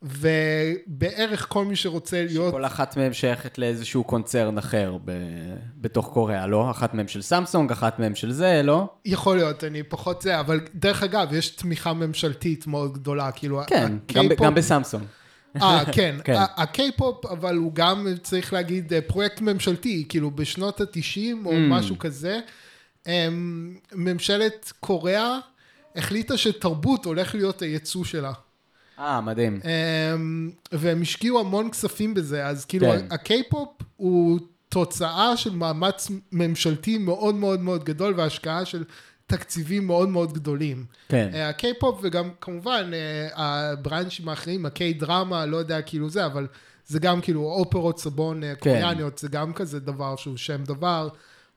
ובערך 0.05 1.47
כל 1.49 1.65
מי 1.65 1.77
שרוצה 1.77 2.25
להיות... 2.29 2.55
כל 2.55 2.65
אחת 2.65 2.97
מהן 2.97 3.13
שייכת 3.13 3.59
לאיזשהו 3.59 4.05
קונצרן 4.05 4.59
אחר 4.59 4.97
ב... 5.05 5.13
בתוך 5.77 6.11
קוריאה, 6.13 6.47
לא? 6.47 6.71
אחת 6.71 6.95
מהן 6.95 7.09
של 7.09 7.23
סמסונג, 7.23 7.73
אחת 7.73 7.99
מהן 7.99 8.15
של 8.15 8.33
זה, 8.33 8.61
לא? 8.65 8.89
יכול 9.05 9.37
להיות, 9.37 9.65
אני 9.65 9.83
פחות 9.83 10.23
זה, 10.23 10.41
אבל 10.41 10.61
דרך 10.75 11.03
אגב, 11.03 11.33
יש 11.33 11.49
תמיכה 11.49 11.93
ממשלתית 11.93 12.67
מאוד 12.67 12.95
גדולה, 12.95 13.33
כאילו, 13.33 13.61
כן, 13.67 13.93
גם, 14.15 14.29
גם 14.43 14.55
בסמסונג. 14.55 15.05
אה, 15.63 15.85
כן. 15.93 16.17
כן. 16.25 16.35
הקיי-פופ, 16.57 17.27
אבל 17.27 17.57
הוא 17.57 17.73
גם, 17.75 18.07
צריך 18.23 18.53
להגיד, 18.53 18.93
אה, 18.93 19.01
פרויקט 19.01 19.41
ממשלתי, 19.41 20.05
כאילו 20.09 20.31
בשנות 20.31 20.81
ה-90 20.81 21.47
או 21.47 21.51
Mm. 21.51 21.55
משהו 21.71 21.99
כזה, 21.99 22.41
אמ, 23.07 23.77
ממשלת 23.95 24.73
קוריאה 24.81 25.39
החליטה 25.97 26.37
שתרבות 26.37 27.05
הולך 27.05 27.35
להיות 27.35 27.63
היצוא 27.63 28.05
שלה. 28.05 28.33
אה, 28.99 29.21
מדהים. 29.21 29.61
אמ, 29.65 30.51
והם 30.73 31.03
השקיעו 31.03 31.41
המון 31.41 31.71
כספים 31.71 32.15
בזה, 32.15 32.47
אז 32.47 32.65
כאילו 32.65 32.87
כן. 32.87 33.07
הקיי-פופ 33.11 33.69
הוא 33.97 34.39
תוצאה 34.69 35.37
של 35.37 35.51
מאמץ 35.51 36.11
ממשלתי 36.33 36.99
מאוד 36.99 37.35
מאוד 37.35 37.61
מאוד 37.61 37.85
גדול 37.85 38.15
והשקעה 38.17 38.65
של 38.65 38.85
תקציבים 39.27 39.87
מאוד 39.87 40.09
מאוד 40.09 40.33
גדולים. 40.33 40.85
כן. 41.09 41.31
אה, 41.35 41.49
הקיי-פופ 41.49 42.01
וגם 42.03 42.31
כמובן 42.41 42.91
אה, 42.95 43.29
ה 43.35 43.45
branch 43.45 44.08
ים 44.08 44.29
האחרים, 44.29 44.67
הקיי-דרמה, 44.67 45.47
לא 45.47 45.57
יודע 45.57 45.83
כאילו 45.83 46.11
זה, 46.11 46.27
אבל 46.27 46.47
זה 46.87 46.99
גם 46.99 47.21
כאילו 47.21 47.43
אופרות 47.43 47.99
סבון 47.99 48.45
אה, 48.45 48.55
כן. 48.55 48.61
קוריאניות, 48.61 49.19
זה 49.19 49.29
גם 49.29 49.53
כזה 49.53 49.81
דבר 49.81 50.17
שהוא 50.17 50.37
שם 50.37 50.65
דבר. 50.65 51.09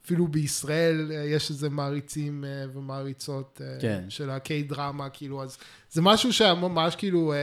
אפילו 0.07 0.27
בישראל 0.27 1.11
אה, 1.11 1.23
יש 1.23 1.49
איזה 1.49 1.69
מעריצים 1.69 2.43
אה, 2.45 2.65
ומעריצות 2.73 3.61
אה, 3.63 3.77
כן. 3.81 4.03
של 4.09 4.29
הקיי-דרמה, 4.29 5.09
כאילו, 5.09 5.43
אז 5.43 5.57
זה 5.91 6.01
משהו 6.01 6.33
שהיה 6.33 6.53
ממש 6.53 6.95
כאילו 6.95 7.33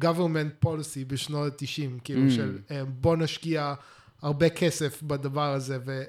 government 0.00 0.66
policy 0.66 1.04
בשנות 1.06 1.62
ה-90, 1.62 2.00
כאילו 2.04 2.26
Mm. 2.28 2.30
של 2.30 2.58
בוא 2.88 3.16
נשקיע 3.16 3.74
הרבה 4.22 4.48
כסף 4.48 5.02
בדבר 5.02 5.52
הזה, 5.52 5.78
ו, 5.86 6.02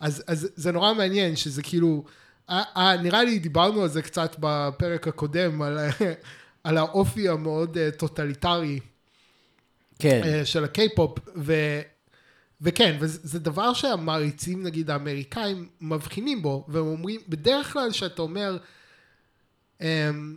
אז, 0.00 0.24
אז 0.26 0.48
זה 0.54 0.72
נורא 0.72 0.94
מעניין 0.94 1.36
שזה 1.36 1.62
כאילו, 1.62 2.04
אה, 2.50 2.62
אה, 2.76 2.96
נראה 2.96 3.24
לי 3.24 3.38
דיברנו 3.38 3.82
על 3.82 3.88
זה 3.88 4.02
קצת 4.02 4.36
בפרק 4.38 5.08
הקודם, 5.08 5.62
על, 5.62 5.78
על 6.64 6.78
האופי 6.78 7.28
המאוד 7.28 7.78
טוטליטרי 7.96 8.80
כן. 9.98 10.42
של 10.44 10.64
הקיי-פופ, 10.64 11.18
ו, 11.36 11.54
וכן, 12.62 12.96
וזה 13.00 13.18
זה 13.22 13.38
דבר 13.38 13.72
שהמעריצים 13.72 14.62
נגיד 14.62 14.90
האמריקאים 14.90 15.68
מבחינים 15.80 16.42
בו, 16.42 16.64
והם 16.68 16.86
אומרים, 16.86 17.20
בדרך 17.28 17.72
כלל 17.72 17.92
שאתה 17.92 18.22
אומר, 18.22 18.58
אמ, 19.80 20.36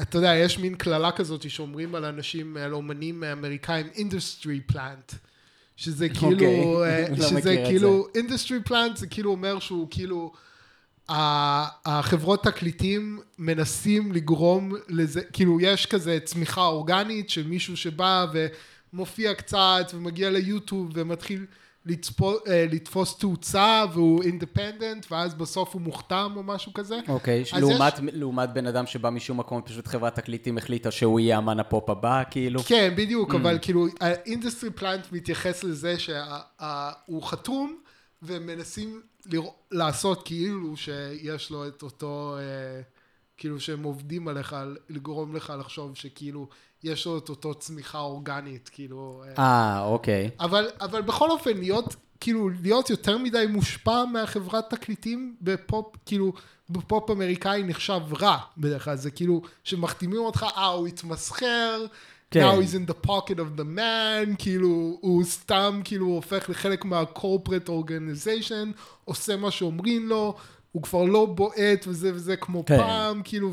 אתה 0.00 0.18
יודע, 0.18 0.34
יש 0.34 0.58
מין 0.58 0.74
קללה 0.74 1.12
כזאת 1.12 1.50
שאומרים 1.50 1.94
על 1.94 2.04
אנשים, 2.04 2.56
על 2.56 2.74
אומנים 2.74 3.24
אמריקאים, 3.24 3.86
industry 3.94 4.72
plant, 4.72 5.14
שזה 5.76 6.08
כאילו, 6.08 6.30
אוקיי, 6.30 7.04
אה, 7.04 7.08
לא 7.18 7.28
שזה 7.28 7.54
את 7.54 7.66
כאילו, 7.66 8.08
industry 8.14 8.68
plant 8.68 8.96
זה 8.96 9.06
כאילו 9.06 9.30
אומר 9.30 9.58
שהוא 9.58 9.88
כאילו, 9.90 10.32
החברות 11.08 12.44
תקליטים 12.44 13.20
מנסים 13.38 14.12
לגרום 14.12 14.72
לזה, 14.88 15.20
כאילו 15.32 15.60
יש 15.60 15.86
כזה 15.86 16.18
צמיחה 16.24 16.66
אורגנית 16.66 17.30
של 17.30 17.46
מישהו 17.46 17.76
שבא 17.76 18.26
ומופיע 18.92 19.34
קצת 19.34 19.86
ומגיע 19.94 20.30
ליוטיוב 20.30 20.90
ומתחיל 20.94 21.46
לצפו, 21.86 22.32
אה, 22.46 22.66
לתפוס 22.72 23.18
תאוצה 23.18 23.84
והוא 23.92 24.22
independent 24.22 25.06
ואז 25.12 25.34
בסוף 25.34 25.74
הוא 25.74 25.82
מוחתם 25.82 26.32
או 26.36 26.42
משהו 26.42 26.72
כזה. 26.72 26.98
אוקיי, 27.08 27.44
אז 27.52 27.60
לעומת, 27.60 27.94
לעומת 28.12 28.52
בן 28.52 28.66
אדם 28.66 28.86
שבא 28.86 29.10
משום 29.10 29.40
מקום, 29.40 29.62
פשוט 29.62 29.86
חברת 29.86 30.14
תקליטים 30.14 30.58
החליטה 30.58 30.90
שהוא 30.90 31.20
יהיה 31.20 31.38
אמן 31.38 31.60
הפופ 31.60 31.90
הבא, 31.90 32.22
כאילו. 32.30 32.60
כן, 32.60 32.94
בדיוק, 32.96 33.34
אבל 33.34 33.58
כאילו, 33.62 33.86
ה 34.00 34.08
industry 34.08 34.70
plant 34.70 35.06
מתייחס 35.12 35.64
לזה 35.64 35.94
שהוא 35.98 37.22
חתום, 37.22 37.76
והם 38.22 38.46
מנסים 38.46 39.00
לרא- 39.26 39.50
לעשות 39.70 40.22
כאילו 40.26 40.76
שיש 40.76 41.50
לו 41.50 41.68
את 41.68 41.82
אותו, 41.82 42.36
אה, 42.38 42.80
כאילו 43.36 43.60
שהם 43.60 43.82
עובדים 43.82 44.28
עליך, 44.28 44.56
לגרום 44.88 45.36
לך 45.36 45.52
לחשוב 45.58 45.96
שכאילו 45.96 46.48
יש 46.84 47.06
לו 47.06 47.18
את 47.18 47.28
אותו 47.28 47.54
צמיחה 47.54 47.98
אורגנית, 47.98 48.70
כאילו... 48.72 49.24
אה, 49.26 49.44
אה, 49.44 49.84
אוקיי. 49.84 50.30
אבל, 50.40 50.70
אבל 50.80 51.02
בכל 51.02 51.30
אופן, 51.30 51.56
להיות, 51.56 51.96
כאילו, 52.20 52.50
להיות 52.62 52.90
יותר 52.90 53.18
מדי 53.18 53.44
מושפע 53.48 54.04
מהחברת 54.04 54.70
תקליטים 54.70 55.36
בפופ, 55.40 55.96
כאילו, 56.06 56.32
בפופ 56.70 57.10
אמריקאי 57.10 57.62
נחשב 57.62 58.00
רע 58.20 58.38
בדרך 58.58 58.84
כלל, 58.84 58.96
זה 58.96 59.10
כאילו, 59.10 59.42
שמחתימים 59.64 60.20
אותך, 60.20 60.46
אה, 60.56 60.66
הוא 60.66 60.86
התמסחר, 60.86 61.86
כן. 62.30 62.44
now 62.44 62.52
he's 62.52 62.74
in 62.74 62.90
the 62.90 63.06
pocket 63.06 63.36
of 63.36 63.60
the 63.60 63.76
man, 63.76 64.36
כאילו, 64.38 64.98
הוא 65.00 65.24
סתם, 65.24 65.80
כאילו, 65.84 66.06
הופך 66.06 66.50
לחלק 66.50 66.84
מה-corporate 66.84 67.68
organization, 67.68 68.80
עושה 69.04 69.36
מה 69.36 69.50
שאומרים 69.50 70.08
לו, 70.08 70.34
הוא 70.72 70.82
כבר 70.82 71.04
לא 71.04 71.26
בועט 71.26 71.86
וזה 71.86 72.14
וזה 72.14 72.36
כמו 72.36 72.64
כן. 72.66 72.78
פעם, 72.78 73.22
כאילו, 73.24 73.52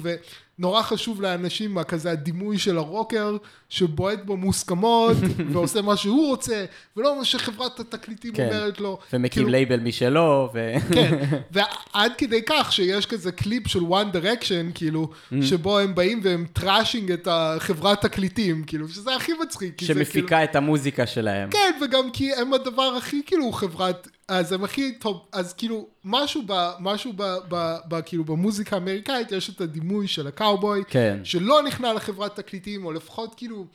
ונורא 0.60 0.82
חשוב 0.82 1.22
לאנשים, 1.22 1.84
כזה 1.84 2.12
הדימוי 2.12 2.58
של 2.58 2.78
הרוקר, 2.78 3.38
שבועט 3.70 4.20
במוסכמות, 4.26 5.18
ועושה 5.52 5.82
מה 5.82 5.98
שהוא 5.98 6.28
רוצה, 6.28 6.66
ולא 6.98 7.18
מה 7.18 7.26
שחברת 7.26 7.80
התקליטים 7.80 8.34
כן. 8.34 8.46
אומרת 8.46 8.80
לו. 8.80 9.00
ומקים 9.14 9.30
כאילו, 9.30 9.48
לייבל 9.50 9.80
משלו, 9.80 10.50
ו... 10.54 10.74
כן, 10.94 11.18
ועד 11.54 12.12
כדי 12.18 12.42
כך 12.46 12.72
שיש 12.74 13.06
כזה 13.06 13.32
קליפ 13.32 13.68
של 13.68 13.80
one 13.80 14.16
direction, 14.16 14.74
כאילו, 14.76 15.10
Mm. 15.32 15.36
שבו 15.42 15.80
הם 15.80 15.96
באים 15.96 16.20
והם 16.24 16.46
trashing 16.54 17.12
את 17.12 17.28
החברת 17.32 18.02
תקליטים, 18.02 18.64
כאילו, 18.64 18.90
שזה 18.90 19.16
הכי 19.16 19.32
מצחיק. 19.42 19.74
כאילו- 19.78 19.94
שמפיקה 19.94 20.44
את 20.44 20.56
המוזיקה 20.56 21.08
שלהם. 21.08 21.50
כן, 21.50 21.72
וגם 21.82 22.12
כי 22.12 22.34
הם 22.34 22.54
הדבר 22.54 22.94
הכי 22.98 23.22
כאילו 23.26 23.52
חברת, 23.52 24.08
אז 24.28 24.52
הם 24.52 24.64
הכי 24.64 24.92
טוב, 25.00 25.26
אז 25.32 25.54
כאילו 25.54 25.88
משהו 26.06 26.42
ב... 26.46 26.70
משהו 26.80 27.14
ב... 27.16 27.24
ב... 27.50 27.76
ב 27.88 28.02
כאילו 28.02 28.24
במוזיקה 28.24 28.76
האמריקאית 28.76 29.32
יש 29.32 29.50
את 29.50 29.62
הדימוי 29.62 30.08
של 30.08 30.28
הקאובוי, 30.50 30.84
כן. 30.88 31.20
שלא 31.24 31.64
נכנע 31.64 31.94
לחברת 31.94 32.36
תקליטים, 32.36 32.86
או 32.86 32.92
לפחות 32.92 33.36
כאילו, 33.36 33.66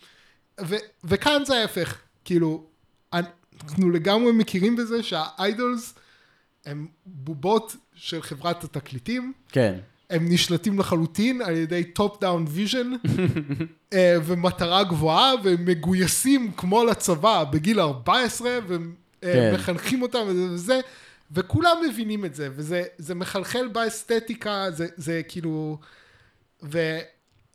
ו... 0.60 0.74
וכאן 1.04 1.42
זה 1.44 1.54
ההפך, 1.56 1.98
כאילו, 2.24 2.64
אנחנו 3.12 3.90
לגמרי 3.90 4.32
מכירים 4.32 4.76
בזה 4.76 5.02
שה 5.02 5.37
idols 5.37 5.94
הם 6.66 6.86
בובות 7.06 7.76
של 7.94 8.22
חברת 8.22 8.64
התקליטים, 8.64 9.32
כן. 9.48 9.78
הם 10.10 10.26
נשלטים 10.28 10.78
לחלוטין 10.78 11.42
על 11.42 11.56
ידי 11.56 11.84
top 11.84 12.20
down 12.20 12.44
vision 12.48 12.92
ומטרה 13.94 14.84
גבוהה 14.84 15.32
והם 15.44 15.64
מגויסים 15.64 16.52
כמו 16.56 16.84
לצבא 16.84 17.44
בגיל 17.44 17.80
14 17.80 18.58
כן. 18.68 19.50
ומחנכים 19.52 20.02
אותם 20.02 20.18
וזה 20.26 20.52
וזה 20.52 20.80
וכולם 21.32 21.76
מבינים 21.88 22.24
את 22.24 22.34
זה 22.34 22.48
וזה 22.56 22.82
זה 22.98 23.14
מחלחל 23.14 23.68
באסתטיקה 23.68 24.66
זה, 24.70 24.86
זה 24.96 25.22
כאילו 25.28 25.78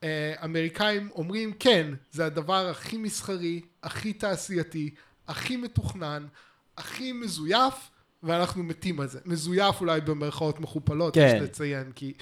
ואמריקאים 0.03 1.09
אומרים 1.15 1.53
כן 1.59 1.87
זה 2.11 2.25
הדבר 2.25 2.69
הכי 2.69 2.97
מסחרי 2.97 3.61
הכי 3.83 4.13
תעשייתי 4.13 4.89
הכי 5.27 5.57
מתוכנן 5.57 6.27
הכי 6.77 7.11
מזויף 7.11 7.73
ואנחנו 8.23 8.63
מתים 8.63 8.99
על 8.99 9.07
זה 9.07 9.19
מזויף 9.25 9.81
אולי 9.81 10.01
במרכאות 10.01 10.59
מכופלות 10.59 11.13
כן. 11.13 11.33
יש 11.35 11.41
לציין 11.41 11.91
כי 11.95 12.13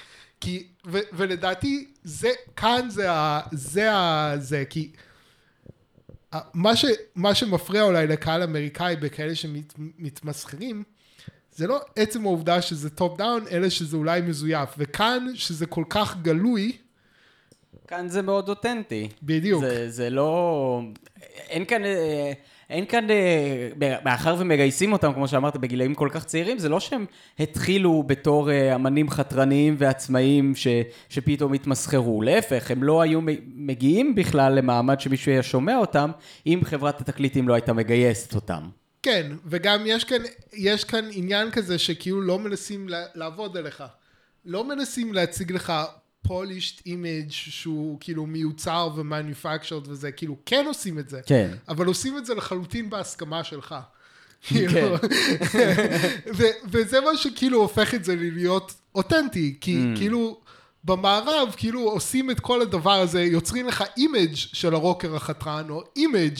כי 0.41 0.67
ו, 0.87 0.97
ולדעתי 1.13 1.87
זה 2.03 2.29
כאן 2.55 2.89
זה 2.89 3.11
ה... 3.11 3.41
זה 3.51 3.93
ה... 3.93 4.33
זה 4.37 4.63
כי 4.69 4.91
מה, 6.53 6.75
ש, 6.75 6.85
מה 7.15 7.35
שמפריע 7.35 7.83
אולי 7.83 8.07
לקהל 8.07 8.43
אמריקאי 8.43 8.95
בכאלה 8.95 9.35
שמתמסחרים 9.35 10.83
זה 11.57 11.67
לא 11.67 11.79
עצם 11.95 12.25
העובדה 12.25 12.61
שזה 12.61 12.89
top 12.89 13.17
down 13.17 13.43
אלא 13.51 13.69
שזה 13.69 13.97
אולי 13.97 14.21
מזויף 14.21 14.69
וכאן 14.77 15.27
שזה 15.33 15.65
כל 15.65 15.83
כך 15.89 16.17
גלוי 16.21 16.71
כאן 17.87 18.09
זה 18.09 18.21
מאוד 18.21 18.49
אותנטי. 18.49 19.09
בדיוק. 19.23 19.63
זה, 19.63 19.89
זה 19.89 20.09
לא... 20.09 20.81
אין 21.49 21.65
כאן... 21.65 21.85
אה, 21.85 22.31
אין 22.69 22.85
כאן, 22.85 23.09
אה, 23.09 23.97
מאחר 24.05 24.35
ומגייסים 24.39 24.93
אותם, 24.93 25.13
כמו 25.13 25.27
שאמרת, 25.27 25.57
בגילאים 25.57 25.95
כל 25.95 26.09
כך 26.11 26.25
צעירים, 26.25 26.59
זה 26.59 26.69
לא 26.69 26.79
שהם 26.79 27.05
התחילו 27.39 28.03
בתור 28.03 28.51
אה, 28.51 28.75
אמנים 28.75 29.09
חתרניים 29.09 29.75
ועצמאיים 29.77 30.55
ש, 30.55 30.67
שפתאום 31.09 31.53
התמסחרו. 31.53 32.21
להפך, 32.21 32.71
הם 32.71 32.83
לא 32.83 33.01
היו 33.01 33.19
מגיעים 33.55 34.15
בכלל 34.15 34.53
למעמד 34.53 34.99
שמישהו 34.99 35.31
היה 35.31 35.43
שומע 35.43 35.77
אותם, 35.77 36.11
אם 36.47 36.59
חברת 36.63 37.01
התקליטים 37.01 37.47
לא 37.47 37.53
הייתה 37.53 37.73
מגייסת 37.73 38.35
אותם. 38.35 38.61
כן, 39.07 39.31
וגם 39.45 39.83
יש 39.85 40.03
כאן, 40.03 40.21
יש 40.53 40.83
כאן 40.83 41.05
עניין 41.11 41.51
כזה 41.51 41.77
שכאילו 41.77 42.21
לא 42.21 42.39
מנסים 42.39 42.87
לעבוד 43.15 43.57
עליך. 43.57 43.83
לא 44.45 44.63
מנסים 44.63 45.13
להציג 45.13 45.51
לך 45.51 45.73
polished 46.27 46.81
image 46.85 47.31
שהוא 47.31 47.97
כאילו 47.99 48.25
מיוצר 48.25 48.89
ומנופקצ'רד 48.95 49.87
וזה, 49.87 50.11
כאילו 50.11 50.35
כן 50.45 50.65
עושים 50.67 50.99
את 50.99 51.09
זה. 51.09 51.19
כן. 51.25 51.51
אבל 51.69 51.85
עושים 51.85 52.17
את 52.17 52.25
זה 52.25 52.35
לחלוטין 52.35 52.89
בהסכמה 52.89 53.43
שלך. 53.43 53.75
כן. 54.47 54.55
כאילו, 54.69 54.95
וזה 56.71 57.01
מה 57.01 57.17
שכאילו 57.17 57.61
הופך 57.61 57.93
את 57.93 58.03
זה 58.03 58.15
להיות 58.15 58.73
אותנטי, 58.95 59.57
כי 59.61 59.77
Mm. 59.77 59.97
כאילו 59.97 60.41
במערב 60.83 61.53
כאילו 61.57 61.81
עושים 61.81 62.31
את 62.31 62.39
כל 62.39 62.61
הדבר 62.61 62.99
הזה, 62.99 63.21
יוצרים 63.21 63.67
לך 63.67 63.83
image 63.97 64.35
של 64.35 64.73
הרוקר 64.73 65.15
החתרן, 65.15 65.69
או 65.69 65.83
image 65.95 66.37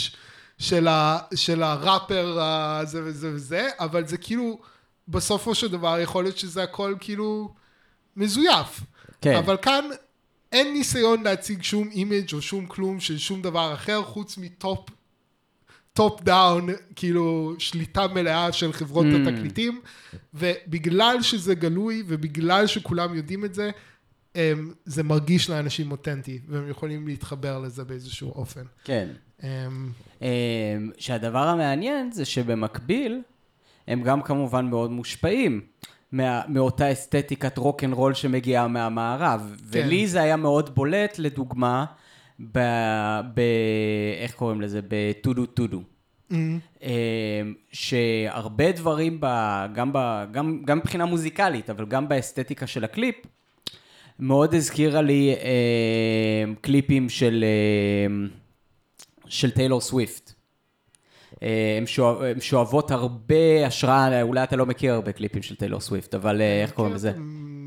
של, 0.57 0.87
ה- 0.87 1.19
של 1.35 1.63
הראפר 1.63 2.39
הזה 2.41 3.01
וזה 3.03 3.31
וזה, 3.33 3.69
אבל 3.79 4.07
זה 4.07 4.17
כאילו 4.17 4.59
בסופו 5.07 5.55
של 5.55 5.67
דבר 5.71 5.99
יכול 5.99 6.23
להיות 6.23 6.37
שזה 6.37 6.63
הכל 6.63 6.95
כאילו 6.99 7.53
מזויף. 8.15 8.79
כן. 9.21 9.35
אבל 9.35 9.57
כאן 9.57 9.85
אין 10.51 10.73
ניסיון 10.73 11.23
להציג 11.23 11.63
שום 11.63 11.89
image 11.91 12.33
או 12.33 12.41
שום 12.41 12.65
כלום 12.65 12.99
של 12.99 13.17
שום 13.17 13.41
דבר 13.41 13.73
אחר 13.73 14.03
חוץ 14.03 14.37
מ 14.37 14.50
top 14.50 14.89
top 15.93 16.21
down, 16.21 16.67
כאילו 16.95 17.55
שליטה 17.59 18.07
מלאה 18.07 18.51
של 18.51 18.73
חברות 18.73 19.05
Mm. 19.05 19.29
התקליטים, 19.29 19.81
ובגלל 20.33 21.21
שזה 21.21 21.55
גלוי 21.55 22.03
ובגלל 22.07 22.67
שכולם 22.67 23.15
יודעים 23.15 23.45
את 23.45 23.53
זה, 23.53 23.69
הם, 24.35 24.73
זה 24.85 25.03
מרגיש 25.03 25.49
לאנשים 25.49 25.91
אותנטי, 25.91 26.39
והם 26.47 26.69
יכולים 26.69 27.07
להתחבר 27.07 27.59
לזה 27.59 27.83
באיזשהו 27.83 28.31
אופן. 28.31 28.63
כן. 28.83 29.09
הם, 29.41 29.91
אמ, 30.21 30.27
שהדבר 30.97 31.47
המעניין 31.47 32.11
זה 32.11 32.25
שבמקביל, 32.25 33.21
הם 33.87 34.01
גם 34.01 34.21
כמובן 34.21 34.65
מאוד 34.65 34.91
מושפעים. 34.91 35.61
מה, 36.11 36.41
מאותה 36.47 36.91
אסתטיקת 36.91 37.57
רוק 37.57 37.83
אנד 37.83 37.93
רול 37.93 38.13
שמגיעה 38.13 38.67
מהמערב. 38.67 39.55
כן. 39.71 39.79
ולי 39.79 40.07
זה 40.07 40.21
היה 40.21 40.35
מאוד 40.35 40.75
בולט, 40.75 41.19
לדוגמה, 41.19 41.85
ב... 42.39 42.59
ב 43.33 43.39
איך 44.17 44.33
קוראים 44.33 44.61
לזה? 44.61 44.79
בטודו 44.87 45.45
טודו. 45.45 45.81
Mm-hmm. 46.31 46.35
אה, 46.83 47.41
שהרבה 47.71 48.71
דברים, 48.71 49.17
ב, 49.19 49.27
גם, 49.73 49.93
ב, 49.93 50.25
גם, 50.31 50.61
גם 50.65 50.77
מבחינה 50.77 51.05
מוזיקלית, 51.05 51.69
אבל 51.69 51.85
גם 51.85 52.09
באסתטיקה 52.09 52.67
של 52.67 52.83
הקליפ, 52.83 53.15
מאוד 54.19 54.53
הזכירה 54.53 55.01
לי 55.01 55.35
אה, 55.43 56.53
קליפים 56.61 57.09
של, 57.09 57.45
אה, 57.47 58.27
של 59.29 59.51
טיילור 59.51 59.81
סוויפט. 59.81 60.33
אה, 61.43 61.79
שואב, 61.85 62.21
הם 62.21 62.41
שואבות 62.41 62.91
הרבה 62.91 63.65
השראה, 63.67 64.21
אולי 64.21 64.43
אתה 64.43 64.55
לא 64.55 64.65
מכיר 64.65 64.93
הרבה 64.93 65.11
קליפים 65.11 65.41
של 65.41 65.55
טיילור 65.55 65.79
סוויפט, 65.79 66.15
אבל 66.15 66.41
אה, 66.41 66.61
איך 66.61 66.71
קוראים 66.71 66.93
לזה? 66.93 67.13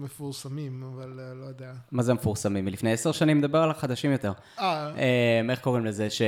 מפורסמים, 0.02 0.82
אבל 0.94 1.20
אה, 1.20 1.34
לא 1.34 1.44
יודע. 1.44 1.72
מה 1.92 2.02
זה 2.02 2.14
מפורסמים? 2.14 2.64
מלפני 2.64 2.92
עשר 2.92 3.12
שנים 3.12 3.38
מדבר 3.38 3.58
על 3.58 3.70
החדשים 3.70 4.12
יותר. 4.12 4.32
אה, 4.58 4.90
אה, 4.98 5.40
איך 5.50 5.60
קוראים 5.60 5.84
לזה? 5.86 6.10
ש... 6.10 6.22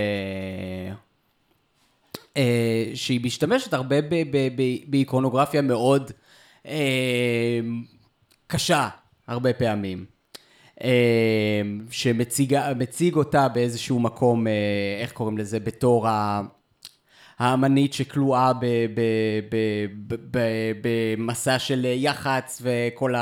אה, 2.37 2.91
שהיא 2.95 3.21
משתמשת 3.25 3.75
הרבה 3.75 4.03
ב- 4.03 4.07
ב- 4.11 4.49
ב- 4.57 4.91
באיקרונוגרפיה 4.91 5.63
מאוד 5.63 6.11
אה, 6.67 7.61
קשה, 8.47 8.89
הרבה 9.27 9.53
פעמים. 9.53 10.05
אה, 10.83 11.63
שמציג 11.91 13.15
אותה 13.15 13.49
באיזשהו 13.49 14.01
מקום, 14.01 14.47
אה, 14.47 14.53
איך 15.01 15.13
קוראים 15.13 15.39
לזה? 15.39 15.61
בתור 15.61 16.09
ה... 16.09 16.43
האמנית 17.39 17.93
שכלואה 17.93 18.53
במסע 20.83 21.59
של 21.59 21.85
יח"צ 21.85 22.63
וכל 22.65 23.15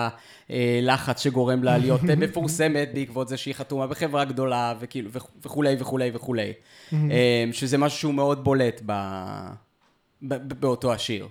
הלחץ 0.48 1.22
שגורם 1.22 1.62
לה 1.62 1.78
להיות 1.78 2.02
מפורסמת 2.18 2.88
בעקבות 2.94 3.28
זה 3.28 3.36
שהיא 3.36 3.54
חתומה 3.54 3.86
בחברה 3.86 4.24
גדולה 4.24 4.74
וכאילו 4.80 5.10
וכולי 5.44 5.76
וכולי 5.78 6.10
וכולי. 6.14 6.52
אה, 6.92 7.44
שזה 7.52 7.78
משהו 7.78 7.98
שהוא 7.98 8.14
מאוד 8.14 8.44
בולט 8.44 8.82
ב- 8.86 9.50
באותו 10.60 10.92
השיר. 10.92 11.28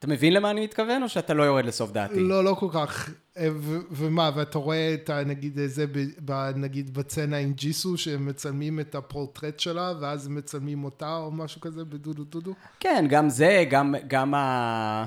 אתה 0.00 0.08
מבין 0.08 0.32
למה 0.32 0.50
אני 0.50 0.64
מתכוון 0.64 1.02
או 1.02 1.08
שאתה 1.08 1.34
לא 1.34 1.42
יורד 1.42 1.64
לסוף 1.64 1.92
דעתי? 1.92 2.20
לא, 2.20 2.44
לא 2.44 2.54
כל 2.54 2.66
כך. 2.72 3.10
אה, 3.38 3.48
ו- 3.52 3.78
ומה, 3.90 4.30
ואתה 4.34 4.58
רואה 4.58 4.94
את 4.94 5.10
ה... 5.10 5.24
נגיד 5.24 5.58
אה, 5.58 5.68
זה, 5.68 5.84
ב- 6.24 6.50
נגיד 6.56 6.94
בצנה 6.94 7.36
עם 7.36 7.52
ג'יסו, 7.52 7.96
שהם 7.96 8.26
מצלמים 8.26 8.80
את 8.80 8.94
הפורטרט 8.94 9.60
שלה, 9.60 9.92
ואז 10.00 10.28
מצלמים 10.28 10.84
אותה, 10.84 11.16
או 11.16 11.30
משהו 11.30 11.60
כזה, 11.60 11.84
בדודו 11.84 12.24
דודו? 12.24 12.52
כן, 12.80 13.06
גם 13.08 13.28
זה, 13.28 13.64
גם, 13.70 13.94
גם 14.08 14.34
ה... 14.34 15.04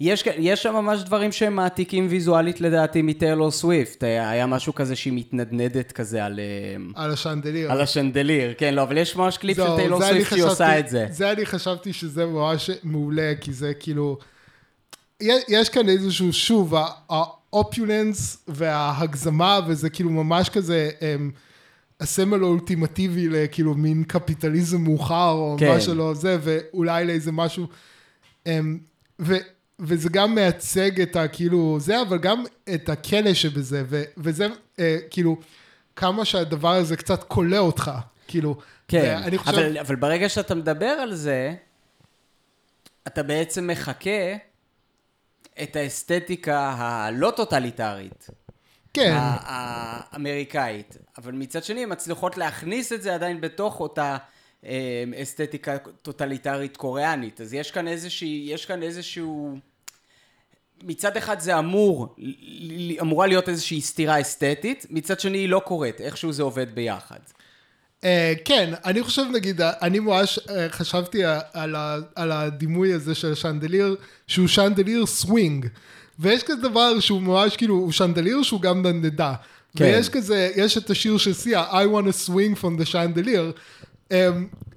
יש, 0.00 0.24
יש 0.38 0.62
שם 0.62 0.74
ממש 0.74 1.02
דברים 1.02 1.32
שהם 1.32 1.56
מעתיקים 1.56 2.06
ויזואלית 2.10 2.60
לדעתי 2.60 3.02
מטיילור 3.02 3.50
סוויפט. 3.50 4.02
היה, 4.02 4.30
היה 4.30 4.46
משהו 4.46 4.74
כזה 4.74 4.96
שהיא 4.96 5.12
מתנדנדת 5.12 5.92
כזה 5.92 6.24
על, 6.24 6.40
אה, 6.40 7.02
על 7.04 7.12
ה 7.12 7.17
chandelier. 7.17 7.72
על 7.72 7.80
ה 7.80 7.86
chandelier. 7.86 8.54
כן, 8.58 8.74
לא, 8.74 8.82
אבל 8.82 8.98
יש 8.98 9.16
ממש 9.16 9.38
קליפ 9.38 9.56
של 9.56 9.62
זהו, 9.62 9.76
טיילור 9.76 10.02
סוויפט 10.02 10.30
שהיא 10.30 10.44
עושה 10.44 10.78
את 10.78 10.88
זה. 10.88 11.06
זה 11.10 11.32
אני 11.32 11.46
חשבתי 11.46 11.92
שזה 11.92 12.26
ממש 12.26 12.70
מעולה, 12.82 13.32
כי 13.40 13.52
זה 13.52 13.74
כאילו... 13.74 14.18
יש, 15.20 15.44
יש 15.48 15.68
כאן 15.68 15.88
איזשהו, 15.88 16.32
שוב, 16.32 16.74
ה 17.08 17.23
opulence 17.23 18.44
וההגזמה, 18.48 19.60
וזה 19.66 19.90
כאילו 19.90 20.10
ממש 20.10 20.48
כזה... 20.48 20.90
הם, 21.00 21.30
הסמל 22.00 22.42
האולטימטיבי 22.42 23.28
לכאילו 23.28 23.74
מין 23.74 24.04
קפיטליזם 24.04 24.80
מאוחר, 24.80 25.30
או 25.30 25.56
כן. 25.58 25.68
מה 25.68 25.80
שלא 25.80 26.14
זה, 26.14 26.38
ואולי 26.40 27.04
לאיזה 27.04 27.32
משהו... 27.32 27.66
הם, 28.46 28.78
ו, 29.20 29.34
וזה 29.78 30.08
גם 30.08 30.34
מייצג 30.34 31.00
את 31.00 31.16
הכאילו 31.16 31.76
זה, 31.80 32.02
אבל 32.02 32.18
גם 32.18 32.44
את 32.74 32.88
הכלא 32.88 33.34
שבזה, 33.34 33.84
ו, 33.88 34.02
וזה 34.16 34.46
אה, 34.78 34.98
כאילו 35.10 35.36
כמה 35.96 36.24
שהדבר 36.24 36.72
הזה 36.72 36.96
קצת 36.96 37.24
כולא 37.24 37.58
אותך, 37.58 37.90
כאילו. 38.28 38.56
כן, 38.88 39.20
חושב... 39.36 39.58
אבל, 39.58 39.78
אבל 39.78 39.96
ברגע 39.96 40.28
שאתה 40.28 40.54
מדבר 40.54 40.86
על 40.86 41.14
זה, 41.14 41.54
אתה 43.06 43.22
בעצם 43.22 43.66
מחקה 43.66 44.10
את 45.62 45.76
האסתטיקה 45.76 46.74
הלא 46.78 47.32
טוטליטרית. 47.36 48.26
כן, 48.94 49.14
האמריקאית. 49.18 50.96
אבל 51.18 51.32
מצד 51.32 51.64
שני, 51.64 51.82
הן 51.82 51.92
מצליחות 51.92 52.36
להכניס 52.36 52.92
את 52.92 53.02
זה 53.02 53.14
עדיין 53.14 53.40
בתוך 53.40 53.80
אותה 53.80 54.16
אה, 54.64 55.04
אסתטיקה 55.22 55.78
טוטליטרית 55.78 56.76
קוריאנית. 56.76 57.40
אז 57.40 57.54
יש 57.54 57.70
כאן 57.70 57.88
איזושהי, 57.88 58.46
יש 58.50 58.66
כאן 58.66 58.82
איזשהו... 58.82 59.58
מצד 60.82 61.16
אחד 61.16 61.40
זה 61.40 61.58
אמור, 61.58 62.16
אמורה 63.00 63.26
להיות 63.26 63.48
איזושהי 63.48 63.80
סתירה 63.80 64.20
אסתטית, 64.20 64.86
מצד 64.90 65.20
שני 65.20 65.38
היא 65.38 65.48
לא 65.48 65.62
קורית, 65.64 66.00
איכשהו 66.00 66.32
זה 66.32 66.42
עובד 66.42 66.74
ביחד. 66.74 67.18
אה, 68.04 68.34
כן, 68.44 68.74
אני 68.84 69.02
חושב 69.02 69.22
נגיד, 69.34 69.60
אני 69.60 69.98
ממש 69.98 70.38
אה, 70.50 70.66
חשבתי 70.70 71.22
על, 71.52 71.74
ה, 71.74 71.96
על 72.14 72.32
הדימוי 72.32 72.92
הזה 72.92 73.14
של 73.14 73.32
ה 73.32 73.37
chandelier, 73.37 73.96
שהוא 74.26 74.48
chandelier 74.48 75.06
swing. 75.06 75.66
ויש 76.18 76.42
כזה 76.42 76.56
דבר 76.62 77.00
שהוא 77.00 77.22
ממש 77.22 77.56
כאילו, 77.56 77.74
הוא 77.74 77.92
chandelier 77.92 78.42
שהוא 78.42 78.60
גם 78.60 78.86
נדנדה. 78.86 79.34
כן. 79.76 79.84
ויש 79.84 80.08
כזה, 80.08 80.50
יש 80.56 80.78
את 80.78 80.90
השיר 80.90 81.16
של 81.18 81.32
סיה, 81.34 81.64
I 81.70 81.84
want 81.94 82.06
to 82.06 82.30
swing 82.30 82.60
from 82.62 82.80
the 82.82 82.92
chandelier. 82.92 83.58
Um, 84.12 84.14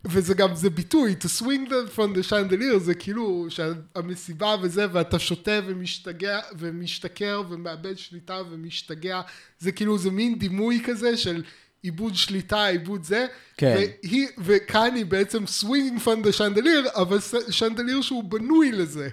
וזה 0.06 0.34
גם, 0.34 0.56
זה 0.56 0.70
ביטוי, 0.70 1.16
to 1.20 1.42
swing 1.42 1.70
the- 1.70 1.96
from 1.98 2.16
the 2.18 2.30
chandelier, 2.32 2.78
זה 2.78 2.94
כאילו 2.94 3.48
שהמסיבה 3.50 4.56
וזה, 4.62 4.86
ואתה 4.92 5.20
שותה 5.20 5.60
ומשתגע, 5.68 6.40
ומשתכר 6.60 7.42
ומאבד 7.50 7.98
שליטה 7.98 8.38
ומשתגע, 8.52 9.22
זה 9.60 9.72
כאילו, 9.72 9.98
זה 9.98 10.12
מין 10.12 10.40
דימוי 10.40 10.82
כזה 10.86 11.18
של 11.18 11.44
איבוד 11.84 12.16
שליטה, 12.16 12.70
איבוד 12.70 13.04
זה, 13.04 13.26
כן. 13.58 13.76
והיא, 14.04 14.28
וכאן 14.38 14.96
היא 14.96 15.06
בעצם 15.06 15.44
swing 15.44 16.00
from 16.06 16.26
the 16.26 16.38
chandelier, 16.38 16.96
אבל 16.96 17.18
שנדליר 17.50 18.02
שהוא 18.02 18.24
בנוי 18.24 18.72
לזה. 18.72 19.10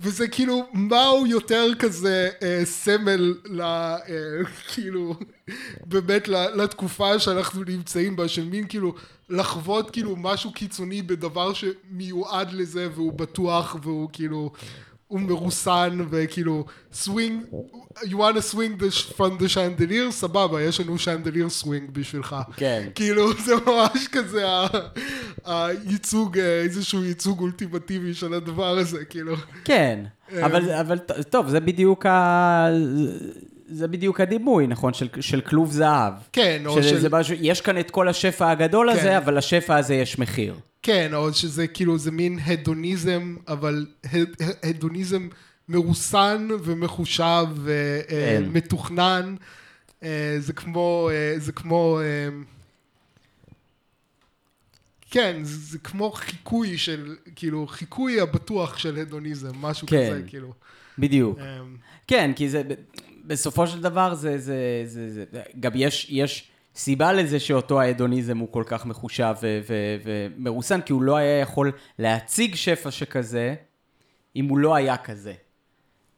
וזה 0.00 0.28
כאילו, 0.28 0.66
מהו 0.72 1.26
יותר 1.26 1.66
כזה 1.78 2.30
אה, 2.42 2.60
סמל 2.64 3.34
ל... 3.44 3.60
אה, 3.60 3.98
כאילו, 4.74 5.14
באמת 5.86 6.28
ל- 6.28 6.62
לתקופה 6.62 7.18
שאנחנו 7.18 7.64
נמצאים 7.64 8.16
בה, 8.16 8.28
של 8.28 8.44
מין 8.44 8.66
כאילו 8.68 8.94
לחוות 9.30 9.90
כאילו 9.90 10.16
משהו 10.16 10.52
קיצוני 10.52 11.02
בדבר 11.02 11.52
שמיועד 11.52 12.52
לזה 12.52 12.88
והוא 12.94 13.12
בטוח 13.12 13.76
והוא 13.82 14.08
כאילו, 14.12 14.52
הוא 15.08 15.20
מרוסן 15.20 15.98
וכאילו, 16.10 16.64
swing, 17.04 17.54
you 18.02 18.12
want 18.14 18.34
to 18.36 18.54
swing 18.54 18.80
the, 18.82 19.14
from 19.16 19.40
the 19.42 19.54
chandelier, 19.54 20.10
סבבה, 20.10 20.62
יש 20.62 20.80
לנו 20.80 20.96
chandelier 20.96 21.64
swing 21.64 21.90
בשבילך. 21.92 22.36
כן. 22.56 22.88
כאילו 22.94 23.32
זה 23.46 23.54
ממש 23.66 24.08
כזה 24.12 24.44
הייצוג, 25.44 26.38
אה, 26.38 26.60
איזשהו 26.62 27.04
ייצוג 27.04 27.40
אולטימטיבי 27.40 28.14
של 28.14 28.34
הדבר 28.34 28.78
הזה, 28.78 29.04
כאילו. 29.04 29.34
כן, 29.64 30.04
אבל, 30.42 30.70
אבל 30.70 30.98
ט- 30.98 31.12
טוב, 31.30 31.48
זה 31.48 31.60
בדיוק 31.60 32.06
ה... 32.06 32.68
זה 33.70 33.88
בדיוק 33.88 34.20
הדימוי, 34.20 34.66
נכון? 34.66 34.94
של, 34.94 35.08
של 35.20 35.40
כלוב 35.40 35.72
זהב. 35.72 36.12
כן, 36.32 36.62
או 36.66 36.74
של... 36.74 36.88
של- 36.88 36.98
זה 37.00 37.08
משהו, 37.08 37.36
יש 37.40 37.60
כאן 37.60 37.78
את 37.80 37.90
כל 37.90 38.08
השפע 38.08 38.50
הגדול 38.50 38.92
כן. 38.92 38.98
הזה, 38.98 39.18
אבל 39.18 39.38
לשפע 39.38 39.76
הזה 39.76 39.94
יש 39.94 40.18
מחיר. 40.18 40.54
כן, 40.82 41.14
או 41.14 41.34
שזה 41.34 41.66
כאילו, 41.66 41.98
זה 41.98 42.10
מין 42.10 42.38
הדוניזם, 42.46 43.36
אבל 43.48 43.86
הד- 44.12 44.34
הדוניזם 44.62 45.28
מרוסן 45.68 46.48
ומחושב 46.64 47.46
כן. 48.08 48.42
ומתוכנן. 48.46 49.34
אה, 50.02 50.36
זה 50.38 50.52
כמו, 50.52 51.10
אה, 51.12 51.34
זה 51.38 51.52
כמו, 51.52 52.00
אה, 52.00 52.28
כן, 55.10 55.40
זה 55.42 55.56
זה 55.72 55.78
כמו 55.78 56.10
חיקוי 56.10 56.78
של, 56.78 57.16
כאילו, 57.36 57.66
חיקוי 57.66 58.20
הבטוח 58.20 58.78
של 58.78 58.96
הדוניזם, 58.96 59.50
משהו 59.60 59.86
כן. 59.88 60.10
כזה, 60.10 60.22
כאילו. 60.26 60.52
בדיוק. 60.98 61.38
אה, 61.38 61.58
כן, 62.06 62.30
כי 62.36 62.48
זה, 62.48 62.62
בסופו 63.28 63.66
של 63.66 63.80
דבר 63.82 64.14
זה, 64.14 64.38
זה, 64.38 64.82
זה, 64.84 65.10
זה 65.10 65.24
גם 65.60 65.72
יש, 65.74 66.06
יש 66.10 66.48
סיבה 66.74 67.12
לזה 67.12 67.40
שאותו 67.40 67.80
ההדוניזם 67.80 68.38
הוא 68.38 68.48
כל 68.50 68.64
כך 68.66 68.86
מחושב 68.86 69.34
ו, 69.42 69.60
ו, 69.68 69.96
ומרוסן, 70.04 70.80
כי 70.80 70.92
הוא 70.92 71.02
לא 71.02 71.16
היה 71.16 71.40
יכול 71.40 71.72
להציג 71.98 72.54
שפע 72.54 72.90
שכזה, 72.90 73.54
אם 74.36 74.48
הוא 74.48 74.58
לא 74.58 74.74
היה 74.74 74.96
כזה. 74.96 75.32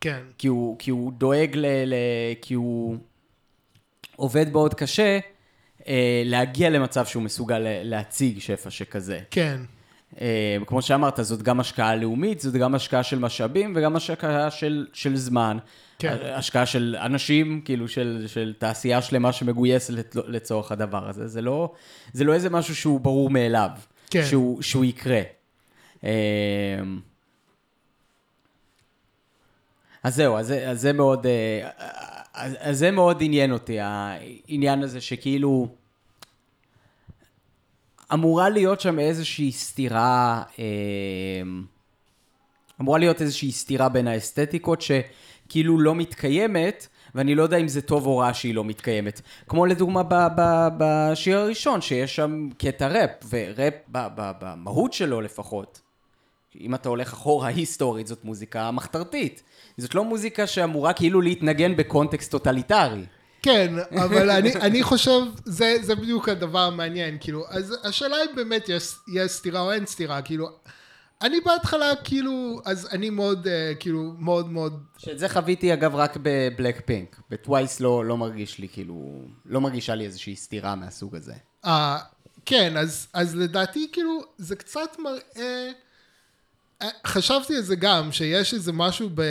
כן, 0.01 0.21
כי 0.39 0.49
הוא, 0.49 0.77
כי 0.79 0.91
הוא 0.91 1.13
דואג 1.13 1.51
ל, 1.55 1.67
ל... 1.67 1.95
כי 2.43 2.55
הוא 2.55 2.97
עובד 4.17 4.53
מאוד 4.53 4.75
קשה 4.75 5.19
אה, 5.89 6.23
להגיע 6.25 6.71
למצב 6.71 7.07
שהוא 7.07 7.23
מסוגל 7.23 7.59
להציג 7.65 8.39
שפע 8.39 8.71
שכזה. 8.71 9.21
כן, 9.31 9.61
אה, 10.21 10.57
כמו 10.67 10.83
שאמרת, 10.83 11.19
זאת 11.23 11.43
גם 11.43 11.61
השקעה 11.61 11.97
לאומית, 11.97 12.41
זאת 12.41 12.55
גם 12.55 12.75
השקעה 12.75 13.03
של 13.03 13.19
משאבים 13.19 13.73
וגם 13.77 13.97
השקעה 13.97 14.51
של, 14.51 14.87
של 14.93 15.17
זמן. 15.17 15.59
כן. 16.01 16.17
השקעה 16.35 16.67
של 16.67 16.97
אנשים, 17.01 17.61
כאילו 17.65 17.89
של, 17.89 18.25
של 18.27 18.55
תעשייה 18.59 19.03
שלמה 19.03 19.33
שמגויסת 19.33 20.15
לצורך 20.15 20.73
הדבר 20.73 21.09
הזה. 21.09 21.29
זה 21.29 21.43
לא, 21.43 21.73
זה 22.13 22.25
לא 22.25 22.35
איזה 22.35 22.51
משהו 22.51 22.77
שהוא 22.77 23.01
ברור 23.01 23.31
מאליו, 23.31 23.71
כן. 24.11 24.25
שהוא, 24.25 24.63
שהוא 24.63 24.85
יקרה. 24.85 25.23
אה, 26.05 26.11
אז 30.03 30.15
זהו, 30.15 30.39
אז 30.39 30.47
זה, 30.47 30.71
אז 30.71 30.81
זה 30.81 30.93
מאוד, 30.93 31.27
אה, 31.27 31.71
אז, 32.35 32.57
אז 32.61 32.79
זה 32.79 32.91
מאוד 32.91 33.19
עניין 33.21 33.53
אותי, 33.53 33.77
העניין 33.81 34.83
הזה 34.83 35.01
שכאילו... 35.01 35.69
אמורה 38.13 38.49
להיות 38.49 38.81
שם 38.81 38.99
איזושהי 38.99 39.53
סתירה, 39.53 40.43
אה, 40.59 40.65
אמורה 42.81 42.99
להיות 42.99 43.23
איזושהי 43.23 43.53
סתירה 43.53 43.89
בין 43.89 44.09
האסתטיקות 44.09 44.83
שכאילו 44.83 45.79
לא 45.79 45.95
מתקיימת, 45.95 46.87
ואני 47.15 47.35
לא 47.35 47.43
יודע 47.43 47.57
אם 47.57 47.69
זה 47.69 47.83
טוב 47.83 48.07
או 48.07 48.19
רע 48.19 48.35
שהיא 48.35 48.55
לא 48.55 48.65
מתקיימת. 48.65 49.21
כמו 49.49 49.67
לדוגמה 49.67 50.03
בשיר 50.79 51.39
הראשון, 51.39 51.81
שיש 51.81 52.17
שם 52.17 52.49
קטע 52.59 52.89
ראפ, 52.89 53.11
וראפ 53.31 53.75
במהות 54.41 54.93
שלו 54.93 55.21
לפחות. 55.21 55.81
אם 56.61 56.75
אתה 56.75 56.89
הולך 56.89 57.13
אחורה 57.13 57.49
היסטורית, 57.49 58.07
זאת 58.07 58.25
מוזיקה 58.25 58.71
מחתרתית. 58.71 59.43
זאת 59.77 59.95
לא 59.95 60.05
מוזיקה 60.05 60.47
שאמורה 60.47 60.93
כאילו 60.93 61.21
להתנגן 61.21 61.77
בקונטקסט 61.77 62.31
טוטליטרי. 62.31 63.05
כן, 63.43 63.75
אבל 64.05 64.31
אני, 64.31 64.55
אני 64.55 64.83
חושב, 64.83 65.21
זה, 65.45 65.77
זה 65.83 65.95
בדיוק 65.95 66.29
הדבר 66.29 66.59
המעניין, 66.59 67.17
כאילו, 67.21 67.45
אז 67.49 67.77
השאלה 67.85 68.17
אם 68.17 68.37
באמת 68.37 68.69
יש, 68.69 68.95
יש 69.15 69.33
סתירה 69.33 69.61
או 69.61 69.73
אין 69.73 69.87
סתירה, 69.87 70.23
כאילו, 70.23 70.49
אני 71.23 71.41
בהתחלה, 71.41 71.93
כאילו, 72.05 72.61
אז 72.65 72.89
אני 72.93 73.11
מאוד, 73.11 73.47
uh, 73.47 73.51
כאילו, 73.81 74.15
מאוד 74.19 74.51
מאוד... 74.51 74.85
שאת 74.99 75.19
זה 75.19 75.29
חוויתי 75.29 75.73
אגב 75.73 75.95
רק 75.95 76.17
בבלק 76.23 76.83
פינק. 76.85 77.21
בטווייס 77.31 77.81
לא, 77.81 78.05
לא 78.05 78.17
מרגיש 78.17 78.59
לי, 78.59 78.69
כאילו, 78.69 79.25
לא 79.47 79.61
מרגישה 79.61 79.95
לי 79.95 80.05
איזושהי 80.05 80.37
סתירה 80.37 80.75
מהסוג 80.75 81.17
הזה. 81.17 81.35
Uh, 81.65 81.69
כן, 82.47 82.77
אז, 82.77 83.09
אז 83.13 83.37
לדעתי, 83.37 83.89
כאילו, 83.93 84.21
זה 84.39 84.57
קצת 84.57 84.97
מראה... 84.99 85.71
אה, 86.83 86.89
חשבתי 87.07 87.57
על 87.57 87.63
זה 87.63 87.77
גם, 87.77 88.13
שיש 88.13 88.55
איזה 88.55 88.73
משהו 88.73 89.11
ב... 89.15 89.23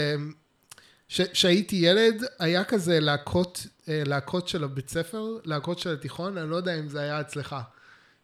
כשהייתי 1.08 1.76
ילד, 1.76 2.24
היה 2.38 2.64
כזה 2.64 3.00
להקות, 3.00 3.66
אה, 3.88 4.02
להקות 4.06 4.48
של 4.48 4.64
הבית 4.64 4.88
ספר, 4.88 5.38
להקות 5.44 5.78
של 5.78 5.92
התיכון, 5.92 6.38
אני 6.38 6.50
לא 6.50 6.56
יודע 6.56 6.78
אם 6.78 6.88
זה 6.88 7.00
היה 7.00 7.20
אצלך. 7.20 7.56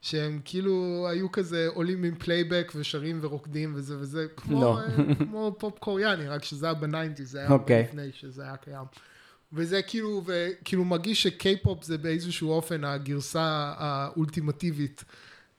שהם 0.01 0.40
כאילו 0.44 1.07
היו 1.11 1.32
כזה 1.32 1.68
עולים 1.74 2.05
עם 2.05 2.14
פלייבק 2.14 2.72
ושרים 2.76 3.18
ורוקדים 3.22 3.72
וזה 3.76 3.97
וזה, 3.99 4.26
כמו, 4.36 4.61
לא. 4.61 4.78
כמו 5.18 5.57
פופ 5.59 5.78
קוריאני, 5.78 6.28
רק 6.28 6.44
שזה 6.44 6.66
היה 6.66 6.74
ב 6.74 6.80
nineties, 6.80 7.24
זה 7.24 7.38
היה 7.38 7.51
אוקיי. 7.51 7.82
okay. 7.82 7.88
לפני 7.88 8.11
שזה 8.12 8.42
היה 8.42 8.57
קיים. 8.57 8.84
וזה 9.53 9.82
כאילו, 9.82 10.22
וכאילו 10.26 10.84
מרגיש 10.84 11.22
שקיי-פופ 11.22 11.84
זה 11.84 11.99
באיזשהו 11.99 12.51
אופן 12.51 12.84
הגרסה 12.84 13.74
האולטימטיבית 13.78 15.05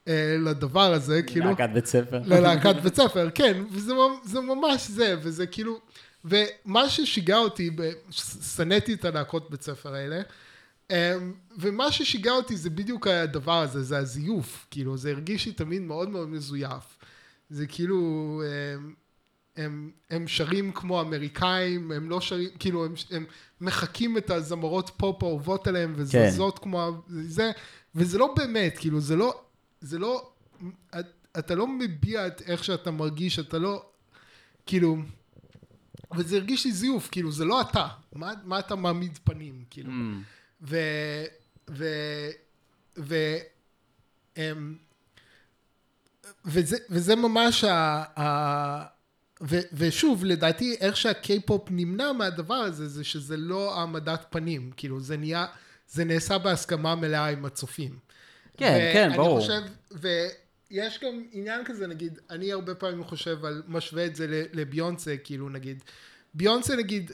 אה, 0.08 0.36
לדבר 0.44 0.92
הזה, 0.92 1.22
כאילו. 1.22 1.46
להקת 1.50 1.70
בית 1.74 1.86
ספר. 1.86 2.20
ללהקת 2.24 2.76
בית 2.84 2.94
ספר, 2.94 3.28
כן, 3.34 3.62
וזה 3.72 3.94
ממ- 3.94 4.20
זה 4.24 4.40
ממש 4.40 4.88
זה, 4.90 5.16
וזה 5.22 5.46
כאילו, 5.46 5.80
ומה 6.24 6.88
ששיגע 6.88 7.36
אותי, 7.38 7.70
שנאתי 8.56 8.94
את 8.94 9.04
הלהקות 9.04 9.50
בית 9.50 9.62
ספר 9.62 9.94
האלה, 9.94 10.20
ומה 11.58 11.92
ששיגע 11.92 12.32
אותי 12.32 12.56
זה 12.56 12.70
בדיוק 12.70 13.06
הדבר 13.06 13.60
הזה, 13.60 13.82
זה 13.82 13.98
הזיוף, 13.98 14.66
כאילו, 14.70 14.96
זה 14.96 15.10
הרגיש 15.10 15.46
לי 15.46 15.52
תמיד 15.52 15.82
מאוד 15.82 16.08
מאוד 16.08 16.28
מזויף. 16.28 16.98
זה 17.50 17.66
כאילו, 17.66 18.42
הם, 18.76 18.94
הם, 19.56 19.90
הם 20.10 20.28
שרים 20.28 20.72
כמו 20.72 21.00
אמריקאים, 21.00 21.92
הם 21.92 22.10
לא 22.10 22.20
שרים, 22.20 22.48
כאילו, 22.58 22.84
הם, 22.84 22.94
הם 23.10 23.26
מחקים 23.60 24.18
את 24.18 24.30
הזמרות 24.30 24.90
פופ 24.96 25.22
האהובות 25.22 25.66
עליהם, 25.66 25.92
וזזות 25.96 26.58
כן. 26.58 26.64
כמו, 26.64 26.90
זה, 27.08 27.50
וזה 27.94 28.18
לא 28.18 28.34
באמת, 28.36 28.78
כאילו, 28.78 29.00
זה 29.00 29.16
לא, 29.16 29.40
זה 29.80 29.98
לא, 29.98 30.30
אתה 31.38 31.54
לא 31.54 31.66
מביע 31.66 32.26
את 32.26 32.42
איך 32.46 32.64
שאתה 32.64 32.90
מרגיש, 32.90 33.38
אתה 33.38 33.58
לא, 33.58 33.84
כאילו, 34.66 34.96
וזה 36.16 36.36
הרגיש 36.36 36.64
לי 36.64 36.72
זיוף, 36.72 37.08
כאילו, 37.10 37.32
זה 37.32 37.44
לא 37.44 37.60
אתה, 37.60 37.86
מה, 38.12 38.32
מה 38.44 38.58
אתה 38.58 38.74
מעמיד 38.74 39.18
פנים, 39.24 39.64
כאילו. 39.70 39.90
Mm. 39.90 40.37
ו... 40.62 40.76
ו... 41.70 41.84
ו... 42.98 43.14
אמ, 44.36 44.74
וזה, 46.44 46.76
וזה 46.90 47.16
ממש 47.16 47.64
ה... 47.64 48.04
ה... 48.20 48.98
ו, 49.42 49.58
ושוב, 49.72 50.24
לדעתי, 50.24 50.76
איך 50.80 50.96
שהקיי-פופ 50.96 51.68
נמנע 51.70 52.12
מהדבר 52.12 52.54
הזה, 52.54 52.88
זה 52.88 53.04
שזה 53.04 53.36
לא 53.36 53.78
העמדת 53.78 54.26
פנים, 54.30 54.70
כאילו, 54.76 55.00
זה 55.00 55.16
נהיה, 55.16 55.46
זה 55.88 56.04
נעשה 56.04 56.38
בהסכמה 56.38 56.94
מלאה 56.94 57.26
עם 57.26 57.44
הצופים. 57.44 57.98
כן, 58.56 58.90
כן, 58.92 59.12
ברור. 59.16 59.40
חושב, 59.40 59.62
ויש 60.70 61.00
גם 61.04 61.24
עניין 61.32 61.64
כזה, 61.64 61.86
נגיד, 61.86 62.18
אני 62.30 62.52
הרבה 62.52 62.74
פעמים 62.74 63.04
חושב 63.04 63.44
על, 63.44 63.62
משווה 63.68 64.06
את 64.06 64.16
זה 64.16 64.26
לביונסה, 64.52 65.16
כאילו, 65.24 65.48
נגיד, 65.48 65.82
ביונסה, 66.34 66.76
נגיד, 66.76 67.12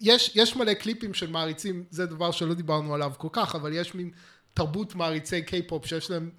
יש, 0.00 0.32
יש 0.34 0.56
מלא 0.56 0.74
קליפים 0.74 1.14
של 1.14 1.30
מעריצים, 1.30 1.84
זה 1.90 2.06
דבר 2.06 2.30
שלא 2.30 2.54
דיברנו 2.54 2.94
עליו 2.94 3.12
כל 3.18 3.28
כך, 3.32 3.54
אבל 3.54 3.72
יש 3.72 3.94
מין 3.94 4.10
תרבות 4.54 4.94
מעריצי 4.94 5.42
קיי-פופ 5.42 5.86
שיש 5.86 6.10
להם 6.10 6.30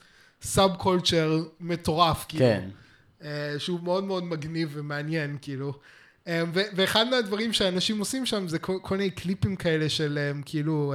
subculture 0.42 1.44
מטורף, 1.60 2.26
כאילו. 2.28 2.46
כן. 2.46 2.70
אה, 3.24 3.56
שהוא 3.58 3.80
מאוד 3.84 4.04
מאוד 4.04 4.24
מגניב 4.24 4.70
ומעניין, 4.74 5.38
כאילו. 5.42 5.74
אה, 6.28 6.44
ואחד 6.54 7.06
מהדברים 7.10 7.54
שאנשים 7.54 8.00
עושים 8.00 8.26
שם 8.26 8.48
זה 8.48 8.60
כל, 8.60 8.78
כל 8.82 8.98
מיני 8.98 9.10
קליפים 9.12 9.56
כאלה 9.56 9.90
של 9.90 10.18
אה, 10.22 10.42
כאילו, 10.46 10.94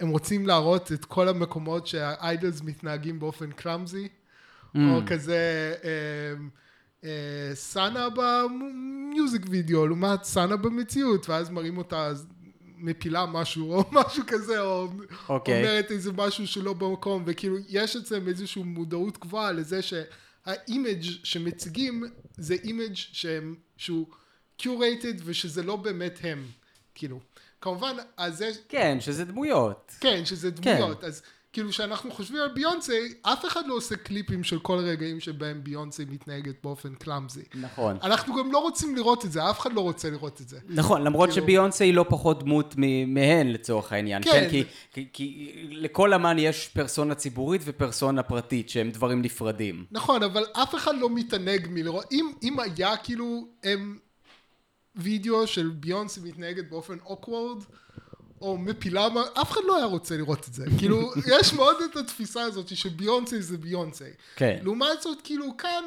הם 0.00 0.08
רוצים 0.08 0.46
להראות 0.46 0.92
את 0.92 1.04
כל 1.04 1.28
המקומות 1.28 1.86
שה 1.86 2.14
idols 2.14 2.62
מתנהגים 2.62 3.18
באופן 3.18 3.50
clumsy, 3.50 4.08
Mm. 4.68 4.78
או 4.80 5.00
כזה 5.06 5.74
סאנה 7.54 8.08
ב 8.10 8.32
music 8.32 9.42
video, 9.50 9.86
לעומת 9.86 10.24
סאנה 10.24 10.56
במציאות, 10.56 11.28
ואז 11.28 11.50
מראים 11.50 11.78
אותה 11.78 12.12
מפילה 12.76 13.26
משהו, 13.26 13.74
או 13.74 13.84
משהו 13.92 14.22
כזה, 14.26 14.60
או 14.60 14.88
אוקיי. 15.28 15.60
אומרת 15.62 15.90
איזה 15.90 16.12
משהו 16.12 16.46
שלא 16.46 16.72
במקום, 16.72 17.22
וכאילו 17.26 17.56
יש 17.68 17.96
אצלם 17.96 18.28
איזושהי 18.28 18.62
מודעות 18.62 19.18
גבוהה 19.18 19.52
לזה 19.52 19.80
שה 19.82 20.27
image 20.27 21.02
שמציגים 21.02 22.04
זה 22.36 22.54
image 22.54 22.94
שהם, 22.94 23.54
שהוא 23.76 24.06
curated 24.56 25.14
ושזה 25.24 25.62
לא 25.62 25.76
באמת 25.76 26.18
הם, 26.22 26.44
כאילו. 26.94 27.20
כמובן, 27.60 27.96
אז 28.16 28.38
זה, 28.38 28.50
כן, 28.68 29.00
שזה 29.00 29.24
דמויות. 29.24 29.92
כן, 30.00 30.24
שזה 30.24 30.50
דמויות, 30.50 31.04
אז 31.04 31.22
כאילו 31.58 31.70
כשאנחנו 31.70 32.10
חושבים 32.10 32.40
על 32.42 32.48
ביונסי, 32.48 33.14
אף 33.22 33.44
אחד 33.44 33.66
לא 33.66 33.74
עושה 33.74 33.96
קליפים 33.96 34.44
של 34.44 34.58
כל 34.58 34.78
הרגעים 34.78 35.20
שבהם 35.20 35.64
ביונסי 35.64 36.04
מתנהגת 36.04 36.54
באופן 36.62 36.94
קלאמזי. 36.94 37.42
נכון. 37.54 37.96
אנחנו 38.02 38.34
גם 38.36 38.52
לא 38.52 38.58
רוצים 38.58 38.96
לראות 38.96 39.24
את 39.24 39.32
זה, 39.32 39.50
אף 39.50 39.60
אחד 39.60 39.72
לא 39.72 39.80
רוצה 39.80 40.10
לראות 40.10 40.40
את 40.40 40.48
זה. 40.48 40.58
נכון, 40.68 41.04
למרות 41.04 41.30
כאילו- 41.30 41.46
שביונסה 41.46 41.84
היא 41.84 41.94
לא 41.94 42.04
פחות 42.08 42.44
דמות 42.44 42.74
מהן 43.06 43.48
לצורך 43.48 43.92
העניין, 43.92 44.22
כן. 44.22 44.30
כן? 44.30 44.48
כי, 44.50 44.64
כי, 44.92 45.08
כי 45.12 45.52
לכל 45.70 46.14
אמן 46.14 46.36
יש 46.38 46.68
פרסונה 46.68 47.14
ציבורית 47.14 47.62
ופרסונה 47.64 48.22
פרטית, 48.22 48.68
שהם 48.68 48.90
דברים 48.90 49.22
נפרדים. 49.22 49.84
נכון, 49.90 50.22
אבל 50.22 50.44
אף 50.52 50.74
אחד 50.74 50.94
לא 51.00 51.10
מתענג 51.10 51.66
מלראות, 51.70 52.06
אם, 52.12 52.32
אם 52.42 52.60
היה 52.60 52.96
כאילו 52.96 53.48
הם 53.64 53.98
וידאו 54.96 55.46
של 55.46 55.68
ביונסי 55.68 56.20
מתנהגת 56.24 56.70
באופן 56.70 56.96
awkward, 57.06 57.64
או 58.40 58.58
מפילה, 58.58 59.08
אף 59.42 59.50
אחד 59.50 59.60
לא 59.66 59.76
היה 59.76 59.84
רוצה 59.84 60.16
לראות 60.16 60.48
את 60.48 60.54
זה. 60.54 60.66
כאילו, 60.78 61.12
יש 61.38 61.52
מאוד 61.52 61.76
את 61.90 61.96
התפיסה 61.96 62.42
הזאת 62.42 62.76
שביונסי 62.76 63.42
זה 63.42 63.58
ביונסי. 63.58 64.04
כן. 64.36 64.58
לעומת 64.62 65.02
זאת, 65.02 65.18
כאילו, 65.24 65.56
כאן, 65.56 65.84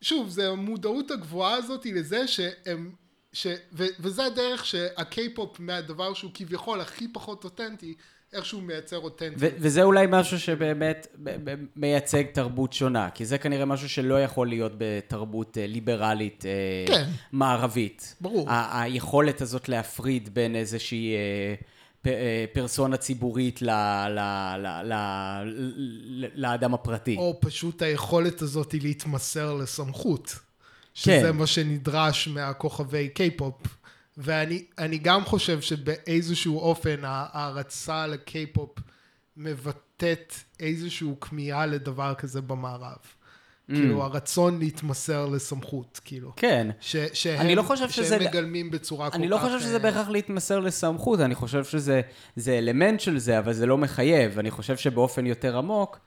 שוב, 0.00 0.28
זה 0.28 0.48
המודעות 0.48 1.10
הגבוהה 1.10 1.54
הזאת 1.54 1.86
לזה 1.86 2.28
שהם, 2.28 2.92
ש, 3.32 3.46
ו, 3.72 3.84
וזה 4.00 4.24
הדרך 4.24 4.66
שהקיי-פופ 4.66 5.60
מהדבר 5.60 6.14
שהוא 6.14 6.30
כביכול 6.34 6.80
הכי 6.80 7.08
פחות 7.12 7.44
אותנטי, 7.44 7.94
איכשהו 8.32 8.60
מייצר 8.60 8.98
אותנטיות. 8.98 9.52
וזה 9.58 9.82
אולי 9.82 10.06
משהו 10.10 10.40
שבאמת 10.40 11.16
מייצג 11.76 12.22
תרבות 12.32 12.72
שונה, 12.72 13.10
כי 13.10 13.24
זה 13.26 13.38
כנראה 13.38 13.64
משהו 13.64 13.88
שלא 13.88 14.22
יכול 14.22 14.48
להיות 14.48 14.72
בתרבות 14.78 15.58
אה, 15.58 15.66
ליברלית 15.66 16.44
אה, 16.46 16.50
כן. 16.94 17.10
מערבית. 17.32 18.14
ברור. 18.20 18.46
היכולת 18.50 19.40
הזאת 19.40 19.68
להפריד 19.68 20.34
בין 20.34 20.56
איזושהי 20.56 21.14
אה, 22.06 22.44
פרסונה 22.52 22.96
ציבורית 22.96 23.62
ל- 23.62 23.70
ל- 24.08 24.56
ל- 24.58 24.82
ל- 24.84 25.44
ל- 26.24 26.26
לאדם 26.34 26.74
הפרטי. 26.74 27.16
או 27.16 27.38
פשוט 27.40 27.82
היכולת 27.82 28.42
הזאת 28.42 28.72
היא 28.72 28.82
להתמסר 28.82 29.54
לסמכות. 29.54 30.34
שזה 30.94 31.20
כן. 31.32 31.36
מה 31.36 31.46
שנדרש 31.46 32.28
מהכוכבי 32.28 33.08
קיי-פופ. 33.08 33.54
ואני 34.18 34.64
אני 34.78 34.98
גם 34.98 35.24
חושב 35.24 35.60
שבאיזשהו 35.60 36.58
אופן 36.58 36.96
ההערצה 37.02 38.06
לקיי-פופ 38.06 38.70
מבטאת 39.36 40.34
איזשהו 40.60 41.20
כמיהה 41.20 41.66
לדבר 41.66 42.14
כזה 42.14 42.40
במערב. 42.40 42.96
כאילו 43.74 44.02
הרצון 44.02 44.58
להתמסר 44.58 45.26
לסמכות, 45.26 46.00
כאילו. 46.04 46.32
כן. 46.36 46.70
ש, 46.80 46.96
שהם, 47.12 47.40
אני 47.40 47.54
לא 47.54 47.62
חושב 47.62 47.90
שזה- 47.90 48.08
שהם 48.18 48.28
מגלמים 48.28 48.70
בצורה 48.70 49.06
כל 49.06 49.10
כך... 49.10 49.16
אני 49.16 49.28
לא 49.28 49.38
חושב 49.38 49.60
שזה 49.60 49.74
אה, 49.74 49.78
בהכרח 49.78 50.08
להתמסר 50.08 50.58
לסמכות, 50.60 51.20
אני 51.20 51.34
חושב 51.34 51.64
שזה 51.64 52.00
זה 52.36 52.58
אלמנט 52.58 53.00
של 53.00 53.18
זה, 53.18 53.38
אבל 53.38 53.52
זה 53.52 53.66
לא 53.66 53.78
מחייב. 53.78 54.38
אני 54.38 54.50
חושב 54.50 54.76
שבאופן 54.76 55.26
יותר 55.26 55.58
עמוק, 55.58 55.98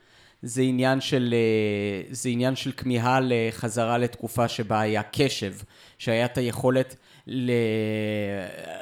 זה 0.44 0.62
עניין 0.62 1.02
של, 1.02 1.34
אה, 1.34 2.04
זה 2.12 2.30
עניין 2.30 2.56
של 2.56 2.72
כמיהה 2.78 3.20
לחזרה 3.24 3.98
לתקופה 3.98 4.48
שבה 4.48 4.80
היה 4.80 5.02
קשב, 5.04 5.54
שהיה 5.98 6.26
את 6.26 6.38
היכולת 6.38 6.96
ל... 7.28 7.52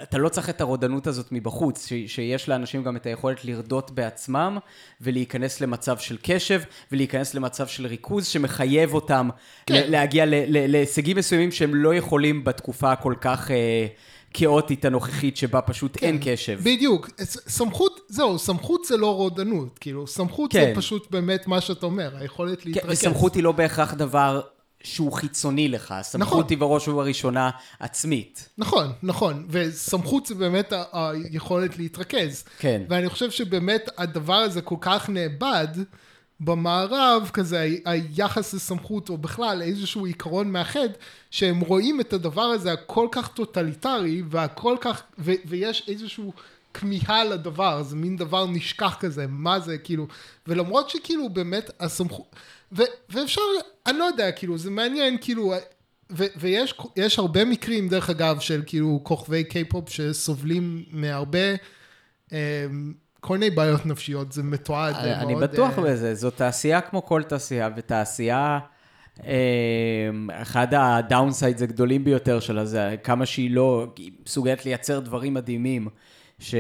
אתה 0.03 0.18
לא 0.18 0.30
צריך 0.30 0.49
את 0.49 0.62
הרודנות 0.62 1.07
הזאת 1.07 1.32
מבחוץ, 1.32 1.88
ש... 1.88 1.93
שיש 2.07 2.49
לאנשים 2.49 2.84
גם 2.84 2.95
את 2.95 3.05
היכולת 3.05 3.45
לרדות 3.45 3.91
בעצמם 3.91 4.57
ולהיכנס 5.01 5.62
למצב 5.62 5.97
של 5.97 6.18
קשב 6.22 6.62
ולהיכנס 6.91 7.34
למצב 7.34 7.68
של 7.68 7.88
ריכוז 7.88 8.28
שמחייב 8.28 8.93
אותם 8.93 9.30
כן. 9.66 9.91
להגיע. 9.91 10.24
להישגים 10.28 11.18
מסוימים 11.18 11.51
שהם 11.51 11.76
לא 11.76 11.95
יכולים 11.95 12.43
בתקופה 12.43 12.91
הכל 12.91 13.14
כך... 13.22 13.51
כאוטית 14.34 14.86
הנוכחית 14.86 15.38
שבה 15.38 15.61
פשוט 15.61 15.97
כן, 15.99 16.07
אין 16.07 16.19
קשב. 16.21 16.59
בדיוק. 16.63 17.09
סמכות, 17.47 17.99
זהו, 18.07 18.39
סמכות 18.39 18.86
זה 18.86 18.97
לא 18.97 19.15
רודנות. 19.15 19.80
כאילו, 19.80 20.07
סמכות 20.07 20.51
כן. 20.51 20.65
זה 20.69 20.73
פשוט 20.75 21.11
באמת 21.11 21.47
מה 21.47 21.61
שאתה 21.61 21.86
אומר, 21.86 22.17
היכולת 22.17 22.65
להתרכז. 22.65 22.88
כן, 22.88 22.91
וסמכות 22.91 23.36
היא 23.36 23.43
לא 23.43 23.51
בהכרח 23.51 23.93
דבר 23.93 24.41
שהוא 24.84 25.13
חיצוני 25.13 25.69
לך, 25.69 25.93
סמכות 26.01 26.27
נכון. 26.27 26.43
היא 26.49 26.57
בראש 26.57 26.88
ובראשונה 26.88 27.49
עצמית. 27.80 28.49
נכון, 28.57 28.91
נכון, 29.03 29.47
וסמכות 29.49 30.25
זה 30.25 30.36
באמת 30.36 30.73
היכולת 30.93 31.77
להתרכז. 31.77 32.43
כן. 32.59 32.82
ואני 32.89 33.09
חושב 33.09 33.32
שבאמת 33.32 33.89
הדבר 33.97 34.36
הזה 34.36 34.61
כל 34.61 34.75
כך 34.82 35.09
נאבד 35.09 35.67
במערב, 36.39 37.29
כזה 37.33 37.75
היחס 37.85 38.53
לסמכות, 38.53 39.09
או 39.09 39.17
בכלל 39.17 39.61
איזשהו 39.61 40.05
עיקרון 40.05 40.51
מאחד, 40.51 40.89
שהם 41.31 41.59
רואים 41.59 42.01
את 42.01 42.13
הדבר 42.13 42.41
הזה 42.41 42.73
הכל 42.73 43.07
כך 43.11 43.27
טוטליטרי, 43.27 44.23
והכל 44.29 44.77
כך, 44.81 45.03
ו- 45.19 45.31
ויש 45.45 45.85
איזשהו... 45.87 46.33
כמיהה 46.73 47.23
לדבר, 47.23 47.83
זה 47.83 47.95
מין 47.95 48.17
דבר 48.17 48.45
נשכח 48.47 48.97
כזה, 48.99 49.27
מה 49.27 49.59
זה, 49.59 49.77
כאילו, 49.77 50.07
ולמרות 50.47 50.89
שכאילו 50.89 51.29
באמת 51.29 51.69
הסמכות, 51.79 52.35
ו, 52.71 52.83
ואפשר, 53.09 53.41
אני 53.87 53.97
לא 53.97 54.03
יודע, 54.03 54.31
כאילו, 54.31 54.57
זה 54.57 54.71
מעניין, 54.71 55.17
כאילו, 55.21 55.53
ו, 56.11 56.23
ויש 56.35 57.19
הרבה 57.19 57.45
מקרים, 57.45 57.89
דרך 57.89 58.09
אגב, 58.09 58.39
של 58.39 58.61
כאילו 58.65 58.99
כוכבי 59.03 59.43
קיי-פופ 59.43 59.89
שסובלים 59.89 60.83
מהרבה, 60.91 61.55
אה, 62.33 62.65
כל 63.20 63.38
מיני 63.38 63.49
בעיות 63.49 63.86
נפשיות, 63.86 64.32
זה 64.32 64.43
מתועד 64.43 64.95
אני, 64.95 65.34
מאוד. 65.34 65.43
בטוח 65.43 65.78
uh... 65.78 65.82
בזה, 65.82 66.15
זו 66.15 66.32
תעשייה 66.32 66.82
כמו 66.82 67.05
כל 67.05 67.24
תעשייה, 67.24 67.70
ותעשייה, 67.76 68.59
אה, 69.26 70.09
אחד 70.41 70.67
ה 70.73 70.82
downsides 70.82 71.61
הגדולים 71.61 72.03
ביותר 72.03 72.39
שלה 72.39 72.65
זה 72.65 72.95
כמה 73.03 73.26
שהיא 73.26 73.51
לא, 73.51 73.88
מסוגלת 74.26 74.65
לייצר 74.65 74.99
דברים 74.99 75.34
מדהימים. 75.34 75.88
ש... 76.39 76.55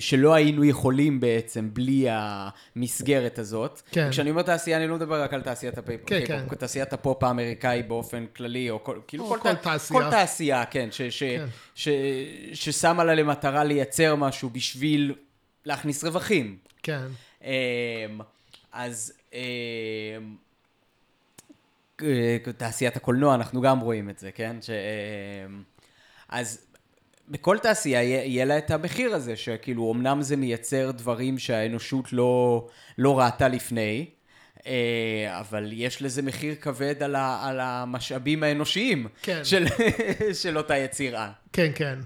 שלא 0.00 0.34
היינו 0.34 0.64
יכולים 0.64 1.20
בעצם 1.20 1.68
בלי 1.72 2.06
המסגרת 2.10 3.38
הזאת. 3.38 3.82
כן. 3.90 4.10
כשאני 4.10 4.30
אומר 4.30 4.42
תעשייה, 4.42 4.76
אני 4.76 4.86
לא 4.86 4.94
מדבר 4.94 5.22
רק 5.22 5.34
על 5.34 5.42
תעשיית 5.42 5.78
הפופ, 5.78 6.00
כן, 6.06 6.20
כן. 6.26 6.44
תעשיית 6.58 6.92
הפופ 6.92 7.24
האמריקאי 7.24 7.82
באופן 7.82 8.24
כללי, 8.36 8.70
או 8.70 8.84
כל, 8.84 8.98
כאילו 9.06 9.24
או 9.24 9.28
כל, 9.28 9.38
כל 9.38 9.54
תעשייה. 9.54 10.00
כל 10.00 10.10
תעשייה, 10.10 10.64
כן, 10.64 10.88
ש... 10.90 11.02
ש... 11.02 11.22
כן. 11.22 11.46
ש... 11.74 11.88
ש... 12.52 12.68
ששמה 12.70 13.04
לה 13.04 13.14
למטרה 13.14 13.64
לייצר 13.64 14.14
משהו 14.14 14.50
בשביל 14.50 15.14
להכניס 15.64 16.04
רווחים. 16.04 16.58
כן. 16.82 17.06
אמ, 17.44 17.50
אז... 18.72 19.12
אמ, 19.32 19.38
אה, 22.02 22.36
תעשיית 22.56 22.96
הקולנוע, 22.96 23.34
אנחנו 23.34 23.60
גם 23.60 23.80
רואים 23.80 24.10
את 24.10 24.18
זה, 24.18 24.30
כן? 24.32 24.56
ש... 24.62 24.70
אמ, 24.70 25.62
אז 26.28 26.66
בכל 27.28 27.58
תעשייה 27.58 28.02
יהיה 28.02 28.44
לה 28.44 28.58
את 28.58 28.70
המחיר 28.70 29.14
הזה, 29.14 29.36
שכאילו 29.36 29.92
אמנם 29.92 30.22
זה 30.22 30.36
מייצר 30.36 30.90
דברים 30.90 31.38
שהאנושות 31.38 32.12
לא, 32.12 32.66
לא 32.98 33.18
ראתה 33.18 33.48
לפני, 33.48 34.06
אה, 34.66 35.40
אבל 35.40 35.70
יש 35.72 36.02
לזה 36.02 36.22
מחיר 36.22 36.54
כבד 36.54 37.02
על, 37.02 37.14
ה, 37.14 37.48
על 37.48 37.60
המשאבים 37.60 38.42
האנושיים 38.42 39.08
כן. 39.22 39.44
של, 39.44 39.64
של 40.42 40.58
אותה 40.58 40.76
יצירה. 40.76 41.30
כן, 41.52 41.70
כן. 41.74 41.98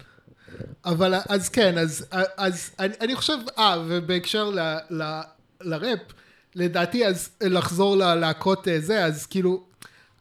אבל 0.84 1.14
אז 1.28 1.48
כן, 1.48 1.78
אז, 1.78 2.06
אז 2.36 2.70
אני, 2.78 2.94
אני 3.00 3.14
חושב, 3.16 3.38
אה, 3.58 3.84
ובהקשר 3.86 4.50
ל, 4.50 4.58
ל, 4.90 5.20
לראפ, 5.60 6.00
לדעתי 6.54 7.06
אז 7.06 7.30
לחזור 7.40 7.96
ללהקות 7.96 8.68
אה, 8.68 8.80
זה, 8.80 9.04
אז 9.04 9.26
כאילו, 9.26 9.64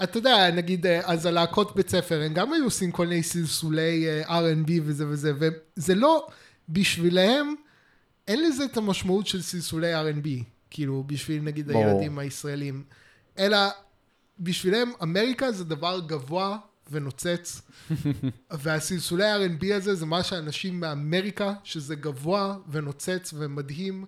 אתה 0.03 0.17
יודע, 0.17 0.51
נגיד, 0.51 0.85
אה, 0.85 1.01
אז 1.03 1.25
הלהקות 1.25 1.75
בית 1.75 1.89
ספר, 1.89 2.21
הם 2.21 2.33
גם 2.33 2.53
היו 2.53 2.63
עושים 2.63 2.91
כל 2.91 3.07
מיני 3.07 3.23
סלסולי 3.23 4.07
אה, 4.07 4.39
R&B 4.39 4.71
וזה 4.83 5.07
וזה, 5.07 5.33
וזה 5.77 5.95
לא, 5.95 6.27
בשבילם, 6.69 7.55
אין 8.27 8.43
לזה 8.43 8.65
את 8.65 8.77
המשמעות 8.77 9.27
של 9.27 9.41
סלסולי 9.41 9.95
R&B, 9.95 10.27
כאילו, 10.69 11.03
בשביל 11.07 11.41
נגיד 11.41 11.71
בוא. 11.71 11.85
הילדים 11.85 12.19
הישראלים, 12.19 12.83
אלא 13.39 13.57
בשבילם 14.39 14.91
אמריקה 15.03 15.51
זה 15.51 15.63
דבר 15.63 15.99
גבוה 16.07 16.57
ונוצץ, 16.91 17.61
והסלסולי 18.61 19.23
R&B 19.23 19.73
הזה 19.73 19.95
זה 19.95 20.05
מה 20.05 20.23
שאנשים 20.23 20.79
מאמריקה, 20.79 21.53
שזה 21.63 21.95
גבוה 21.95 22.57
ונוצץ 22.71 23.33
ומדהים, 23.37 24.05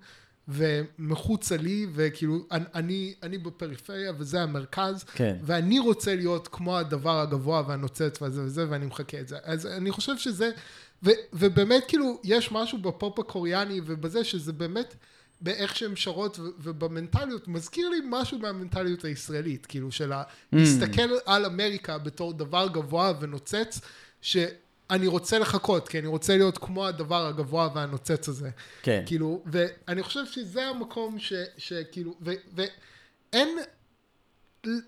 ומחוצה 0.50 1.58
לי, 1.58 1.88
וכאילו, 1.94 2.46
אני, 2.52 3.14
אני 3.24 3.38
בפריפריה 3.38 4.12
וזה 4.18 4.42
המרכז, 4.42 5.04
כן. 5.04 5.38
ואני 5.44 5.80
רוצה 5.80 6.16
להיות 6.16 6.48
כמו 6.48 6.78
הדבר 6.78 7.20
הגבוה 7.20 7.64
והנוצץ 7.68 8.22
וזה 8.22 8.42
וזה, 8.44 8.66
ואני 8.70 8.86
מחכה 8.86 9.20
את 9.20 9.28
זה. 9.28 9.38
אז 9.44 9.66
אני 9.68 9.92
חושב 9.92 10.18
שזה, 10.18 10.52
ו, 11.04 11.10
ובאמת 11.34 11.84
כאילו, 11.88 12.20
יש 12.24 12.52
משהו 12.52 12.78
בפופ 12.78 13.20
הקוריאני 13.20 13.82
ובזה 13.86 14.24
שזה 14.24 14.54
באמת, 14.54 14.96
באיך 15.42 15.76
שהן 15.76 15.96
שרות 15.96 16.40
ובמנטליות, 16.40 17.48
מזכיר 17.48 17.90
לי 17.90 17.98
משהו 18.10 18.40
מהמנטליות 18.40 19.06
הישראלית, 19.06 19.66
כאילו, 19.66 19.92
של 19.92 20.14
mm. 20.14 20.16
להסתכל 20.52 21.10
על 21.26 21.46
אמריקה 21.46 21.98
בתור 21.98 22.34
דבר 22.34 22.68
גבוה 22.68 23.14
ונוצץ, 23.20 23.82
ש... 24.22 24.38
אני 24.90 25.08
רוצה 25.08 25.40
לחכות, 25.40 25.88
כי 25.88 26.00
אני 26.00 26.08
רוצה 26.08 26.38
להיות 26.38 26.58
כמו 26.58 26.88
הדבר 26.88 27.26
הגבוה 27.26 27.70
והנוצץ 27.76 28.30
הזה. 28.30 28.50
כן. 28.82 29.04
כאילו, 29.06 29.44
ואני 29.46 30.04
חושב 30.04 30.26
שזה 30.26 30.68
המקום 30.68 31.20
ש, 31.20 31.34
שכאילו, 31.58 32.16
ו, 32.22 32.32
ואין, 32.56 33.58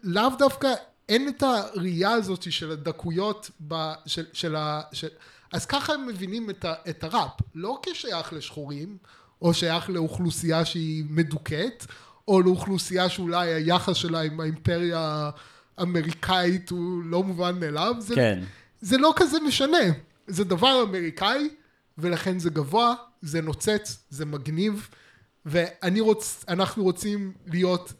לאו 0.03 0.29
דווקא, 0.39 0.73
אין 1.09 1.29
את 1.29 1.43
הראייה 1.43 2.11
הזאת 2.11 2.51
של 2.51 2.71
הדקויות, 2.71 3.49
ב, 3.67 3.91
של, 4.05 4.25
של 4.33 4.55
ה... 4.55 4.81
של, 4.93 5.07
אז 5.53 5.65
ככה 5.65 5.93
הם 5.93 6.07
מבינים 6.07 6.49
את, 6.49 6.65
ה, 6.65 6.73
את 6.89 7.03
הראפ, 7.03 7.41
לא 7.55 7.79
כשייך 7.83 8.33
לשחורים, 8.33 8.97
או 9.41 9.53
שייך 9.53 9.89
לאוכלוסייה 9.89 10.65
שהיא 10.65 11.05
מדוכאת, 11.09 11.85
או 12.27 12.41
לאוכלוסייה 12.41 13.09
שאולי 13.09 13.53
היחס 13.53 13.95
שלה 13.95 14.21
עם 14.21 14.39
האימפריה 14.39 15.29
האמריקאית 15.77 16.69
הוא 16.69 17.03
לא 17.03 17.23
מובן 17.23 17.59
מאליו. 17.59 17.95
זה, 17.99 18.15
כן. 18.15 18.43
זה 18.81 18.97
לא 18.97 19.13
כזה 19.15 19.39
משנה. 19.47 19.77
זה 20.27 20.43
דבר 20.43 20.83
אמריקאי, 20.83 21.49
ולכן 21.97 22.39
זה 22.39 22.49
גבוה, 22.49 22.93
זה 23.21 23.41
נוצץ, 23.41 24.03
זה 24.09 24.25
מגניב, 24.25 24.89
ואני 25.45 25.99
רוצ... 25.99 26.45
רוצים 26.77 27.33
להיות 27.47 27.93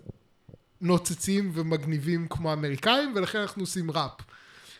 נוצצים 0.81 1.51
ומגניבים 1.53 2.27
כמו 2.29 2.49
האמריקאים, 2.49 3.13
ולכן 3.15 3.39
אנחנו 3.39 3.63
עושים 3.63 3.91
ראפ. 3.91 4.11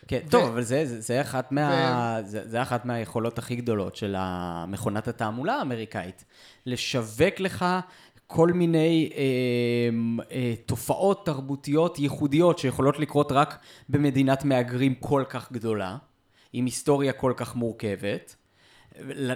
כן, 0.08 0.20
ו... 0.26 0.30
טוב, 0.30 0.44
אבל 0.44 0.62
זה, 0.62 0.86
זה, 0.86 1.00
זה, 1.00 1.20
אחת 1.20 1.52
מה, 1.52 2.20
ו... 2.20 2.26
זה, 2.26 2.48
זה 2.48 2.62
אחת 2.62 2.84
מהיכולות 2.84 3.38
הכי 3.38 3.56
גדולות 3.56 3.96
של 3.96 4.16
מכונת 4.68 5.08
התעמולה 5.08 5.54
האמריקאית. 5.54 6.24
לשווק 6.66 7.40
לך 7.40 7.64
כל 8.26 8.48
מיני 8.48 9.10
אה, 9.14 9.22
אה, 10.32 10.54
תופעות 10.66 11.26
תרבותיות 11.26 11.98
ייחודיות 11.98 12.58
שיכולות 12.58 12.98
לקרות 12.98 13.32
רק 13.32 13.58
במדינת 13.88 14.44
מהגרים 14.44 14.94
כל 14.94 15.24
כך 15.28 15.52
גדולה, 15.52 15.96
עם 16.52 16.64
היסטוריה 16.64 17.12
כל 17.12 17.32
כך 17.36 17.56
מורכבת. 17.56 18.36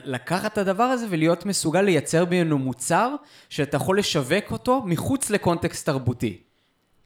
לקחת 0.05 0.53
את 0.53 0.59
הדבר 0.59 0.83
הזה 0.83 1.07
ולהיות 1.11 1.47
מסוגל 1.47 1.83
לייצר 1.83 2.25
ממנו 2.25 2.59
מוצר 2.59 3.14
שאתה 3.49 3.77
יכול 3.77 3.99
לשווק 3.99 4.53
אותו 4.53 4.83
מחוץ 4.87 5.31
לקונטקסט 5.31 5.87
תרבותי. 5.87 6.46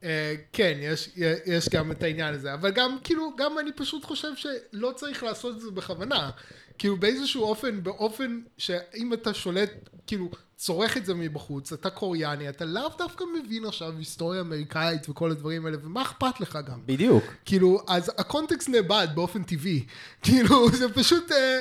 Uh, 0.00 0.04
כן, 0.52 0.78
יש, 0.80 1.10
יש 1.46 1.68
גם 1.68 1.92
את 1.92 2.02
העניין 2.02 2.34
הזה, 2.34 2.54
אבל 2.54 2.70
גם, 2.70 2.96
כאילו, 3.04 3.32
גם 3.36 3.58
אני 3.58 3.72
פשוט 3.72 4.04
חושב 4.04 4.28
שלא 4.36 4.92
צריך 4.96 5.22
לעשות 5.22 5.56
את 5.56 5.60
זה 5.60 5.70
בכוונה. 5.70 6.30
כאילו 6.78 6.96
באיזשהו 6.96 7.42
אופן, 7.42 7.82
באופן 7.82 8.40
שאם 8.58 9.12
אתה 9.12 9.34
שולט, 9.34 9.70
כאילו, 10.06 10.30
צורך 10.56 10.96
את 10.96 11.06
זה 11.06 11.14
מבחוץ, 11.14 11.72
אתה 11.72 11.90
קוריאני, 11.90 12.48
אתה 12.48 12.64
לאו 12.64 12.88
דווקא 12.98 13.24
מבין 13.38 13.64
עכשיו 13.64 13.92
היסטוריה 13.98 14.40
אמריקאית 14.40 15.08
וכל 15.08 15.30
הדברים 15.30 15.66
האלה, 15.66 15.76
ומה 15.82 16.02
אכפת 16.02 16.40
לך 16.40 16.58
גם? 16.66 16.80
בדיוק. 16.86 17.24
כאילו, 17.44 17.80
אז 17.88 18.12
הקונטקסט 18.18 18.68
נאבד 18.68 19.08
באופן 19.14 19.42
טבעי. 19.42 19.84
כאילו, 20.22 20.68
זה 20.68 20.92
פשוט... 20.94 21.32
אה, 21.32 21.60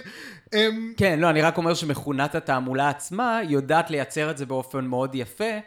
אה, 0.54 0.68
כן, 0.98 1.20
לא, 1.20 1.30
אני 1.30 1.42
רק 1.42 1.58
אומר 1.58 1.74
שמכונת 1.74 2.36
התעמולה 2.36 2.90
עצמה 2.90 3.40
יודעת 3.50 3.90
לייצר 3.90 4.32
את 4.32 4.38
זה 4.38 4.46
באופן 4.46 4.86
מאוד 4.86 5.16
יפה. 5.16 5.60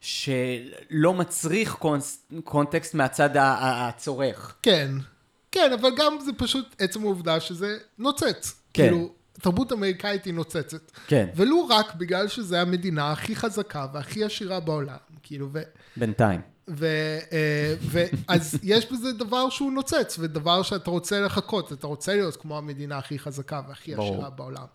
שלא 0.00 1.14
מצריך 1.14 1.74
קונס, 1.74 2.26
קונטקסט 2.44 2.94
מהצד 2.94 3.30
הצורך. 3.36 4.56
כן, 4.62 4.90
כן, 5.52 5.72
אבל 5.80 5.90
גם 5.96 6.16
זה 6.20 6.32
פשוט 6.32 6.74
עצם 6.78 7.02
העובדה 7.02 7.40
שזה 7.40 7.78
נוצץ. 7.98 8.60
כן. 8.72 8.82
כאילו, 8.82 9.12
התרבות 9.36 9.72
האמריקאית 9.72 10.24
היא 10.24 10.34
נוצצת. 10.34 10.90
כן. 11.06 11.28
ולו 11.36 11.66
רק 11.68 11.94
בגלל 11.94 12.28
שזו 12.28 12.56
המדינה 12.56 13.12
הכי 13.12 13.36
חזקה 13.36 13.86
והכי 13.92 14.24
עשירה 14.24 14.60
בעולם, 14.60 14.96
כאילו, 15.22 15.48
ו... 15.52 15.62
בינתיים. 15.96 16.40
ו, 16.68 16.86
אה, 17.32 17.74
ו, 17.80 18.04
אז 18.28 18.58
יש 18.62 18.92
בזה 18.92 19.12
דבר 19.12 19.50
שהוא 19.50 19.72
נוצץ, 19.72 20.16
ודבר 20.18 20.62
שאתה 20.62 20.90
רוצה 20.90 21.20
לחכות, 21.20 21.72
אתה 21.72 21.86
רוצה 21.86 22.14
להיות 22.14 22.36
כמו 22.36 22.58
המדינה 22.58 22.98
הכי 22.98 23.18
חזקה 23.18 23.60
והכי 23.68 23.94
ברור. 23.94 24.14
עשירה 24.14 24.30
בעולם. 24.30 24.66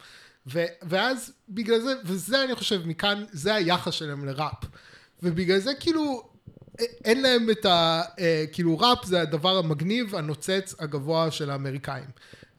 ו, 0.47 0.63
ואז 0.83 1.33
בגלל 1.49 1.79
זה, 1.79 1.93
וזה 2.05 2.43
אני 2.43 2.55
חושב, 2.55 2.87
מכאן, 2.87 3.23
זה 3.31 3.55
היחס 3.55 3.93
שלהם 3.93 4.25
לראפ. 4.25 4.65
ובגלל 5.23 5.59
זה 5.59 5.71
כאילו, 5.79 6.29
אין 7.05 7.21
להם 7.21 7.49
את 7.49 7.65
ה... 7.65 8.01
כאילו 8.51 8.79
ראפ 8.79 9.05
זה 9.05 9.21
הדבר 9.21 9.57
המגניב, 9.57 10.15
הנוצץ, 10.15 10.75
הגבוה 10.79 11.31
של 11.31 11.49
האמריקאים. 11.49 12.09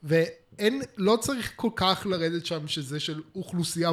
ואין, 0.02 0.82
לא 0.96 1.18
צריך 1.20 1.52
כל 1.56 1.70
כך 1.76 2.06
לרדת 2.10 2.46
שם 2.46 2.68
שזה 2.68 3.00
של 3.00 3.22
אוכלוסייה 3.34 3.90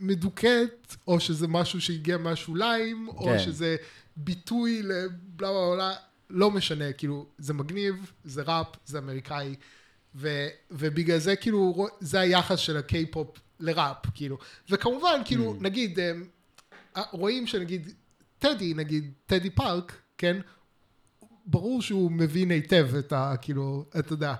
מדוכאת, 0.00 0.96
או 1.08 1.20
שזה 1.20 1.48
משהו 1.48 1.80
שהגיע 1.80 2.16
מהשוליים, 2.16 3.08
או 3.08 3.24
כן. 3.24 3.38
שזה 3.38 3.76
ביטוי 4.16 4.82
לבלה 4.82 5.08
בלה 5.36 5.70
בלה, 5.76 5.94
לא 6.30 6.50
משנה, 6.50 6.92
כאילו, 6.92 7.26
זה 7.38 7.54
מגניב, 7.54 8.12
זה 8.24 8.42
ראפ, 8.42 8.66
זה 8.86 8.98
אמריקאי, 8.98 9.54
ו, 10.14 10.46
ובגלל 10.70 11.18
זה 11.18 11.36
כאילו, 11.36 11.86
זה 12.00 12.20
היחס 12.20 12.58
של 12.58 12.76
הקיי-פופ 12.76 13.38
לראפ, 13.60 13.96
כאילו. 14.14 14.38
וכמובן, 14.70 15.20
כאילו, 15.24 15.54
Mm. 15.54 15.62
נגיד, 15.62 15.98
אמ, 16.00 16.24
רואים 17.10 17.46
שנגיד, 17.46 17.92
טדי, 18.38 18.74
נגיד, 18.74 19.12
טדי 19.26 19.50
פארק, 19.50 19.96
כן? 20.18 20.36
ברור 21.46 21.82
שהוא 21.82 22.10
מבין 22.12 22.50
היטב 22.50 22.88
את 22.98 23.12
ה... 23.12 23.34
כאילו, 23.42 23.84
אתה 23.98 24.12
יודע, 24.12 24.34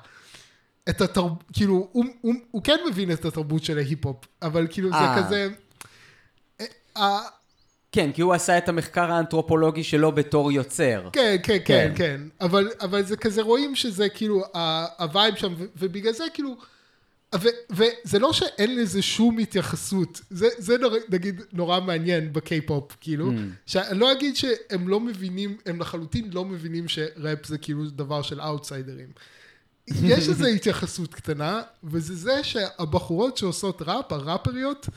את 0.88 1.00
התרבות, 1.00 1.44
כאילו, 1.52 1.88
הוא, 1.92 2.04
הוא, 2.20 2.34
הוא 2.50 2.62
כן 2.62 2.76
מבין 2.88 3.12
את 3.12 3.24
התרבות 3.24 3.64
של 3.64 3.78
ההיפ-הופ, 3.78 4.24
אבל 4.42 4.66
כאילו 4.70 4.90
זה 4.90 4.96
אה. 4.96 5.22
כזה... 5.24 5.48
אה, 6.96 7.18
כן, 7.92 8.12
כי 8.12 8.22
הוא 8.22 8.34
עשה 8.34 8.58
את 8.58 8.68
המחקר 8.68 9.12
האנתרופולוגי 9.12 9.84
שלו 9.84 10.12
בתור 10.12 10.52
יוצר. 10.52 11.08
כן, 11.12 11.36
כן, 11.42 11.58
כן. 11.64 11.64
כן, 11.64 11.92
כן, 11.96 12.20
אבל, 12.40 12.68
אבל 12.80 13.02
זה 13.02 13.16
כזה, 13.16 13.42
רואים 13.42 13.74
שזה 13.74 14.08
כאילו, 14.08 14.44
ה- 14.54 15.02
ה 15.02 15.09
vibe 15.09 15.34
שם, 15.34 15.54
ובגלל 15.76 16.12
זה 16.12 16.24
כאילו, 16.34 16.56
וזה 17.70 18.18
לא 18.18 18.32
שאין 18.32 18.76
לזה 18.76 19.02
שום 19.02 19.38
התייחסות, 19.38 20.20
זה, 20.30 20.48
זה 20.58 20.78
נור, 20.78 20.94
נגיד 21.08 21.40
נורא 21.52 21.80
מעניין 21.80 22.32
בקיי-פופ, 22.32 22.96
כאילו, 23.00 23.30
Mm. 23.30 23.34
שאני 23.66 23.98
לא 23.98 24.12
אגיד 24.12 24.36
שהם 24.36 24.88
לא 24.88 25.00
מבינים, 25.00 25.56
הם 25.66 25.80
לחלוטין 25.80 26.30
לא 26.32 26.44
מבינים 26.44 26.88
שראפ 26.88 27.46
זה 27.46 27.58
כאילו 27.58 27.84
דבר 27.90 28.22
של 28.22 28.40
אאוטסיידרים. 28.40 29.08
יש 29.88 30.28
איזו 30.28 30.46
התייחסות 30.46 31.14
קטנה, 31.14 31.62
וזה 31.84 32.14
זה 32.14 32.44
שהבחורות 32.44 33.36
שעושות 33.36 33.82
ראפ, 33.82 34.12
הראפריות, 34.12 34.88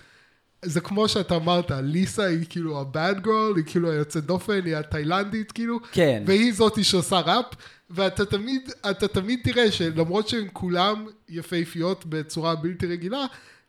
זה 0.62 0.82
כמו 0.82 1.07
שאתה 1.07 1.36
אמרת, 1.36 1.72
ליסה 1.84 2.26
היא 2.26 2.45
כאילו 2.49 2.80
ה-bad 2.80 3.26
girl, 3.26 3.55
היא 3.55 3.64
כאילו 3.66 3.91
היוצאת 3.91 4.26
דופן, 4.26 4.66
היא 4.66 4.76
התאילנדית 4.76 5.51
כאילו, 5.51 5.80
כן. 5.91 6.24
והיא 6.28 6.53
זאתי 6.53 6.84
שעושה 6.84 7.20
ראפ, 7.20 7.45
ואתה 7.89 8.26
תמיד, 8.26 8.72
אתה 8.89 9.07
תמיד 9.07 9.39
תראה 9.43 9.72
שלמרות 9.72 10.28
שהן 10.28 10.47
כולן 10.53 11.05
יפהפיות 11.30 12.05
בצורה 12.05 12.55
בלתי 12.55 12.86
רגילה, 12.86 13.26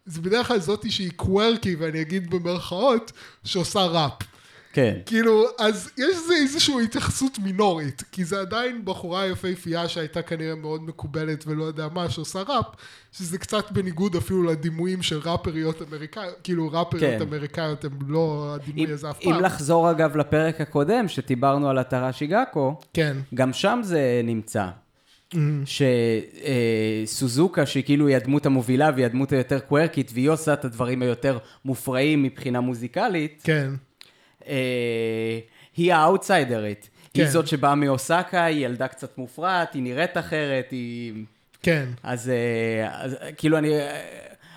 זה 0.07 0.21
בדרך 0.21 0.49
כלל 0.49 0.59
זאתי 0.61 0.91
שהיא 0.91 1.11
קוורקי, 1.17 1.75
ואני 1.75 2.01
אגיד 2.01 2.31
במרכאות, 2.31 3.13
שעושה 3.45 3.81
ראפ. 3.81 4.13
כן. 4.73 4.99
כאילו, 5.07 5.45
אז 5.59 5.91
יש 5.99 6.17
לזה 6.25 6.35
איזושהי 6.43 6.85
התייחסות 6.85 7.39
מינורית, 7.39 8.03
כי 8.13 8.25
זה 8.25 8.41
עדיין 8.41 8.85
בחורה 8.85 9.27
יפהפייה 9.27 9.89
שהייתה 9.89 10.23
כנראה 10.23 10.55
מאוד 10.55 10.83
מקובלת 10.83 11.45
ולא 11.47 11.65
יודע 11.65 11.89
מה, 11.93 12.11
שעושה 12.11 12.43
ראפ, 12.43 12.67
שזה 13.13 13.39
קצת 13.39 13.73
בניגוד 13.73 14.17
אפילו 14.17 14.43
לדימויים 14.43 15.03
של 15.03 15.19
ראפריות 15.19 15.83
אמריקאיות, 15.83 16.35
כאילו 16.43 16.69
ראפריות 16.73 17.19
כן. 17.19 17.23
אמריקאיות 17.23 17.85
הם 17.85 17.99
לא 18.09 18.55
הדימוי 18.55 18.87
אם, 18.87 18.93
הזה 18.93 19.11
אף 19.11 19.19
אם 19.25 19.33
פעם. 19.33 19.43
לחזור 19.43 19.91
אגב 19.91 20.17
לפרק 20.17 20.61
הקודם, 20.61 21.09
שדיברנו 21.09 21.71
על 21.71 21.81
אתרה 21.81 22.13
שיגאקו, 22.13 22.81
כן. 22.95 23.17
גם 23.35 23.53
שם 23.53 23.81
זה 23.83 24.21
נמצא. 24.25 24.67
Mm-hmm. 25.35 25.37
שסוזוקה, 27.07 27.67
שהיא 27.67 27.85
כאילו 27.85 28.07
היא 28.07 28.17
הדמות 28.17 28.47
המובילה 28.47 28.91
והיא 28.95 29.07
הדמות 29.07 29.33
היותר 29.33 29.59
קוורקית, 29.59 30.11
והיא 30.15 30.31
עושה 30.31 30.53
את 30.53 30.65
הדברים 30.65 31.03
היותר 31.03 31.39
מופרעים 31.65 32.23
מבחינה 32.23 32.61
מוזיקלית, 32.61 33.41
כן. 33.45 33.71
אה, 34.49 35.39
היא 35.77 35.95
האאוטסיידרית. 35.95 36.91
היא 37.15 37.25
כן. 37.25 37.31
זאת 37.31 37.47
שבאה 37.47 37.75
מאוסקה, 37.75 38.45
היא 38.45 38.67
ילדה 38.67 38.89
קצת 38.89 39.19
מופרעת, 39.19 39.75
היא 39.75 39.83
נראית 39.83 40.17
אחרת, 40.19 40.71
היא... 40.71 41.13
כן. 41.63 41.87
אז, 42.03 42.29
אה, 42.29 42.89
אז 42.93 43.17
כאילו 43.37 43.59
אני... 43.59 43.71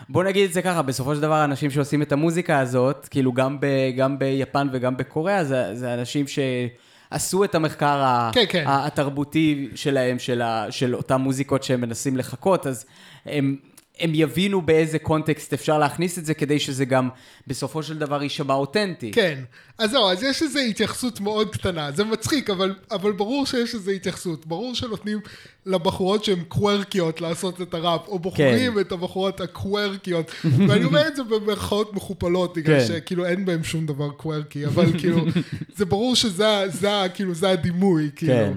בוא 0.09 0.23
נגיד 0.23 0.47
את 0.47 0.53
זה 0.53 0.61
ככה, 0.61 0.81
בסופו 0.81 1.15
של 1.15 1.21
דבר 1.21 1.33
האנשים 1.33 1.71
שעושים 1.71 2.01
את 2.01 2.11
המוזיקה 2.11 2.59
הזאת, 2.59 3.07
כאילו 3.11 3.33
גם, 3.33 3.59
ב, 3.59 3.65
גם 3.97 4.19
ביפן 4.19 4.67
וגם 4.71 4.97
בקוריאה, 4.97 5.43
זה, 5.43 5.75
זה 5.75 5.93
אנשים 5.93 6.25
שעשו 6.27 7.43
את 7.43 7.55
המחקר 7.55 8.03
ה, 8.03 8.31
כן, 8.33 8.45
כן. 8.49 8.63
התרבותי 8.67 9.69
שלהם, 9.75 10.19
של, 10.19 10.41
ה, 10.41 10.65
של 10.69 10.95
אותן 10.95 11.15
מוזיקות 11.15 11.63
שהם 11.63 11.81
מנסים 11.81 12.17
לחקות, 12.17 12.67
אז 12.67 12.85
הם, 13.25 13.55
הם 13.99 14.11
יבינו 14.15 14.61
באיזה 14.61 14.99
קונטקסט 14.99 15.53
אפשר 15.53 15.79
להכניס 15.79 16.19
את 16.19 16.25
זה, 16.25 16.33
כדי 16.33 16.59
שזה 16.59 16.85
גם 16.85 17.09
בסופו 17.47 17.83
של 17.83 17.97
דבר 17.97 18.23
יישמע 18.23 18.53
אותנטי. 18.53 19.11
כן. 19.11 19.39
אז 19.77 19.91
זהו, 19.91 20.09
אז 20.09 20.23
יש 20.23 20.41
איזו 20.41 20.59
התייחסות 20.59 21.19
מאוד 21.19 21.53
קטנה. 21.53 21.91
זה 21.91 22.03
מצחיק, 22.03 22.49
אבל, 22.49 22.75
אבל 22.91 23.11
ברור 23.11 23.45
שיש 23.45 23.75
איזו 23.75 23.91
התייחסות. 23.91 24.45
ברור 24.45 24.75
שנותנים 24.75 25.19
לבחורות 25.65 26.23
שהן 26.23 26.43
קוורקיות 26.47 27.21
לעשות 27.21 27.61
את 27.61 27.73
הראפ, 27.73 28.07
או 28.07 28.19
בוחרים 28.19 28.73
כן. 28.73 28.79
את 28.79 28.91
הבחורות 28.91 29.41
הקוורקיות. 29.41 30.31
ואני 30.67 30.83
אומר 30.83 31.07
את 31.07 31.15
זה 31.15 31.23
במרכאות 31.23 31.93
מכופלות, 31.93 32.57
בגלל 32.57 32.79
כן. 32.79 32.87
שכאילו 32.87 33.25
אין 33.25 33.45
בהם 33.45 33.63
שום 33.63 33.85
דבר 33.85 34.09
קוורקי, 34.09 34.65
אבל 34.65 34.99
כאילו, 34.99 35.25
זה 35.77 35.85
ברור 35.85 36.15
שזה 36.15 36.63
זה, 36.67 37.03
כאילו, 37.13 37.33
זה 37.33 37.49
הדימוי, 37.49 38.09
כאילו. 38.15 38.33
כן. 38.33 38.53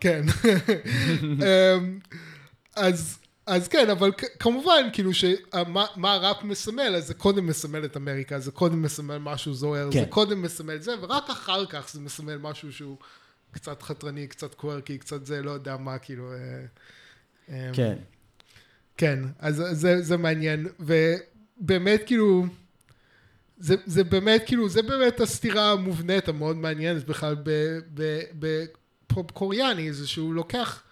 כן. 0.00 0.22
אמ, 1.22 1.98
אז, 2.76 3.17
אז 3.48 3.68
כן, 3.68 3.90
אבל 3.90 4.12
כמובן, 4.38 4.88
כאילו, 4.92 5.14
שמה 5.14 5.86
מה 5.96 6.12
הראפ 6.12 6.42
מסמל, 6.42 6.94
אז 6.96 7.06
זה 7.06 7.14
קודם 7.14 7.46
מסמל 7.46 7.84
את 7.84 7.96
אמריקה, 7.96 8.38
זה 8.38 8.50
קודם 8.50 8.82
מסמל 8.82 9.18
משהו 9.18 9.54
זוהר, 9.54 9.88
כן. 9.92 10.00
זה 10.00 10.06
קודם 10.06 10.42
מסמל 10.42 10.78
זה, 10.78 10.94
ורק 11.00 11.30
אחר 11.30 11.66
כך 11.66 11.90
זה 11.92 12.00
מסמל 12.00 12.36
משהו 12.36 12.72
שהוא 12.72 12.96
קצת 13.50 13.82
חתרני, 13.82 14.26
קצת 14.26 14.54
קוורקי, 14.54 14.98
קצת 14.98 15.26
זה, 15.26 15.42
לא 15.42 15.50
יודע 15.50 15.76
מה, 15.76 15.98
כאילו... 15.98 16.32
אה, 16.32 16.38
אמ, 17.48 17.72
כן. 17.72 17.96
כן, 18.96 19.18
אז 19.38 19.62
זה, 19.72 20.02
זה 20.02 20.16
מעניין, 20.16 20.66
ובאמת 20.80 22.02
כאילו, 22.06 22.46
זה, 23.58 23.74
זה 23.86 24.04
באמת 24.04 24.42
כאילו, 24.46 24.68
זה 24.68 24.82
באמת 24.82 25.20
הסתירה 25.20 25.72
המובנית 25.72 26.28
המאוד 26.28 26.56
מעניינת 26.56 27.04
בכלל 27.04 27.36
בפופ 28.38 29.30
קוריאני, 29.30 29.92
זה 29.92 30.06
שהוא 30.06 30.34
לוקח, 30.34 30.82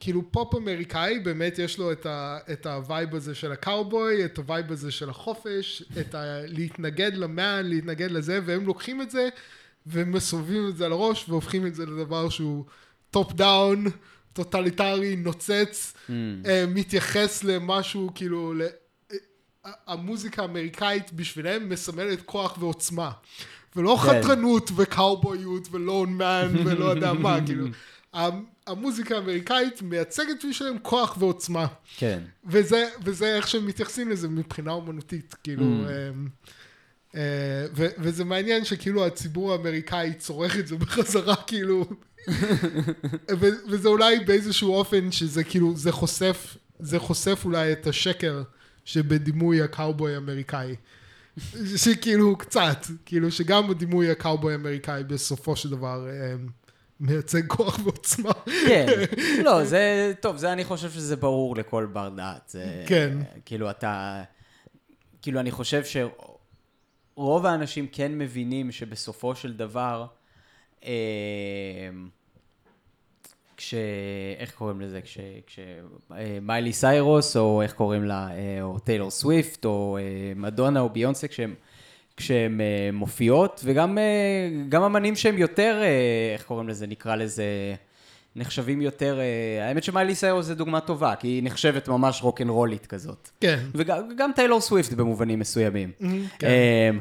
כאילו 0.00 0.32
פופ 0.32 0.54
אמריקאי, 0.54 1.18
באמת 1.18 1.58
יש 1.58 1.78
לו 1.78 1.92
את, 1.92 2.06
ה, 2.06 2.38
את 2.52 2.66
ה 2.66 2.76
vibe 2.76 3.14
הזה 3.14 3.34
של 3.34 3.52
הקאובוי, 3.52 4.24
את 4.24 4.38
ה 4.38 4.45
vibe 4.45 4.72
הזה 4.72 4.90
של 4.90 5.10
החופש, 5.10 5.82
את 6.00 6.14
ה... 6.14 6.40
להתנגד 6.46 7.14
ל 7.14 7.24
man, 7.24 7.66
להתנגד 7.66 8.10
לזה, 8.10 8.40
והם 8.44 8.66
לוקחים 8.66 9.02
את 9.02 9.10
זה 9.10 9.28
ומסובבים 9.86 10.68
את 10.68 10.76
זה 10.76 10.86
על 10.86 10.92
הראש 10.92 11.28
והופכים 11.28 11.66
את 11.66 11.74
זה 11.74 11.86
לדבר 11.86 12.28
שהוא 12.28 12.64
top 13.10 13.32
down, 13.32 13.84
טוטליטרי, 14.32 15.16
נוצץ, 15.16 15.94
Mm. 16.08 16.12
אה, 16.46 16.64
מתייחס 16.68 17.44
למשהו 17.44 18.10
כאילו, 18.14 18.54
ל... 18.54 18.62
אה, 18.62 19.70
המוזיקה 19.86 20.42
האמריקאית 20.42 21.12
בשבילם 21.12 21.68
מסמלת 21.68 22.22
כוח 22.22 22.56
ועוצמה. 22.60 23.10
ולא 23.76 23.98
כן. 24.02 24.22
חתרנות 24.22 24.70
וקאובויות 24.76 25.68
ולון 25.70 26.14
מן 26.14 26.48
ולא 26.64 26.84
יודע 26.84 27.12
מה, 27.12 27.38
כאילו. 27.46 27.66
המ- 28.70 28.78
המוזיקה 28.78 29.14
האמריקאית 29.16 29.82
מייצגת 29.82 30.44
בשבילם 30.50 30.78
כוח 30.82 31.16
ועוצמה. 31.18 31.66
כן. 31.96 32.20
וזה, 32.46 32.88
וזה 33.04 33.36
איך 33.36 33.48
שהם 33.48 33.66
מתייחסים 33.66 34.10
לזה 34.10 34.28
מבחינה 34.28 34.72
אומנותית, 34.72 35.34
כאילו, 35.44 35.64
Mm. 35.64 35.88
אה, 37.16 37.20
ו, 37.76 37.86
וזה 37.98 38.24
מעניין 38.24 38.64
שכאילו 38.64 39.06
הציבור 39.06 39.52
האמריקאי 39.52 40.12
צורך 40.18 40.58
את 40.58 40.66
זה 40.66 40.76
בחזרה, 40.82 41.36
כאילו, 41.36 41.86
ו, 43.40 43.46
וזה 43.68 43.88
אולי 43.88 44.20
באיזשהו 44.20 44.74
אופן 44.74 45.12
שזה 45.12 45.44
כאילו, 45.44 45.76
זה 45.76 45.92
חושף, 45.92 46.56
זה 46.80 46.98
חושף 46.98 47.42
אולי 47.44 47.72
את 47.72 47.86
השקר 47.86 48.42
שבדימוי 48.84 49.62
הקאובוי 49.62 50.14
האמריקאי. 50.14 50.74
שכאילו 51.76 52.36
קצת, 52.38 52.86
כאילו 53.06 53.30
שגם 53.32 53.68
בדימוי 53.68 54.10
הקאובוי 54.10 54.52
האמריקאי 54.52 55.04
בסופו 55.04 55.56
של 55.56 55.70
דבר 55.70 56.06
אמ, 56.10 56.46
מייצג 57.00 57.46
כוח 57.46 57.78
ועוצמה. 57.84 58.32
כן, 58.68 58.86
לא, 59.44 59.64
זה, 59.64 60.12
טוב, 60.20 60.36
זה 60.36 60.52
אני 60.52 60.64
חושב 60.64 60.90
שזה 60.90 61.16
ברור 61.16 61.56
לכל 61.56 61.86
בר 61.92 62.08
דעת. 62.08 62.48
זה, 62.48 62.84
כן. 62.86 63.18
כאילו, 63.44 63.70
אתה, 63.70 64.22
כאילו, 65.22 65.40
אני 65.40 65.50
חושב 65.50 65.82
שרוב 67.14 67.46
האנשים 67.46 67.86
כן 67.92 68.18
מבינים 68.18 68.72
שבסופו 68.72 69.34
של 69.34 69.56
דבר, 69.56 70.06
אה, 70.84 70.90
כש... 73.56 73.74
איך 74.38 74.54
קוראים 74.54 74.80
לזה? 74.80 75.00
כש... 75.00 75.18
כש... 75.46 75.58
אה, 76.12 76.72
סיירוס, 76.72 77.36
או 77.36 77.62
איך 77.62 77.72
קוראים 77.72 78.04
לה, 78.04 78.28
אה, 78.30 78.62
או 78.62 78.78
טיילור 78.78 79.10
סוויפט, 79.10 79.64
או 79.64 79.98
אה, 80.00 80.32
מדונה, 80.36 80.80
או 80.80 80.88
ביונסה, 80.88 81.28
כשהם... 81.28 81.54
כשהן 82.20 82.60
מופיעות, 82.92 83.60
וגם 83.64 83.98
גם 84.68 84.82
אמנים 84.82 85.16
שהם 85.16 85.38
יותר, 85.38 85.82
איך 86.34 86.42
קוראים 86.42 86.68
לזה, 86.68 86.86
נקרא 86.86 87.16
לזה, 87.16 87.44
נחשבים 88.36 88.82
יותר, 88.82 89.18
האמת 89.60 89.84
שמיילי 89.84 90.14
סיירוס 90.14 90.46
זה 90.46 90.54
דוגמה 90.54 90.80
טובה, 90.80 91.14
כי 91.14 91.28
היא 91.28 91.42
נחשבת 91.42 91.88
ממש 91.88 92.22
רוקנרולית 92.22 92.86
כזאת. 92.86 93.28
כן. 93.40 93.58
וגם 93.74 94.30
טיילור 94.34 94.60
סוויפט 94.60 94.92
במובנים 94.92 95.38
מסוימים. 95.38 95.90
Mm-hmm, 96.00 96.38
כן. 96.38 96.96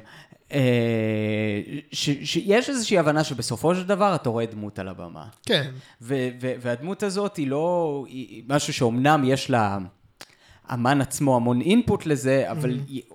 שיש 1.92 2.70
איזושהי 2.70 2.98
הבנה 2.98 3.24
שבסופו 3.24 3.76
של 3.76 3.84
דבר 3.84 4.16
אתה 4.16 4.30
רואה 4.30 4.46
דמות 4.46 4.80
על 4.80 4.88
הבמה. 4.88 5.26
כן. 5.46 5.72
והדמות 6.02 7.04
הזאת 7.04 7.38
היא 7.38 7.48
לא, 7.48 8.06
היא 8.08 8.44
משהו 8.48 8.74
שאומנם 8.74 9.24
יש 9.26 9.50
לה, 9.50 9.78
אמן 10.74 11.02
עצמו 11.02 11.36
המון 11.36 11.62
אינפוט 11.62 12.06
לזה, 12.06 12.52
אבל 12.52 12.72
mm-hmm. 12.72 13.14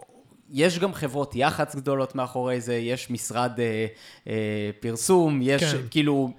יש 0.54 0.78
גם 0.78 0.94
חברות 0.94 1.32
יח"צ 1.36 1.76
גדולות 1.76 2.14
מאחורי 2.14 2.60
זה, 2.60 2.74
יש 2.74 3.10
משרד 3.10 3.52
אה, 3.58 3.86
אה, 4.28 4.70
פרסום, 4.80 5.40
יש 5.42 5.64
כן. 5.64 5.78
כאילו... 5.90 6.30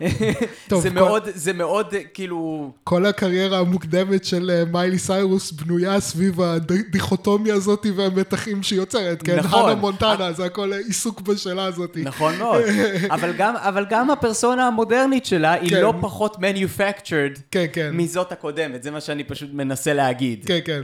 טוב, 0.68 0.82
זה, 0.82 0.88
כל... 0.88 0.94
מאוד, 0.94 1.28
זה 1.34 1.52
מאוד 1.52 1.94
כאילו... 2.14 2.70
כל 2.84 3.06
הקריירה 3.06 3.58
המוקדמת 3.58 4.24
של 4.24 4.50
אה, 4.50 4.64
מיילי 4.64 4.98
סיירוס 4.98 5.52
בנויה 5.52 6.00
סביב 6.00 6.40
הדיכוטומיה 6.40 7.54
הזאת 7.54 7.86
והמתחים 7.96 8.62
שהיא 8.62 8.78
יוצרת, 8.78 9.22
כן? 9.22 9.36
נכון. 9.38 9.70
הנה 9.70 9.80
מונטנה, 9.80 10.32
זה 10.32 10.44
הכל 10.44 10.72
עיסוק 10.72 11.20
בשאלה 11.20 11.64
הזאת. 11.64 11.96
נכון 11.96 12.38
מאוד. 12.38 12.62
אבל, 13.14 13.32
גם, 13.32 13.56
אבל 13.56 13.86
גם 13.90 14.10
הפרסונה 14.10 14.66
המודרנית 14.66 15.26
שלה 15.26 15.52
היא 15.52 15.70
כן. 15.70 15.80
לא 15.80 15.94
פחות 16.00 16.36
manufactured 16.36 17.40
כן, 17.50 17.66
כן. 17.72 17.90
מזאת 17.92 18.32
הקודמת, 18.32 18.82
זה 18.82 18.90
מה 18.90 19.00
שאני 19.00 19.24
פשוט 19.24 19.50
מנסה 19.52 19.94
להגיד. 19.94 20.44
כן, 20.46 20.58
כן. 20.64 20.82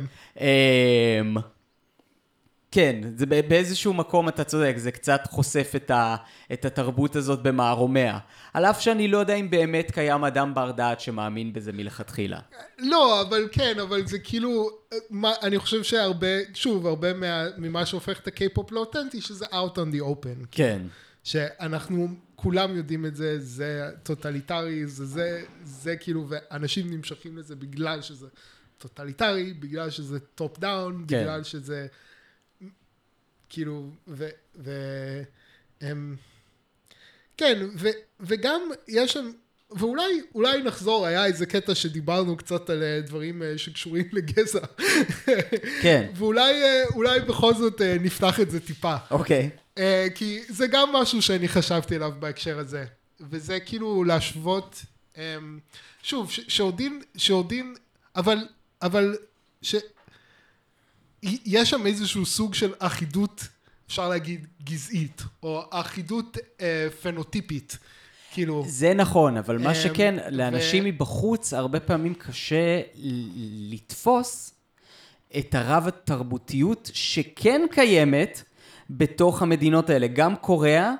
כן, 2.78 3.00
זה 3.16 3.26
באיזשהו 3.26 3.94
מקום 3.94 4.28
אתה 4.28 4.44
צודק, 4.44 4.74
זה 4.76 4.90
קצת 4.90 5.20
חושף 5.30 5.72
את, 5.76 5.90
ה, 5.90 6.16
את 6.52 6.64
התרבות 6.64 7.16
הזאת 7.16 7.42
במערומיה. 7.42 8.18
על 8.54 8.64
אף 8.64 8.80
שאני 8.80 9.08
לא 9.08 9.18
יודע 9.18 9.34
אם 9.34 9.50
באמת 9.50 9.90
קיים 9.90 10.24
אדם 10.24 10.54
בר 10.54 10.70
דעת 10.70 11.00
שמאמין 11.00 11.52
בזה 11.52 11.72
מלכתחילה. 11.72 12.40
לא, 12.78 13.22
אבל 13.22 13.48
כן, 13.52 13.78
אבל 13.82 14.06
זה 14.06 14.18
כאילו, 14.18 14.70
מה, 15.10 15.32
אני 15.42 15.58
חושב 15.58 15.82
שהרבה, 15.82 16.26
שוב, 16.54 16.86
הרבה 16.86 17.12
מה, 17.12 17.46
ממה 17.56 17.86
שהופך 17.86 18.20
את 18.20 18.26
הקיי-פופ 18.26 18.72
לאותנטי, 18.72 19.20
שזה 19.20 19.44
out 19.44 19.76
on 19.76 19.94
the 19.94 20.00
open. 20.00 20.46
כן. 20.50 20.82
שאנחנו 21.24 22.08
כולם 22.36 22.76
יודעים 22.76 23.06
את 23.06 23.16
זה, 23.16 23.38
זה 23.38 23.90
טוטליטרי, 24.02 24.86
זה 24.86 25.06
זה, 25.06 25.42
זה 25.64 25.96
כאילו, 25.96 26.26
ואנשים 26.28 26.90
נמשכים 26.90 27.38
לזה 27.38 27.56
בגלל 27.56 28.02
שזה 28.02 28.26
טוטליטרי, 28.78 29.52
בגלל 29.52 29.90
שזה 29.90 30.18
top 30.20 30.59
down, 30.59 31.04
כן. 31.08 31.20
בגלל 31.20 31.42
שזה... 31.42 31.86
כאילו, 33.49 33.90
ו... 34.09 34.28
ו 34.57 34.70
הם, 35.80 36.16
כן, 37.36 37.59
ו, 37.76 37.88
וגם 38.20 38.61
יש 38.88 39.12
שם, 39.12 39.30
ואולי 39.70 40.20
אולי 40.34 40.62
נחזור, 40.62 41.07
היה 41.07 41.26
איזה 41.26 41.46
קטע 41.46 41.74
שדיברנו 41.74 42.36
קצת 42.36 42.70
על 42.70 42.82
אה, 42.82 43.01
דברים 43.01 43.42
אה, 43.42 43.59
שקשורים 43.59 44.05
לגזע. 44.12 44.61
כן. 45.82 46.07
ואולי 46.16 46.62
אה, 46.62 46.84
אולי 46.94 47.20
בכל 47.20 47.55
זאת 47.55 47.82
נפתח 48.01 48.40
את 48.40 48.51
זה 48.51 48.61
טיפה. 48.61 48.96
אוקיי. 49.11 49.51
Okay. 49.55 49.80
כי 50.14 50.42
זה 50.49 50.66
גם 50.66 50.92
משהו 50.92 51.22
שאני 51.22 51.49
חשבתי 51.49 51.96
עליו 51.96 52.12
בהקשר 52.18 52.59
הזה. 52.59 52.84
וזה 53.20 53.61
כאילו 53.61 54.05
להשוות, 54.05 54.84
שוב, 56.03 56.30
שעודין, 56.30 57.03
שעודין, 57.16 57.74
אבל, 58.16 58.38
אבל, 58.82 59.16
ש... 59.62 59.74
יש 61.22 61.70
שם 61.70 61.86
איזשהו 61.86 62.26
סוג 62.26 62.54
של 62.54 62.72
אחידות, 62.78 63.48
אפשר 63.86 64.08
להגיד, 64.08 64.46
גזעית, 64.64 65.22
או 65.42 65.62
אחידות 65.70 66.36
אה, 66.60 66.88
פנוטיפית. 67.02 67.78
כאילו... 68.32 68.64
זה 68.66 68.94
נכון, 68.94 69.36
אבל 69.36 69.58
מה 69.58 69.68
אמ, 69.68 69.74
שכן, 69.74 70.14
לאנשים 70.30 70.84
ו... 70.84 70.86
מבחוץ 70.86 71.52
הרבה 71.52 71.80
פעמים 71.80 72.14
קשה 72.14 72.80
לתפוס 73.70 74.54
את 75.38 75.54
הרב 75.54 75.86
התרבותיות 75.86 76.90
שכן 76.94 77.62
קיימת 77.70 78.42
בתוך 78.90 79.42
המדינות 79.42 79.90
האלה. 79.90 80.06
גם 80.06 80.36
קוריאה, 80.36 80.92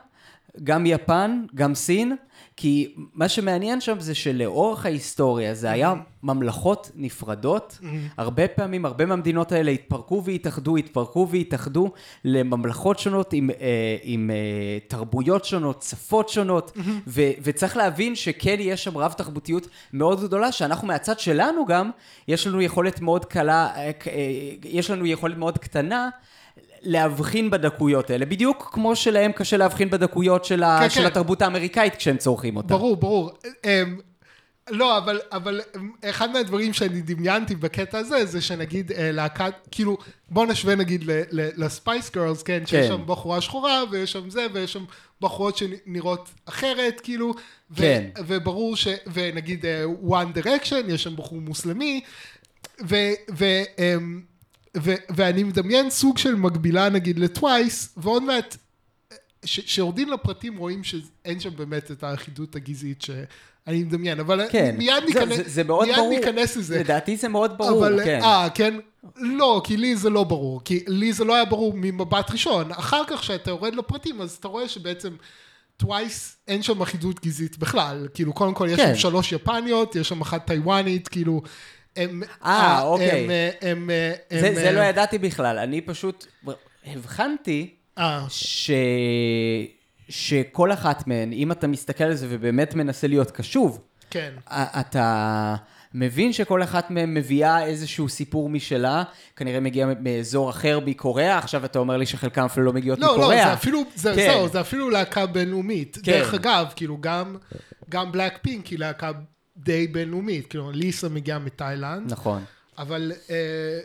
גם 0.65 0.87
יפן, 0.87 1.45
גם 1.55 1.75
סין, 1.75 2.17
כי 2.61 2.95
מה 3.15 3.29
שמעניין 3.29 3.81
שם 3.81 4.01
זה 4.01 4.15
שלאורך 4.15 4.87
ההיסטוריה 4.87 5.55
זה 5.55 5.71
היה 5.71 5.95
ממלכות 6.23 6.91
נפרדות. 6.95 7.79
הרבה 8.17 8.49
פעמים, 8.49 8.85
הרבה 8.85 9.07
מהמדינות 9.07 9.53
האלה 9.53 9.71
התפרקו 9.71 10.23
והתאחדו, 10.25 10.77
התפרקו 10.77 11.29
והתאחדו 11.31 11.93
לממלכות 12.25 12.99
שונות 12.99 13.33
עם, 13.33 13.51
אה, 13.51 13.97
עם 14.03 14.31
אה, 14.31 14.79
תרבויות 14.89 15.45
שונות, 15.45 15.83
שפות 15.83 16.29
שונות, 16.29 16.73
ו, 17.07 17.23
וצריך 17.43 17.77
להבין 17.77 18.15
שכן 18.15 18.57
יש 18.59 18.85
שם 18.85 18.99
רב 18.99 19.13
תרבותיות 19.13 19.69
מאוד 19.93 20.23
גדולה, 20.23 20.53
שאנחנו 20.53 20.89
מהצד 20.89 21.19
שלנו 21.19 21.67
גם, 21.67 21.91
יש 22.29 22.47
לנו 22.47 22.63
יכולת 22.63 23.01
מאוד 23.01 23.25
קלה, 23.25 23.69
אה, 23.77 23.91
יש 24.65 24.91
לנו 24.91 25.07
יכולת 25.07 25.37
מאוד 25.37 25.59
קטנה. 25.59 26.09
להבחין 26.83 27.51
בדקויות 27.51 28.11
האלה, 28.11 28.27
בדיוק 28.27 28.71
כמו 28.73 28.97
שלהם 28.97 29.33
קשה 29.33 29.57
להבחין 29.57 29.91
בדקויות 29.91 30.45
של, 30.45 30.63
ה... 30.63 30.79
כן, 30.83 30.91
של 30.91 31.01
כן. 31.01 31.07
התרבות 31.07 31.43
האמריקאית 31.43 31.97
כשהם 31.97 32.17
צורכים 32.17 32.57
אותה. 32.57 32.69
ברור, 32.69 32.97
ברור. 32.97 33.31
אמ, 33.65 33.99
לא, 34.71 34.99
אבל, 34.99 35.21
אבל 35.33 35.61
אחד 36.05 36.31
מהדברים 36.31 36.73
שאני 36.73 37.01
דמיינתי 37.01 37.55
בקטע 37.55 37.99
הזה, 37.99 38.25
זה 38.25 38.41
שנגיד 38.41 38.93
אה, 38.93 39.13
להקת, 39.13 39.55
כאילו, 39.71 39.99
בוא 40.29 40.47
נשווה 40.47 40.75
נגיד 40.75 41.05
לספייס 41.33 42.11
גרלס, 42.11 42.43
כן, 42.43 42.67
שיש 42.67 42.87
כן. 42.87 42.89
שם 42.89 43.03
בחורה 43.07 43.41
שחורה, 43.41 43.83
ויש 43.91 44.13
שם 44.13 44.31
זה, 44.31 44.47
ויש 44.53 44.73
שם 44.73 44.85
בחורות 45.21 45.57
שנראות 45.57 46.29
אחרת, 46.45 47.01
כאילו, 47.01 47.35
ו, 47.71 47.77
כן. 47.77 48.05
וברור 48.27 48.77
ש... 48.77 48.89
ונגיד 49.13 49.65
uh, 49.65 50.09
One 50.09 50.39
Direction, 50.43 50.89
יש 50.89 51.03
שם 51.03 51.17
בחור 51.17 51.41
מוסלמי, 51.41 52.01
ו... 52.89 52.97
ו 53.39 53.63
um, 53.77 54.38
ו- 54.77 54.95
ואני 55.11 55.43
מדמיין 55.43 55.91
סוג 55.91 56.19
של 56.19 56.35
מקבילה 56.35 56.89
נגיד 56.89 57.19
לטווייס, 57.19 57.95
ועוד 57.97 58.23
מעט, 58.23 58.57
כשיורדים 59.43 60.11
לפרטים 60.11 60.57
רואים 60.57 60.85
שאין 60.85 61.41
שם 61.41 61.57
באמת 61.57 61.91
את 61.91 62.03
האחידות 62.03 62.57
הגזעית 62.57 63.03
שאני 63.03 63.83
מדמיין, 63.85 64.21
אבל 64.21 64.41
כן. 64.51 64.75
מיד 64.79 65.05
ניכנס, 65.07 65.37
זה, 65.37 65.43
זה 65.47 65.65
מאוד 65.65 65.87
מיד 65.87 65.97
ברור, 65.97 66.11
ניכנס 66.11 66.57
לזה. 66.57 66.79
לדעתי 66.81 67.17
זה 67.17 67.29
מאוד 67.29 67.59
ברור, 67.59 67.87
אבל, 67.87 68.01
כן. 68.05 68.21
אה, 68.23 68.49
כן? 68.55 68.75
לא, 69.17 69.61
כי 69.65 69.77
לי 69.77 69.97
זה 69.97 70.11
לא 70.11 70.25
ברור, 70.25 70.61
כי 70.65 70.85
לי 70.87 71.13
זה 71.13 71.25
לא 71.25 71.35
היה 71.35 71.45
ברור 71.45 71.73
ממבט 71.77 72.31
ראשון, 72.31 72.71
אחר 72.73 73.03
כך 73.07 73.21
כשאתה 73.21 73.51
יורד 73.51 73.75
לפרטים 73.75 74.21
אז 74.21 74.37
אתה 74.41 74.49
רואה 74.49 74.69
שבעצם 74.69 75.17
טווייס 75.77 76.37
אין 76.49 76.63
שם 76.63 76.83
אחידות 76.83 77.21
גזעית 77.25 77.59
בכלל, 77.59 78.09
כאילו 78.15 78.33
קודם 78.33 78.55
כל 78.55 78.69
יש 78.71 78.81
כן. 78.81 78.95
שם 78.95 79.01
שלוש 79.01 79.33
יפניות, 79.33 79.97
יש 79.97 80.09
שם 80.09 80.21
אחת 80.21 80.47
טיוואנית, 80.47 81.09
כאילו 81.09 81.43
הם... 81.99 82.23
אה, 82.45 82.83
אוקיי. 82.83 83.25
הם... 83.25 83.31
הם, 83.61 83.91
הם 84.31 84.41
זה, 84.41 84.55
זה 84.55 84.71
לא 84.71 84.81
ידעתי 84.81 85.19
בכלל, 85.19 85.59
אני 85.59 85.81
פשוט 85.81 86.27
הבחנתי 86.87 87.75
ש... 88.29 88.71
שכל 90.09 90.73
אחת 90.73 91.07
מהן, 91.07 91.33
אם 91.33 91.53
אתה 91.53 91.67
מסתכל 91.67 92.05
על 92.05 92.15
זה 92.15 92.27
ובאמת 92.31 92.75
מנסה 92.75 93.07
להיות 93.07 93.31
קשוב, 93.31 93.81
כן. 94.11 94.33
אתה 94.51 95.55
מבין 95.95 96.33
שכל 96.33 96.63
אחת 96.63 96.91
מהן 96.91 97.15
מביאה 97.15 97.65
איזשהו 97.65 98.09
סיפור 98.09 98.49
משלה, 98.49 99.03
כנראה 99.37 99.61
מגיע 99.61 99.87
מאזור 100.01 100.51
אחר 100.51 100.81
מקוריאה, 100.87 101.39
עכשיו 101.39 101.65
אתה 101.65 101.79
אומר 101.79 101.97
לי 101.97 102.07
שחלקם 102.07 102.45
אפילו 102.45 102.67
לא 102.67 102.73
מגיעות 102.73 102.99
לא, 102.99 103.13
מקוריאה. 103.13 103.45
לא, 103.45 103.45
לא, 103.45 103.47
זה 103.49 103.53
אפילו, 103.53 103.83
זה, 103.95 104.13
כן. 104.15 104.31
זהו, 104.31 104.49
זה 104.49 104.61
אפילו 104.61 104.91
להקה 104.91 105.27
בינלאומית. 105.27 105.99
כן. 106.03 106.13
דרך 106.13 106.35
אגב, 106.35 106.67
כאילו 106.77 106.99
גם, 107.01 107.37
גם 107.89 108.13
בלק 108.13 108.39
פינק 108.43 108.67
היא 108.67 108.79
להקה 108.79 109.11
די 109.59 109.87
בינלאומית, 109.87 110.47
כאילו 110.47 110.71
ליסה 110.71 111.09
מגיעה 111.09 111.39
מתאילנד. 111.39 112.13
נכון. 112.13 112.45
אבל 112.79 113.13
אה, 113.31 113.81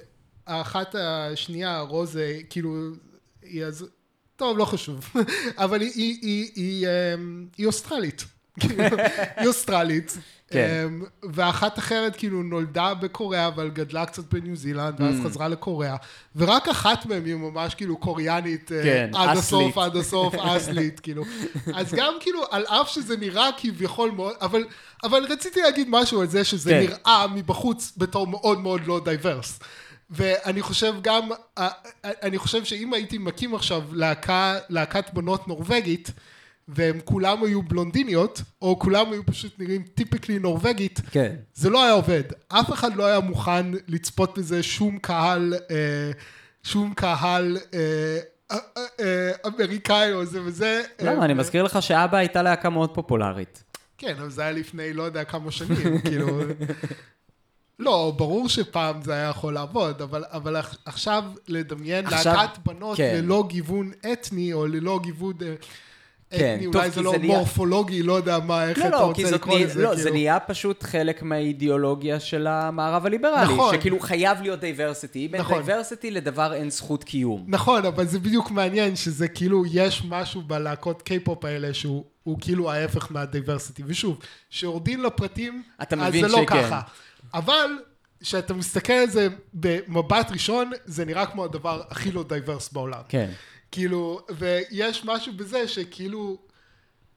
האחת 0.47 0.95
השנייה, 0.95 1.79
רוזה, 1.79 2.39
כאילו, 2.49 2.89
היא 3.41 3.63
אז... 3.65 3.85
טוב, 4.35 4.57
לא 4.57 4.65
חשוב. 4.65 5.09
אבל 5.63 5.81
היא, 5.81 5.91
היא, 5.95 6.17
היא, 6.21 6.51
היא, 6.55 6.87
אה, 6.87 7.15
היא 7.57 7.67
אוסטרלית. 7.67 8.25
היא 9.37 9.47
אוסטרלית. 9.47 10.17
כן. 10.53 10.85
אמ, 10.85 11.03
ואחת 11.33 11.79
אחרת 11.79 12.15
כאילו 12.15 12.43
נולדה 12.43 12.93
בקוריאה, 12.93 13.47
אבל 13.47 13.69
גדלה 13.69 14.05
קצת 14.05 14.33
בניו 14.33 14.55
זילנד, 14.55 15.01
ואז 15.01 15.19
mm. 15.19 15.23
חזרה 15.23 15.47
לקוריאה. 15.47 15.95
ורק 16.35 16.67
אחת 16.67 17.05
מהן 17.05 17.25
היא 17.25 17.35
ממש 17.35 17.75
כאילו 17.75 17.97
קוריאנית, 17.97 18.71
אה, 18.71 18.83
כן, 18.83 19.11
עד. 19.13 19.37
הסוף, 19.37 19.77
עד 19.77 19.95
הסוף, 19.95 20.35
אסלית, 20.35 20.99
כאילו. 20.99 21.23
אז 21.75 21.93
גם 21.93 22.13
כאילו, 22.19 22.43
על 22.51 22.65
אף 22.65 22.89
שזה 22.89 23.17
נראה 23.17 23.49
כביכול 23.57 24.11
מאוד, 24.11 24.33
אבל, 24.41 24.65
אבל 25.03 25.25
רציתי 25.29 25.61
להגיד 25.61 25.87
משהו 25.89 26.21
על 26.21 26.27
זה 26.27 26.43
שזה 26.43 26.69
כן. 26.69 26.79
נראה 26.79 27.27
מבחוץ 27.27 27.93
בתור 27.97 28.27
מאוד 28.27 28.59
מאוד 28.59 28.87
לא 28.87 29.01
diverse. 29.05 29.59
ואני 30.09 30.61
חושב 30.61 30.93
גם, 31.01 31.29
אה, 31.57 31.67
אה, 32.05 32.11
אני 32.23 32.37
חושב 32.37 32.63
שאם 32.63 32.93
הייתי 32.93 33.17
מקים 33.17 33.55
עכשיו 33.55 33.81
להקה, 33.91 34.57
להקת 34.69 35.13
בנות 35.13 35.47
נורבגית, 35.47 36.11
והם 36.67 36.99
כולם 37.05 37.43
היו 37.43 37.63
בלונדיניות, 37.63 38.41
או 38.61 38.79
כולם 38.79 39.11
היו 39.11 39.25
פשוט 39.25 39.53
נראים 39.59 39.83
typically 39.95 40.39
נורבגית, 40.39 41.01
כן. 41.11 41.35
זה 41.53 41.69
לא 41.69 41.83
היה 41.83 41.91
עובד. 41.93 42.23
אף 42.47 42.73
אחד 42.73 42.95
לא 42.95 43.05
היה 43.05 43.19
מוכן 43.19 43.65
לצפות 43.87 44.37
בזה, 44.37 44.63
שום 44.63 44.97
קהל, 44.97 45.53
אה, 45.71 46.11
שום 46.63 46.93
קהל 46.93 47.57
אה, 47.73 48.57
אה, 48.99 49.31
אמריקאי 49.47 50.13
או 50.13 50.25
זה 50.25 50.41
וזה. 50.45 50.81
למה? 51.01 51.19
אה, 51.19 51.25
אני 51.25 51.33
מזכיר 51.33 51.63
לך 51.63 51.81
שאבא 51.81 52.17
הייתה 52.17 52.41
להקה 52.41 52.69
מאוד 52.69 52.93
פופולרית. 52.93 53.63
כן, 53.97 54.15
אבל 54.19 54.29
זה 54.29 54.41
היה 54.41 54.51
לפני 54.51 54.93
לא 54.93 55.03
יודע 55.03 55.23
כמה 55.23 55.51
שנים, 55.51 55.99
כאילו... 56.05 56.39
לא, 57.79 58.13
ברור 58.17 58.49
שפעם 58.49 59.01
זה 59.01 59.13
היה 59.13 59.29
יכול 59.29 59.53
לעבוד, 59.53 60.01
אבל, 60.01 60.23
אבל 60.27 60.61
עכ- 60.61 60.77
עכשיו 60.85 61.23
לדמיין 61.47 62.05
עכשיו- 62.07 62.33
להקת 62.35 62.57
בנות 62.65 62.97
כן. 62.97 63.15
ללא 63.23 63.45
גיוון 63.49 63.91
אתני, 64.13 64.53
או 64.53 64.67
ללא 64.67 64.99
גיוון 65.03 65.33
כן, 66.37 66.53
אתני, 66.55 66.65
אולי 66.65 66.91
זה 66.91 67.01
לא 67.01 67.11
זה 67.11 67.17
נהיה- 67.17 67.37
מורפולוגי, 67.37 68.03
לא 68.03 68.13
יודע 68.13 68.39
מה, 68.39 68.69
איך 68.69 68.77
לא, 68.77 68.83
אתה 68.87 68.89
לא, 68.91 69.01
רוצה 69.05 69.31
לקרוא 69.31 69.59
לזה, 69.59 69.81
לא, 69.83 69.89
כאילו. 69.89 70.03
זה 70.03 70.11
נהיה 70.11 70.39
פשוט 70.39 70.83
חלק 70.83 71.23
מהאידיאולוגיה 71.23 72.19
של 72.19 72.47
המערב 72.47 73.05
הליברלי. 73.05 73.53
נכון. 73.53 73.75
שכאילו 73.75 73.99
חייב 73.99 74.41
להיות 74.41 74.59
diversity. 74.59 75.27
בין 75.27 75.41
נכון. 75.41 75.63
diversity 75.63 76.11
לדבר 76.11 76.53
אין 76.53 76.69
זכות 76.69 77.03
קיום. 77.03 77.43
נכון, 77.47 77.85
אבל 77.85 78.05
זה 78.07 78.19
בדיוק 78.19 78.51
מעניין, 78.51 78.95
שזה 78.95 79.27
כאילו, 79.27 79.63
יש 79.71 80.03
משהו 80.09 80.41
בלהקות 80.41 81.01
קיי-פופ 81.01 81.45
האלה 81.45 81.73
שהוא 81.73 82.03
הוא 82.23 82.37
כאילו 82.41 82.71
ההפך 82.71 83.11
מה 83.11 83.23
diversity. 83.23 83.83
ושוב, 83.85 84.17
כשיורדים 84.49 85.03
לפרטים, 85.03 85.63
אז 85.79 85.87
זה 86.13 86.21
לא 86.21 86.29
שכן. 86.29 86.45
ככה. 86.45 86.81
אבל, 87.33 87.69
כשאתה 88.21 88.53
מסתכל 88.53 88.93
על 88.93 89.09
זה 89.09 89.27
במבט 89.53 90.31
ראשון, 90.31 90.71
זה 90.85 91.05
נראה 91.05 91.25
כמו 91.25 91.43
הדבר 91.45 91.81
הכי 91.89 92.11
לא 92.11 92.23
diverse 92.29 92.73
בעולם. 92.73 92.99
כן. 93.09 93.29
כאילו, 93.73 94.19
ויש 94.37 95.05
משהו 95.05 95.33
בזה 95.33 95.67
שכאילו, 95.67 96.37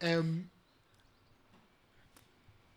אמ, 0.02 0.42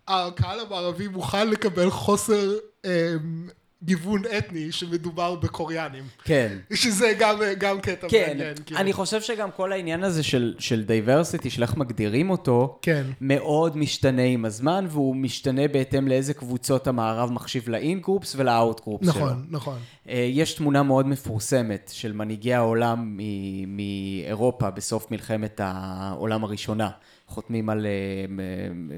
הקהל 0.08 0.60
המערבי 0.60 1.08
מוכן 1.08 1.50
לקבל 1.50 1.90
חוסר 1.90 2.54
אמ, 2.86 3.50
גיוון 3.84 4.22
אתני 4.38 4.72
שמדובר 4.72 5.36
בקוריאנים. 5.36 6.04
כן. 6.24 6.58
שזה 6.74 7.14
גם, 7.20 7.40
גם 7.60 7.82
קטע 7.82 8.08
כן, 8.10 8.26
מעניין. 8.28 8.56
כאילו. 8.66 8.80
אני 8.80 8.94
חושב 8.94 9.22
שגם 9.22 9.52
כל 9.52 9.72
העניין 9.72 10.04
הזה 10.04 10.24
של, 10.24 10.56
של 10.60 10.84
diversity, 10.84 11.50
של 11.50 11.62
איך 11.64 11.78
מגדירים 11.78 12.30
אותו, 12.30 12.80
כן. 12.82 13.04
מאוד 13.22 13.78
משתנה 13.78 14.22
עם 14.24 14.46
הזמן, 14.46 14.86
והוא 14.90 15.16
משתנה 15.16 15.68
בהתאם 15.68 16.08
לאיזה 16.08 16.34
קבוצות 16.34 16.88
המערב 16.88 17.32
מחשיב 17.32 17.70
ל 17.70 17.76
in-groups 17.76 18.36
ול 18.38 18.49
out-groups 18.49 19.06
שלו. 19.14 19.26
נכון, 19.26 19.46
נכון. 19.50 19.78
אה, 20.10 20.28
יש 20.32 20.54
תמונה 20.54 20.84
מאוד 20.84 21.08
מפורסמת 21.08 21.92
של 21.94 22.14
מנהיגי 22.14 22.54
העולם 22.54 23.18
מ- 23.18 23.78
מאירופה 23.78 24.70
בסוף 24.70 25.12
מלחמת 25.12 25.60
העולם 25.64 26.44
הראשונה, 26.44 26.90
חותמים 27.28 27.70
על 27.70 27.86
אה, 27.86 27.92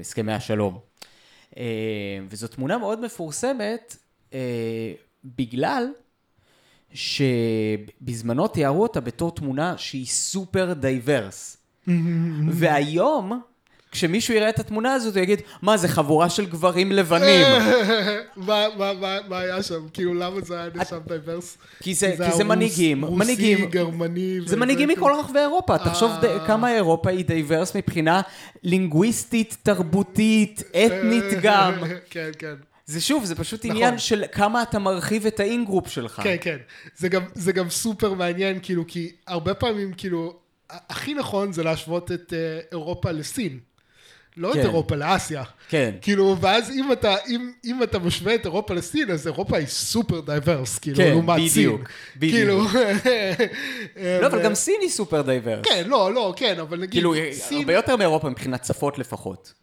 הסכמי 0.00 0.32
השלום. 0.32 0.78
אה, 1.56 1.62
וזו 2.30 2.48
תמונה 2.48 2.78
מאוד 2.78 3.00
מפורסמת 3.04 3.96
בגלל 5.24 5.86
שבזמנו 6.94 8.48
תיארו 8.48 8.82
אותה 8.82 9.00
בתור 9.00 9.34
תמונה 9.34 9.74
שהיא 9.78 10.06
סופר 10.06 10.72
diverse. 10.72 11.56
והיום, 12.50 13.40
כשמישהו 13.92 14.34
יראה 14.34 14.48
את 14.48 14.58
התמונה 14.58 14.94
הזאת, 14.94 15.14
הוא 15.14 15.22
יגיד, 15.22 15.40
מה, 15.62 15.76
זה 15.76 15.88
חבורה 15.88 16.30
של 16.30 16.46
גברים 16.46 16.92
לבנים. 16.92 17.46
מה, 18.36 18.66
מה, 18.76 18.92
מה, 18.92 19.18
מה 19.28 19.38
היה 19.38 19.62
שם? 19.62 19.88
כאילו, 19.92 20.14
למה 20.14 20.40
זה 20.40 20.60
היה 20.60 20.68
נחשב 20.74 21.00
diverse? 21.06 21.58
כי 21.82 21.94
זה, 21.94 22.44
מנהיגים, 22.44 23.04
רוסי, 23.04 23.66
גרמני. 23.66 24.40
זה 24.46 24.56
מנהיגים 24.56 24.88
כאילו. 24.88 25.06
מכל 25.06 25.12
רחבי 25.20 25.38
אירופה. 25.38 25.78
תחשוב 25.78 26.10
אה. 26.24 26.46
כמה 26.46 26.74
אירופה 26.74 27.10
היא 27.10 27.24
diverse 27.24 27.76
מבחינה 27.76 28.20
לינגוויסטית, 28.62 29.56
תרבותית, 29.62 30.62
אתנית 30.70 31.40
גם. 31.42 31.74
כן, 32.10 32.30
כן. 32.38 32.54
זה 32.86 33.00
שוב, 33.00 33.24
זה 33.24 33.34
פשוט 33.34 33.64
נכון. 33.64 33.76
עניין 33.76 33.98
של 33.98 34.24
כמה 34.32 34.62
אתה 34.62 34.78
מרחיב 34.78 35.26
את 35.26 35.40
ה 35.40 35.45
in-group 35.45 35.88
שלך. 35.88 36.20
כן, 36.22 36.36
כן. 36.40 36.56
זה 36.96 37.08
גם, 37.08 37.22
זה 37.34 37.52
גם 37.52 37.70
סופר 37.70 38.14
מעניין, 38.14 38.58
כאילו, 38.62 38.84
כי 38.88 39.12
הרבה 39.26 39.54
פעמים, 39.54 39.92
כאילו, 39.92 40.36
הכי 40.70 41.14
נכון 41.14 41.52
זה 41.52 41.62
להשוות 41.62 42.12
את 42.12 42.32
אה, 42.32 42.60
אירופה 42.72 43.10
לסין. 43.10 43.58
לא 44.36 44.50
את 44.50 44.54
כן. 44.54 44.60
אירופה 44.60 44.96
לאסיה. 44.96 45.42
כן. 45.68 45.94
כאילו, 46.00 46.36
ואז 46.40 46.70
אם 46.70 46.92
אתה, 46.92 47.14
אם, 47.28 47.52
אם 47.64 47.82
אתה 47.82 47.98
משווה 47.98 48.34
את 48.34 48.44
אירופה 48.44 48.74
לסין, 48.74 49.10
אז 49.10 49.26
אירופה 49.26 49.56
היא 49.56 49.66
סופר 49.66 50.20
diverse, 50.20 50.78
כאילו, 50.78 50.96
כן, 50.96 51.10
לעומת 51.10 51.40
בדיוק, 51.40 51.88
סין. 51.88 52.20
בדיוק. 52.20 52.34
כאילו, 52.34 52.58
לא, 54.22 54.26
אבל 54.26 54.42
גם 54.44 54.54
סין 54.54 54.76
היא 54.80 54.90
סופר 54.90 55.22
diverse. 55.22 55.64
כן, 55.64 55.84
לא, 55.86 56.14
לא, 56.14 56.34
כן, 56.36 56.58
אבל 56.60 56.76
נגיד, 56.76 56.90
כאילו, 56.90 57.14
סין, 57.32 57.58
הרבה 57.58 57.74
יותר 57.74 57.96
מאירופה 57.96 58.30
מבחינת 58.30 58.64
שפות 58.64 58.98
לפחות. 58.98 59.61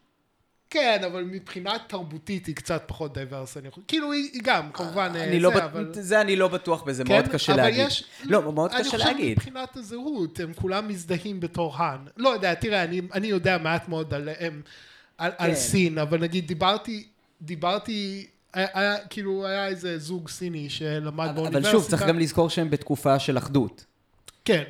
כן, 0.70 1.02
אבל 1.06 1.24
מבחינה 1.24 1.72
תרבותית 1.88 2.46
היא 2.46 2.56
קצת 2.56 2.84
פחות 2.88 3.14
diverse, 3.14 3.58
אני 3.58 3.70
חושב, 3.72 3.82
כאילו, 3.88 4.12
היא, 4.12 4.42
גם, 4.44 4.72
כמובן, 4.74 5.12
אה, 5.16 5.40
לא 5.40 5.50
זה, 5.50 5.56
בט- 5.56 5.64
אבל... 5.64 5.92
זה 5.94 6.22
אני 6.22 6.36
לא 6.36 6.48
בטוח 6.48 6.84
בזה, 6.84 7.04
כן, 7.04 7.14
מאוד 7.14 7.28
קשה 7.28 7.54
אבל 7.54 7.62
להגיד. 7.62 7.88
יש- 7.88 8.04
לא, 8.24 8.54
מאוד 8.54 8.70
קשה 8.72 8.80
אני 8.80 8.90
חושב 8.90 8.98
להגיד. 8.98 9.32
מבחינת 9.38 9.78
הזהות, 9.78 10.40
הם 10.40 10.54
כולם 10.54 10.88
מזדהים 10.88 11.40
בתור 11.40 11.76
האן. 11.78 11.98
לא 12.18 12.30
יודע, 12.30 12.54
תראה, 12.54 12.84
אני, 12.84 13.02
אני 13.14 13.28
יודע 13.28 13.58
מעט 13.58 13.88
מאוד 13.90 14.14
על, 14.14 14.30
על 15.18 15.32
כן. 15.38 15.56
סין, 15.56 15.98
אבל 15.98 16.20
נגיד 16.22 16.48
דיברתי, 16.48 17.08
דיברתי, 17.42 18.28
היה, 18.54 18.68
היה, 18.74 18.96
כאילו, 19.10 19.48
היה 19.48 19.68
איזה 19.68 19.98
זוג 20.00 20.30
סיני 20.30 20.70
שלמד 20.70 21.26
אבל 21.26 21.36
באוניברסיטה. 21.36 21.72
שוב, 21.72 21.88
צריך 21.90 22.04
גם 22.04 22.20
לזכור 22.20 22.50
שהם 22.50 22.70
בתקופה 22.70 23.20
של 23.20 23.38
אחדות. 23.38 23.86
כן. 24.46 24.64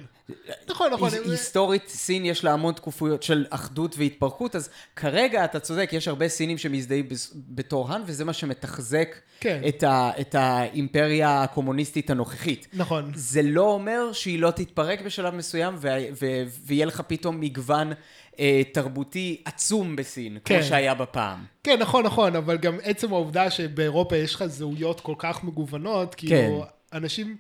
נכון, 0.70 0.94
נכון. 0.94 1.10
היסטורית, 1.26 1.88
סין 1.88 2.26
יש 2.26 2.44
לה 2.44 2.54
המון 2.54 2.74
תקופויות 2.74 3.24
של 3.24 3.46
אחדות 3.50 3.96
והתפרקות, 3.98 4.56
אז 4.56 4.70
כרגע 4.96 5.46
אתה 5.46 5.60
צודק, 5.60 5.90
יש 5.94 6.08
הרבה 6.08 6.30
סינים 6.30 6.58
שמזדהים 6.58 7.08
בתור 7.36 7.92
האן, 7.92 8.02
וזה 8.06 8.26
מה 8.26 8.34
שמתחזק 8.34 9.16
כן. 9.40 9.62
את, 9.68 9.84
ה, 9.84 10.12
את 10.22 10.36
האימפריה 10.36 11.44
הקומוניסטית 11.44 12.10
הנוכחית. 12.10 12.68
נכון. 12.74 13.12
זה 13.16 13.42
לא 13.42 13.74
אומר 13.74 14.14
שהיא 14.14 14.40
לא 14.40 14.52
תתפרק 14.52 15.02
בשלב 15.02 15.36
מסוים, 15.36 15.76
ו- 15.78 15.88
ו- 16.22 16.44
ויהיה 16.66 16.86
לך 16.86 17.02
פתאום 17.08 17.40
מגוון 17.40 17.92
אה, 18.40 18.62
תרבותי 18.72 19.42
עצום 19.46 19.96
בסין, 19.96 20.38
כן. 20.46 20.56
כמו 20.60 20.68
שהיה 20.68 20.94
בפעם. 20.94 21.44
כן, 21.64 21.80
נכון, 21.80 22.06
נכון, 22.06 22.36
אבל 22.36 22.58
גם 22.58 22.78
עצם 22.84 23.14
העובדה 23.14 23.52
שבאירופה 23.52 24.16
יש 24.16 24.36
לך 24.36 24.46
זהויות 24.46 25.00
כל 25.00 25.16
כך 25.18 25.44
מגוונות, 25.44 26.16
כאילו, 26.16 26.66
אנשים... 26.94 27.38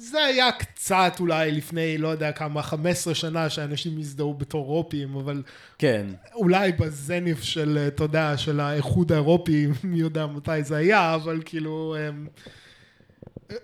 זה 0.00 0.24
היה 0.24 0.52
קצת 0.52 1.16
אולי 1.20 1.50
לפני, 1.50 1.98
לא 1.98 2.08
יודע 2.08 2.32
כמה, 2.32 2.62
15 2.62 3.14
שנה 3.14 3.50
שאנשים 3.50 3.98
הזדהו 3.98 4.34
בתור 4.34 4.64
אירופים, 4.64 5.16
אבל 5.16 5.42
כן. 5.78 6.06
אולי 6.34 6.72
בזניף 6.72 7.42
של, 7.42 7.78
אתה 7.88 8.04
יודע, 8.04 8.36
של 8.36 8.60
האיחוד 8.60 9.12
האירופי, 9.12 9.66
מי 9.84 9.98
יודע 9.98 10.26
מתי 10.26 10.62
זה 10.62 10.76
היה, 10.76 11.14
אבל 11.14 11.42
כאילו, 11.44 11.96
הם, 11.98 12.28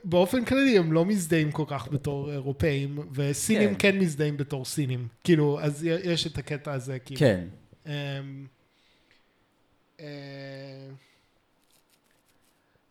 באופן 0.04 0.44
כללי 0.44 0.78
הם 0.78 0.92
לא 0.92 1.04
מזדהים 1.04 1.52
כל 1.52 1.64
כך 1.66 1.88
בתור 1.92 2.32
אירופאים, 2.32 2.98
וסינים 3.14 3.74
כן. 3.74 3.92
כן, 3.92 3.98
מזדהים 3.98 4.36
בתור 4.36 4.64
סינים. 4.64 5.08
כאילו, 5.24 5.60
אז 5.60 5.84
יש 5.84 6.26
את 6.26 6.38
הקטע 6.38 6.72
הזה, 6.72 6.98
כאילו. 6.98 7.20
כן. 7.20 7.44
אמ, 7.86 8.46
אה, 10.00 10.06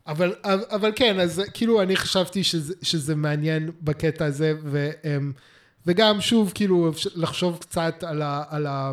אבל, 0.08 0.36
אבל 0.46 0.92
כן, 0.96 1.20
אז 1.20 1.42
כאילו 1.54 1.82
אני 1.82 1.96
חשבתי 1.96 2.44
שזה, 2.44 2.74
שזה 2.82 3.16
מעניין 3.16 3.72
בקטע 3.82 4.26
הזה, 4.26 4.54
ו, 4.64 4.90
אמ, 5.04 5.32
וגם 5.86 6.22
שוב, 6.22 6.52
כאילו, 6.56 6.92
לחשוב 7.16 7.58
קצת 7.62 8.04
על, 8.04 8.22
ה, 8.22 8.44
על, 8.50 8.68
ה, 8.68 8.92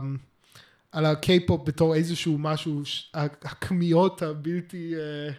על 0.92 1.06
הקיי-פופ 1.06 1.68
בתור 1.68 1.94
איזשהו 1.94 2.38
משהו, 2.38 2.82
הכמיהות 3.14 4.22
הבלתי... 4.22 4.94
אה, 4.96 5.32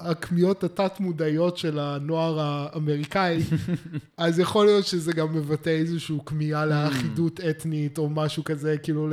הכמיהות 0.00 0.64
התת-מודעיות 0.64 1.56
של 1.56 1.78
הנוער 1.78 2.40
האמריקאי, 2.40 3.42
אז 4.16 4.38
יכול 4.38 4.66
להיות 4.66 4.86
שזה 4.86 5.12
גם 5.12 5.34
מבטא 5.34 5.70
איזשהו 5.70 6.24
כמיהה 6.24 6.66
לאחידות 6.66 7.40
אתנית 7.40 7.98
או 7.98 8.10
משהו 8.10 8.44
כזה, 8.44 8.78
כאילו. 8.78 9.08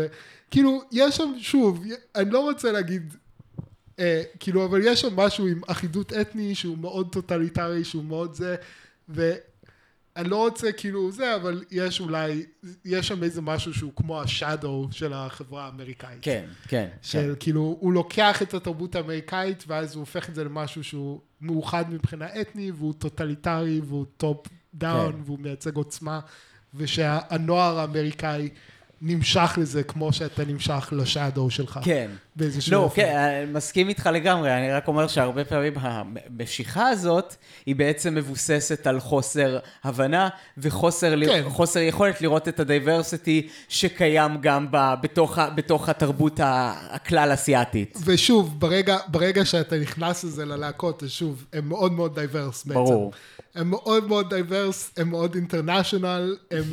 כאילו, 0.51 0.81
יש 0.91 1.17
שם, 1.17 1.33
שוב, 1.39 1.83
אני 2.15 2.31
לא 2.31 2.39
רוצה 2.39 2.71
להגיד, 2.71 3.13
אה, 3.13 3.28
כאילו, 4.39 4.65
אבל 4.65 4.81
יש 4.84 5.01
שם 5.01 5.15
משהו 5.15 5.47
עם 5.47 5.61
אחידות 5.67 6.13
אתני 6.13 6.55
שהוא 6.55 6.77
מאוד 6.77 7.11
טוטליטרי, 7.11 7.84
שהוא 7.84 8.03
מאוד 8.03 8.34
זה, 8.34 8.55
ואני 9.09 10.30
לא 10.30 10.35
רוצה 10.35 10.71
כאילו 10.71 11.11
זה, 11.11 11.35
אבל 11.35 11.63
יש 11.71 11.99
אולי, 11.99 12.45
יש 12.85 13.07
שם 13.07 13.23
איזה 13.23 13.41
משהו 13.41 13.73
שהוא 13.73 13.91
כמו 13.95 14.21
ה 14.21 14.31
shadow 14.31 14.88
של 14.91 15.13
החברה 15.13 15.65
האמריקאית. 15.65 16.19
כן, 16.21 16.45
כן. 16.67 16.88
של 17.01 17.35
כאילו, 17.39 17.77
הוא 17.80 17.93
לוקח 17.93 18.41
את 18.41 18.53
התרבות 18.53 18.95
האמריקאית 18.95 19.63
ואז 19.67 19.95
הוא 19.95 19.99
הופך 19.99 20.30
את 20.30 20.35
זה 20.35 20.43
למשהו 20.43 20.84
שהוא 20.84 21.19
מאוחד 21.41 21.93
מבחינה 21.93 22.27
אתני 22.41 22.71
והוא 22.71 22.93
טוטליטרי 22.93 23.80
והוא 23.80 24.05
top 24.17 24.47
down 24.73 25.13
כן. 25.13 25.19
והוא 25.26 25.39
מייצג 25.39 25.76
עוצמה 25.76 26.19
ושהנוער 26.73 27.80
האמריקאי 27.80 28.49
נמשך 29.01 29.57
לזה 29.61 29.84
כמו 29.84 30.13
שאתה 30.13 30.45
נמשך 30.45 30.89
ל 30.91 31.00
shadow 31.00 31.49
שלך. 31.49 31.80
כן. 31.84 32.09
באיזשהו 32.35 32.71
לא, 32.73 32.77
אופן. 32.77 32.95
כן, 33.01 33.17
אני 33.17 33.51
מסכים 33.53 33.89
איתך 33.89 34.09
לגמרי, 34.13 34.53
אני 34.57 34.71
רק 34.71 34.88
אומר 34.88 35.07
שהרבה 35.07 35.45
פעמים 35.45 35.73
המשיכה 35.77 36.88
הזאת, 36.89 37.35
היא 37.65 37.76
בעצם 37.76 38.15
מבוססת 38.15 38.88
על 38.88 38.99
חוסר 38.99 39.59
הבנה 39.84 40.30
וחוסר 40.57 41.15
ל- 41.15 41.26
כן. 41.26 41.43
חוסר 41.49 41.80
יכולת 41.80 42.21
לראות 42.21 42.47
את 42.47 42.59
ה 42.59 42.68
diversity 42.68 43.47
שקיים 43.69 44.31
גם 44.41 44.67
ב, 44.71 44.93
בתוך, 45.01 45.38
ה- 45.38 45.49
בתוך 45.49 45.89
התרבות 45.89 46.39
ה- 46.39 46.73
הכלל 46.89 47.34
אסיאתית. 47.34 47.97
ושוב, 48.05 48.59
ברגע, 48.59 48.97
ברגע 49.07 49.45
שאתה 49.45 49.80
נכנס 49.80 50.23
לזה 50.23 50.45
ללהקות, 50.45 51.03
אז 51.03 51.09
שוב, 51.09 51.45
הם 51.53 51.69
מאוד 51.69 51.91
מאוד 51.91 52.15
diverse 52.15 52.65
בעצם. 52.65 52.80
ברור. 52.80 53.11
הם 53.55 53.69
מאוד 53.69 54.07
מאוד 54.07 54.30
diverse, 54.30 54.91
הם 54.97 55.09
מאוד 55.09 55.35
international, 55.35 56.35
הם, 56.51 56.63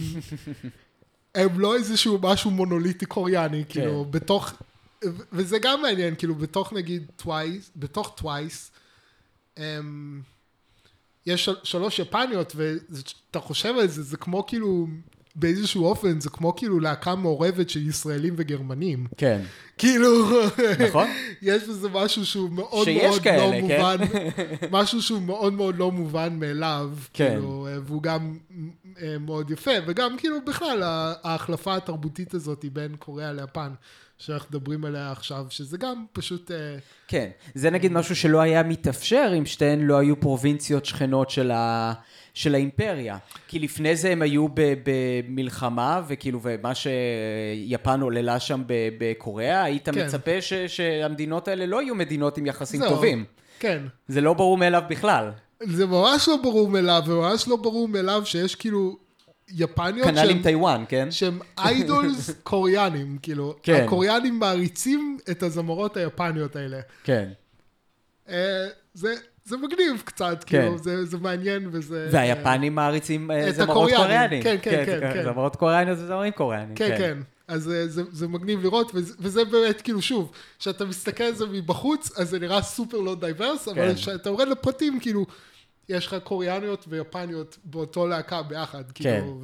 הם 1.37 1.61
לא 1.61 1.75
איזשהו 1.77 2.19
משהו 2.23 2.51
מונוליטי 2.51 3.07
קוריאני, 3.07 3.65
כן. 3.65 3.73
כאילו, 3.73 4.05
בתוך, 4.05 4.53
וזה 5.33 5.59
גם 5.59 5.83
מעניין, 5.83 6.15
כאילו, 6.15 6.35
בתוך 6.35 6.73
נגיד 6.73 7.11
טווייס, 7.17 7.71
בתוך 7.77 8.13
טווייס, 8.17 8.71
הם, 9.57 10.23
יש 11.27 11.45
של, 11.45 11.55
שלוש 11.63 11.99
יפניות, 11.99 12.53
ואתה 12.57 13.41
חושב 13.41 13.75
על 13.81 13.89
זה, 13.89 14.03
זה 14.03 14.17
כמו 14.17 14.47
כאילו, 14.47 14.87
באיזשהו 15.39 15.85
אופן, 15.85 16.21
זה 16.21 16.31
כמו 16.31 16.57
כאילו 16.57 16.81
להקה 16.81 17.15
מעורבת 17.15 17.71
של 17.71 17.89
ישראלים 17.89 18.35
וגרמנים. 18.37 19.07
כן. 19.17 19.41
כאילו, 19.79 20.09
נכון. 20.89 21.09
יש 21.43 21.63
בזה 21.63 21.89
משהו 21.89 22.27
שהוא 22.27 22.51
מאוד 22.51 22.89
מאוד 23.03 23.21
כאלה, 23.21 23.47
לא 23.47 23.53
כן? 23.53 23.61
מובן, 23.61 23.97
משהו 24.79 25.03
שהוא 25.03 25.23
מאוד 25.23 25.53
מאוד 25.53 25.79
לא 25.79 25.91
מובן 25.91 26.37
מאליו, 26.39 26.91
כן. 27.13 27.29
כאילו, 27.31 27.67
אה, 27.71 27.79
והוא 27.85 28.03
גם 28.03 28.39
אה, 29.03 29.17
מאוד 29.21 29.51
יפה, 29.51 29.71
וגם 29.87 30.17
כאילו 30.19 30.37
בכלל 30.45 30.83
ההחלפה 31.25 31.77
התרבותית 31.77 32.35
הזאת 32.35 32.65
בין 32.73 32.97
קוריאה 32.99 33.33
ליפן, 33.33 33.73
שאנחנו 34.19 34.49
מדברים 34.51 34.85
עליה 34.85 35.13
עכשיו, 35.13 35.47
שזה 35.51 35.77
גם 35.77 36.05
פשוט, 36.13 36.51
אה, 36.51 36.57
כן, 37.09 37.29
זה 37.55 37.71
נגיד 37.71 37.93
משהו 37.93 38.17
שלא 38.17 38.41
היה 38.41 38.63
מתאפשר 38.63 39.33
אם 39.39 39.47
שתיהן 39.47 39.81
לא 39.81 39.99
היו 39.99 40.21
פרובינציות 40.21 40.85
שכנות 40.85 41.31
של, 41.31 41.51
ה... 41.51 41.93
של 42.37 42.55
האימפריה. 42.55 43.19
כי 43.49 43.59
לפני 43.59 43.97
זה 43.97 44.11
הם 44.11 44.23
היו. 44.23 44.47
במלחמה, 44.57 46.03
וכאילו, 46.09 46.41
ומה 46.43 46.73
שיפן 46.75 48.01
עוללה 48.01 48.41
שם. 48.41 48.63
בקוריאה, 48.67 49.63
היית 49.63 49.89
כן. 49.89 50.07
מצפה 50.07 50.41
ש... 50.41 50.53
שהמדינות 50.53 51.49
האלה 51.49 51.67
לא 51.67 51.83
יהיו 51.83 51.95
מדינות 51.95 52.39
עם 52.39 52.47
יחסים 52.47 52.81
זהו. 52.81 52.91
טובים. 52.91 53.25
כן. 53.59 53.83
זה 54.09 54.21
לא 54.21 54.35
ברור 54.35 54.59
מאליו 54.59 54.83
בכלל. 54.89 55.31
זה 55.63 55.87
ממש 55.87 56.29
לא 56.29 56.37
ברור 56.43 56.69
מאליו, 56.69 57.03
וממש 57.07 57.49
לא 57.49 57.57
ברור 57.57 57.89
מאליו 57.89 58.23
שיש 58.25 58.55
כאילו 58.55 58.99
יפניות 59.49 60.07
כנ"ל 60.09 60.31
עם 60.31 60.43
טיוואן, 60.43 60.85
כן? 60.89 61.11
שהם 61.11 61.39
איידולס 61.59 62.31
קוריאנים, 62.43 63.19
כאילו, 63.23 63.55
כן. 63.63 63.85
הקוריאנים 63.85 64.39
מעריצים 64.39 65.19
את 65.31 65.43
הזמרות 65.43 65.97
היפניות 65.97 66.57
האלה. 66.57 66.81
כן. 67.05 67.29
אה, 68.29 68.67
זה, 68.95 69.15
זה 69.47 69.56
מגניב 69.56 70.02
קצת, 70.05 70.44
כן. 70.47 70.60
כאילו, 70.60 70.78
זה, 70.78 71.05
זה 71.05 71.18
מעניין 71.18 71.68
וזה... 71.73 72.09
והיפנים 72.12 72.74
מעריצים 72.74 73.31
אה, 73.31 73.48
את 73.48 73.55
זמרות 73.55 73.70
הקוריאנים. 73.70 74.02
קוריאנים. 74.06 74.43
כן, 74.43 74.56
כן, 74.62 74.85
כן, 74.86 75.12
כן. 75.14 75.24
זמרות 75.24 75.56
קוריאניות 75.56 75.98
וזמרים 75.98 76.32
קוריאנים. 76.32 76.74
כן, 76.74 76.94
כן. 76.98 77.18
אז 77.48 77.70
אה, 77.70 77.86
זה, 77.86 78.02
זה 78.12 78.28
מגניב 78.28 78.62
לראות, 78.62 78.90
וזה, 78.94 79.14
וזה 79.20 79.44
באמת, 79.44 79.81
כאילו, 79.81 80.02
שוב, 80.02 80.32
כשאתה 80.59 80.85
מסתכל 80.85 81.24
על 81.24 81.35
זה 81.35 81.47
מבחוץ, 81.47 82.18
אז 82.18 82.31
זה 82.31 82.39
נראה 82.39 82.62
סופר 82.62 83.01
לא 83.01 83.14
diverse, 83.15 83.69
אבל 83.68 83.89
כן. 83.89 83.94
כשאתה 83.94 84.28
יורד 84.28 84.48
לפרטים, 84.48 85.01
כאילו, 85.01 85.27
יש 85.89 86.06
לך 86.06 86.16
קוריאניות 86.24 86.85
ויפניות 86.89 87.59
באותו 87.64 88.06
להקה 88.06 88.43
ביחד, 88.43 88.85
כן. 88.94 89.20
כאילו, 89.20 89.40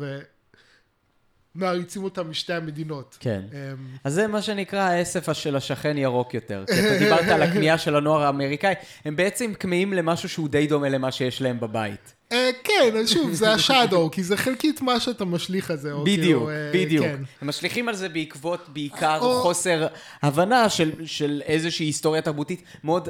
ומעריצים 1.57 2.05
אותם 2.05 2.31
משתי 2.31 2.53
המדינות. 2.53 3.17
כן. 3.21 3.41
אמ, 3.53 3.59
אז 4.05 4.15
זה 4.15 4.27
מה 4.27 4.43
שנקרא 4.43 4.81
הדשא 4.81 5.33
של 5.33 5.57
השכן 5.57 5.99
ירוק 5.99 6.35
יותר. 6.35 6.65
כי 6.67 6.81
אתה 6.81 6.99
דיברת 6.99 7.29
על 7.29 7.43
הכמיהה 7.43 7.79
של 7.79 7.97
הנוער 7.97 8.23
האמריקאי, 8.23 8.75
הם 9.05 9.17
בעצם 9.17 9.55
כמהים 9.55 9.93
למשהו 9.93 10.29
שהוא 10.29 10.49
די 10.49 10.67
דומה 10.67 10.89
למה 10.89 11.13
שיש 11.13 11.43
להם 11.43 11.61
בבית. 11.61 12.15
אה, 12.33 12.51
כן, 12.65 12.97
אז 12.97 13.11
שוב, 13.11 13.33
זה 13.33 13.53
ה 13.53 13.60
shadow, 13.60 14.11
כי 14.13 14.23
זה 14.23 14.37
חלקית 14.37 14.83
מה 14.83 15.01
שאתה 15.01 15.25
משליך 15.25 15.71
על 15.71 15.77
זה. 15.77 15.93
או 15.93 16.05
בדיוק, 16.05 16.21
כאילו, 16.21 16.51
אה, 16.51 16.71
בדיוק. 16.75 17.07
כן. 17.07 17.17
הם 17.41 17.49
משליכים 17.49 17.89
על 17.89 17.95
זה 17.95 18.09
בעקבות 18.09 18.69
בעיקר 18.69 19.21
חוסר 19.43 19.87
הבנה 20.23 20.69
של 21.05 21.43
איזושהי 21.47 21.87
היסטוריה 21.87 22.23
תרבותית 22.23 22.63
מאוד 22.85 23.09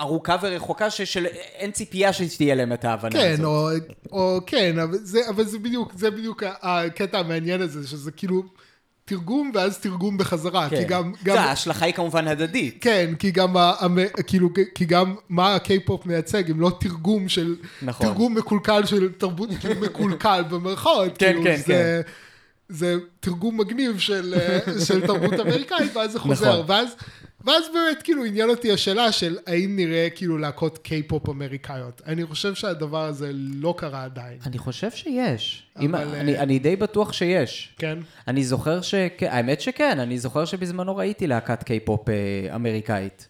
ארוכה 0.00 0.36
ורחוקה, 0.42 0.90
ששל 0.90 1.26
אין 1.54 1.70
ציפייה 1.70 2.12
שתהיה 2.12 2.54
להם 2.54 2.72
את 2.72 2.84
ההבנה 2.84 3.10
כן, 3.12 3.32
הזאת. 3.32 3.44
או, 3.44 3.70
או 4.12 4.40
כן, 4.46 4.78
אבל 4.78 4.98
זה, 5.02 5.20
אבל 5.28 5.44
זה 5.44 5.58
בדיוק, 5.58 5.92
זה 5.96 6.10
בדיוק 6.10 6.42
הקטע 6.62 7.18
המעניין 7.18 7.60
הזה, 7.60 7.88
שזה 7.88 8.10
כאילו 8.10 8.42
תרגום 9.04 9.50
ואז 9.54 9.78
תרגום 9.78 10.18
בחזרה, 10.18 10.68
כן. 10.70 10.76
כי 10.76 10.84
גם, 10.84 11.12
זה, 11.18 11.24
גם, 11.24 11.36
ההשלכה 11.38 11.84
היא 11.86 11.94
כמובן 11.94 12.28
הדדית. 12.28 12.78
כן, 12.80 13.14
כי 13.18 13.30
גם, 13.30 13.56
המ- 13.56 13.98
כאילו, 14.26 14.48
כי 14.74 14.84
גם 14.84 15.14
מה 15.28 15.54
הקיי-פופ 15.54 16.06
מייצג, 16.06 16.50
אם 16.50 16.60
לא 16.60 16.70
תרגום 16.80 17.28
של, 17.28 17.56
נכון. 17.82 18.06
תרגום 18.06 18.34
מקולקל 18.34 18.86
של 18.86 19.12
תרבות, 19.12 19.48
כאילו 19.60 19.80
מקולקל 19.80 20.42
במרכאות, 20.50 21.18
כן, 21.18 21.26
כאילו, 21.32 21.44
כן, 21.44 21.56
זה, 21.66 22.02
זה 22.68 22.96
תרגום 23.20 23.60
מגניב 23.60 23.98
של, 23.98 24.34
אה, 24.38 24.58
של 24.86 25.06
תרבות 25.06 25.32
אמריקאית, 25.40 25.96
ואז 25.96 26.12
זה 26.12 26.20
חוזר, 26.20 26.52
נכון. 26.52 26.64
ואז, 26.70 26.88
ואז 27.44 27.64
באמת 27.74 28.02
כאילו 28.02 28.24
עניין 28.24 28.50
אותי 28.50 28.72
השאלה 28.72 29.12
של 29.12 29.38
האם 29.46 29.76
נראה 29.76 30.08
כאילו 30.14 30.38
להקות 30.38 30.78
קיי-פופ 30.78 31.28
אמריקאיות. 31.28 32.02
אני 32.06 32.26
חושב 32.26 32.54
שהדבר 32.54 33.04
הזה 33.04 33.30
לא 33.34 33.74
קרה 33.78 34.04
עדיין, 34.04 34.38
אני 34.46 34.58
חושב 34.58 34.90
שיש. 34.90 35.62
אם, 35.80 35.94
אבל, 35.94 36.14
אני, 36.14 36.36
אה, 36.36 36.42
אני 36.42 36.58
די 36.58 36.76
בטוח 36.76 37.12
שיש. 37.12 37.74
כן? 37.78 37.98
אני 38.28 38.44
זוכר 38.44 38.80
ש... 38.80 38.94
האמת 39.20 39.60
שכן, 39.60 39.98
אני 39.98 40.18
זוכר 40.18 40.44
שבזמנו 40.44 40.96
ראיתי 40.96 41.26
להקת 41.26 41.62
קיי-פופ 41.62 42.08
אה, 42.08 42.54
אמריקאית. 42.54 43.28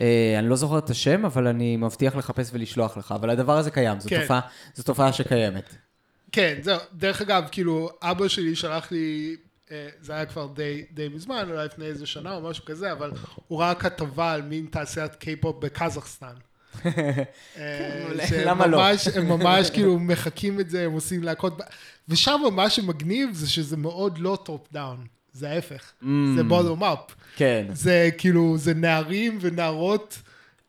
אה, 0.00 0.34
אני 0.38 0.48
לא 0.48 0.56
זוכר 0.56 0.78
את 0.78 0.90
השם, 0.90 1.24
אבל 1.24 1.46
אני 1.46 1.76
מבטיח 1.76 2.16
לחפש 2.16 2.50
ולשלוח 2.52 2.96
לך. 2.96 3.12
אבל 3.12 3.30
הדבר 3.30 3.58
הזה 3.58 3.70
קיים, 3.70 4.00
זו, 4.00 4.08
כן. 4.08 4.20
תופעה, 4.20 4.40
זו 4.74 4.82
תופעה 4.82 5.12
שקיימת. 5.12 5.74
כן, 6.32 6.58
זהו, 6.62 6.78
דרך 6.92 7.20
אגב, 7.20 7.44
כאילו, 7.52 7.90
אבא 8.02 8.28
שלי 8.28 8.56
שלח 8.56 8.92
לי, 8.92 9.36
זה 10.00 10.12
היה 10.12 10.26
כבר 10.26 10.46
די, 10.46 10.84
די 10.92 11.08
מזמן, 11.08 11.46
אולי 11.50 11.64
לפני 11.64 11.84
איזה 11.86 12.06
שנה 12.06 12.34
או 12.34 12.40
משהו 12.40 12.64
כזה, 12.64 12.92
אבל 12.92 13.10
הוא 13.48 13.60
ראה 13.60 13.74
כתבה 13.74 14.32
על 14.32 14.42
מין 14.42 14.66
תעשיית 14.70 15.14
קיי-פופ 15.14 15.56
בקזחסטן. 15.64 16.34
אה, 16.84 17.22
שהם 18.28 18.48
למה 18.48 18.66
לא? 18.66 18.82
הם 19.14 19.28
ממש 19.28 19.70
כאילו 19.74 19.98
מחקים 19.98 20.60
את 20.60 20.70
זה, 20.70 20.84
הם 20.84 20.92
עושים 20.92 21.22
להקות, 21.22 21.60
ושם 22.08 22.40
מה 22.52 22.70
שמגניב 22.70 23.30
זה 23.32 23.50
שזה 23.50 23.76
מאוד 23.76 24.18
לא 24.18 24.38
top 24.44 24.66
down, 24.72 25.06
זה 25.32 25.50
ההפך, 25.50 25.92
Mm. 26.02 26.06
זה 26.36 26.42
bottom 26.42 26.84
up. 26.84 26.98
כן. 27.36 27.66
זה 27.72 28.10
כאילו, 28.18 28.58
זה 28.58 28.74
נערים 28.74 29.38
ונערות 29.40 30.18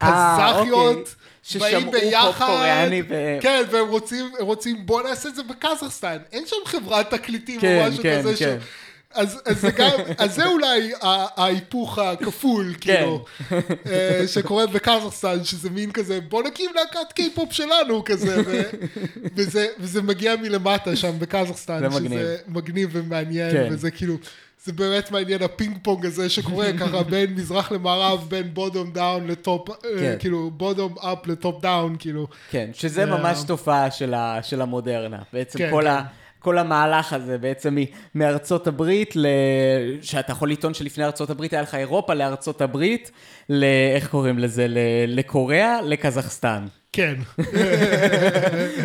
אה, 0.01 0.37
קזחיות, 0.57 1.15
אוקיי. 1.55 1.71
באים 1.71 1.91
ביחד, 1.91 2.45
קוריאני 2.45 3.01
ו- 3.09 3.37
כן, 3.41 3.63
והם 3.71 3.87
רוצים, 3.87 4.31
רוצים, 4.39 4.85
בוא 4.85 5.01
נעשה 5.01 5.29
את 5.29 5.35
זה 5.35 5.43
בקזחסטן, 5.43 6.17
אין 6.31 6.43
שם 6.47 6.55
חברת 6.65 7.13
תקליטים 7.13 7.61
כן, 7.61 7.81
או 7.85 7.89
משהו 7.89 8.03
כן, 8.03 8.19
כזה, 8.19 8.33
כן. 8.39 8.57
ש... 8.61 8.65
אז, 9.13 9.41
אז, 9.45 9.61
זה 9.61 9.71
גם, 9.71 9.89
אז 10.17 10.35
זה 10.35 10.45
אולי 10.45 10.91
ההיפוך 11.37 11.99
הכפול, 11.99 12.73
כן. 12.81 12.95
כאילו, 12.95 13.25
אה, 13.85 14.23
שקורה 14.27 14.67
בקזחסטן, 14.67 15.43
שזה 15.43 15.69
מין 15.69 15.91
כזה, 15.91 16.19
בוא 16.29 16.43
נקים 16.43 16.69
להקת 16.75 17.11
קיי-פופ 17.13 17.51
שלנו, 17.51 18.03
כזה, 18.05 18.41
ו, 18.45 18.61
וזה, 19.35 19.67
וזה 19.79 20.01
מגיע 20.01 20.35
מלמטה 20.35 20.95
שם 20.95 21.19
בקזחסטן, 21.19 21.87
מגניב. 21.87 22.11
שזה 22.11 22.37
מגניב 22.47 22.89
ומעניין, 22.93 23.51
כן. 23.51 23.67
וזה 23.71 23.91
כאילו, 23.91 24.17
זה 24.65 24.73
באמת 24.73 25.11
מעניין 25.11 25.43
הפינג 25.43 25.77
פונג 25.81 26.05
הזה 26.05 26.29
שקורה 26.29 26.67
ככה 26.79 27.03
בין 27.11 27.33
מזרח 27.33 27.71
למערב, 27.71 28.25
בין 28.29 28.53
bottom 28.53 28.91
down 28.91 29.27
ל 29.27 29.36
top, 29.36 29.69
אה, 29.69 29.75
כן. 29.99 30.15
כאילו 30.19 30.51
bottom 30.51 30.95
up 30.99 31.27
ל 31.27 31.36
top 31.36 31.61
down, 31.61 31.95
כאילו. 31.99 32.27
כן, 32.51 32.69
שזה 32.73 32.89
זה 32.89 33.05
ממש 33.05 33.43
תופעה 33.47 33.91
של, 33.91 34.13
ה, 34.13 34.39
של 34.43 34.61
המודרנה. 34.61 35.19
בעצם 35.33 35.59
כן, 35.59 35.71
כל, 35.71 35.81
כן. 35.81 35.87
ה, 35.87 36.01
כל 36.41 36.57
המהלך 36.57 37.13
הזה 37.13 37.37
בעצם 37.37 37.77
מארצות 38.15 38.67
הברית, 38.67 39.15
ל... 39.15 39.25
שאתה 40.01 40.31
יכול 40.31 40.51
לטעון 40.51 40.73
שלפני 40.73 41.03
ארצות 41.05 41.29
הברית 41.29 41.53
היה 41.53 41.61
לך 41.61 41.75
אירופה 41.75 42.13
לארצות 42.13 42.61
הברית, 42.61 43.11
ל... 43.49 43.63
איך 43.95 44.07
קוראים 44.07 44.39
לזה? 44.39 44.65
ל... 44.67 44.77
לקוריאה, 45.07 45.81
לקזחסטן. 45.81 46.65
כן, 46.93 47.15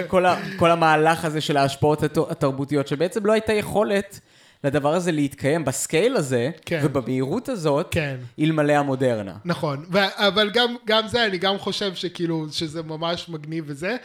כל, 0.08 0.26
ה, 0.26 0.36
כל 0.56 0.70
המהלך 0.70 1.24
הזה 1.24 1.40
של 1.40 1.56
ההשפעות 1.56 2.02
הת- 2.02 2.30
התרבותיות, 2.30 2.88
שבעצם 2.88 3.26
לא 3.26 3.32
הייתה 3.32 3.52
יכולת 3.52 4.20
לדבר 4.64 4.94
הזה 4.94 5.12
להתקיים 5.12 5.64
בסקייל 5.64 6.16
הזה, 6.16 6.50
כן. 6.66 6.80
ובמהירות 6.84 7.48
הזאת, 7.48 7.86
כן. 7.90 8.16
אלמלא 8.40 8.72
המודרנה. 8.72 9.32
נכון, 9.44 9.84
ו- 9.92 9.98
אבל 10.28 10.50
גם, 10.50 10.76
גם 10.86 11.08
זה, 11.08 11.26
אני 11.26 11.38
גם 11.38 11.58
חושב 11.58 11.94
שכאילו, 11.94 12.46
שזה 12.50 12.82
ממש 12.82 13.28
מגניב 13.28 13.64
וזה, 13.66 13.96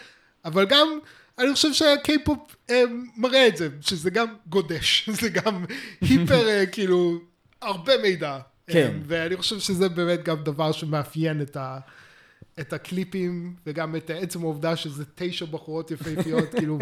אבל 0.46 0.66
גם, 0.66 0.88
אני 1.42 1.54
חושב 1.54 1.74
שהקיי-פופ 1.74 2.56
אה, 2.70 2.84
מראה 3.18 3.48
את 3.48 3.58
זה, 3.58 3.70
שזה 3.82 4.10
גם 4.10 4.28
גודש, 4.50 5.10
זה 5.22 5.30
גם 5.30 5.66
hyper, 6.02 6.48
אה, 6.48 6.66
כאילו, 6.66 7.20
הרבה 7.62 7.94
מידע. 8.02 8.40
כן. 8.68 8.92
אה, 8.94 9.00
ואני 9.08 9.38
חושב 9.38 9.60
שזה 9.60 9.90
באמת 9.90 10.24
גם 10.24 10.44
דבר 10.44 10.72
שמאפיין 10.72 11.42
את 11.42 11.58
ה... 11.58 11.80
את 12.60 12.74
הקליפים, 12.74 13.56
וגם 13.66 13.96
את 13.96 14.10
עצם 14.10 14.42
העובדה 14.42 14.76
שזה 14.76 15.04
תשע 15.16 15.46
בחורות 15.46 15.92
יפהפיות, 15.92 16.52
כאילו, 16.58 16.80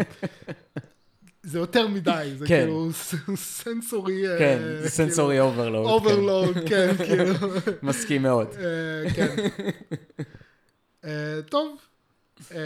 זה 1.42 1.58
יותר 1.58 1.88
מדי, 1.88 2.30
זה 2.38 2.46
כן. 2.46 2.60
כאילו 2.62 2.90
sensory... 3.36 4.22
כן, 4.38 4.58
כאילו, 4.58 4.88
sensory 4.88 5.40
overload. 5.40 5.86
overload, 5.86 6.56
כן, 6.68 6.90
כאילו. 7.06 7.24
מסכים 7.82 8.22
מאוד. 8.22 8.48
אה, 8.58 9.10
כן. 9.10 9.36
אה, 11.04 11.42
טוב. 11.48 11.76
אה, 12.52 12.56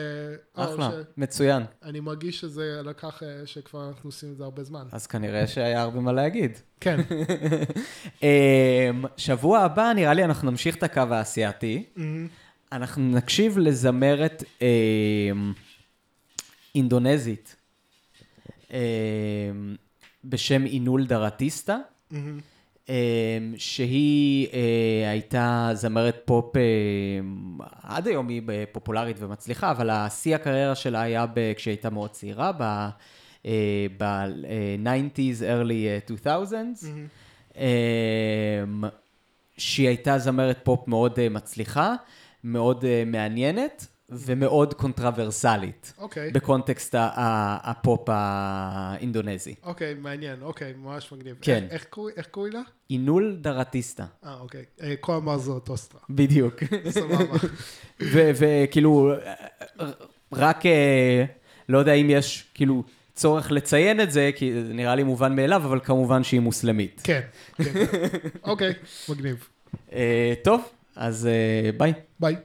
אה, 0.59 0.75
אחלה, 0.75 0.91
מצוין. 1.17 1.63
אני 1.83 2.01
מרגיש 2.01 2.41
שזה 2.41 2.81
לקח, 2.85 3.23
אה, 3.23 3.47
שכבר 3.47 3.89
אנחנו 3.89 4.09
עושים 4.09 4.33
את 4.33 4.37
זה 4.37 4.45
הרבה 4.45 4.65
זמן. 4.65 4.87
אז 4.93 5.07
כנראה 5.07 5.47
שהיה 5.47 5.83
הרבה 5.83 6.01
מה 6.01 6.13
להגיד. 6.13 6.59
כן. 6.81 7.01
אמ, 8.23 9.05
שבוע 9.17 9.59
הבא, 9.61 9.93
נראה 9.93 10.15
לי 10.15 10.25
אנחנו 10.25 10.51
נמשיך 10.51 10.77
את 10.77 10.83
הקו 10.83 11.01
האסייתי. 11.11 11.85
מהמם. 11.97 12.29
אנחנו 12.73 13.03
נקשיב 13.03 13.59
לזמרת 13.59 14.45
אמ, 14.63 15.53
אינדונזית 16.75 17.57
אמ, 18.71 18.77
בשם 20.25 20.67
אינול 20.67 21.07
דרטיסטה, 21.07 21.79
מהמם. 22.11 22.41
אמ, 22.89 22.94
שהיא 23.56 24.48
אה, 24.52 25.11
הייתה 25.11 25.70
זמרת 25.73 26.23
פופ, 26.24 26.56
אמ, 26.56 27.59
עד 27.82 28.09
היום 28.09 28.28
היא 28.28 28.43
פופולרית 28.73 29.16
ומצליחה, 29.20 29.70
אבל 29.70 29.90
השיא 29.90 30.35
הקריירה 30.35 30.74
שלה 30.74 31.01
היה 31.02 31.27
כשהיא 31.56 31.73
הייתה 31.73 31.90
מאוד 31.90 32.11
צעירה, 32.11 32.52
ב-90's, 33.98 35.40
early 35.43 36.11
2000s. 36.24 36.52
מהמם. 36.52 37.06
אמ, 37.56 38.85
שהיא 39.59 39.89
הייתה 39.89 40.19
זמרת 40.19 40.61
פופ 40.62 40.89
מאוד 40.89 41.19
אה, 41.19 41.28
מצליחה, 41.28 41.94
מאוד 42.44 42.85
אה, 42.85 43.02
מעניינת 43.06 43.86
ומאוד 44.16 44.74
קונטרברסלית. 44.74 45.93
אוקיי. 45.99 46.31
בקונטקסט 46.31 46.95
ה- 46.95 46.99
ה- 47.15 47.70
הפופ 47.70 48.09
האינדונזי. 48.12 49.55
אוקיי, 49.62 49.95
מעניין, 49.95 50.43
אוקיי, 50.43 50.73
ממש 50.77 51.12
מגניב. 51.12 51.36
כן. 51.43 51.65
איך- 51.70 51.86
איך 52.16 52.27
קוראים- 52.27 52.53
לה? 52.55 52.61
אינול 52.91 53.36
דרטיסטה. 53.41 54.05
אה, 54.24 54.35
אוקיי. 54.41 54.65
אה, 54.82 54.95
כה 55.03 55.16
אמר 55.16 55.39
זאת 55.39 55.69
אוסטרה. 55.69 56.01
בדיוק. 56.11 56.55
סבבה. 56.91 57.24
וכאילו, 58.15 59.12
רק, 60.32 60.66
אה, 60.66 61.24
לא 61.69 61.78
יודע 61.78 61.93
אם 61.93 62.11
יש 62.11 62.45
כאילו 62.55 62.85
צורך 63.15 63.53
לציין 63.53 64.01
את 64.01 64.11
זה, 64.11 64.31
כי 64.36 64.53
זה 64.66 64.73
נראה 64.73 64.95
לי 64.95 65.03
מובן 65.03 65.36
מאליו, 65.36 65.62
אבל 65.65 65.81
כמובן 65.85 66.24
שהיא 66.24 66.41
מוסלמית. 66.41 67.01
כן, 67.05 67.20
כן. 67.57 67.73
אוקיי, 68.45 68.73
מגניב. 69.09 69.49
אה, 69.93 70.35
טוב, 70.45 70.62
אז 70.97 71.28
ביי. 71.77 71.93
ביי. 72.20 72.36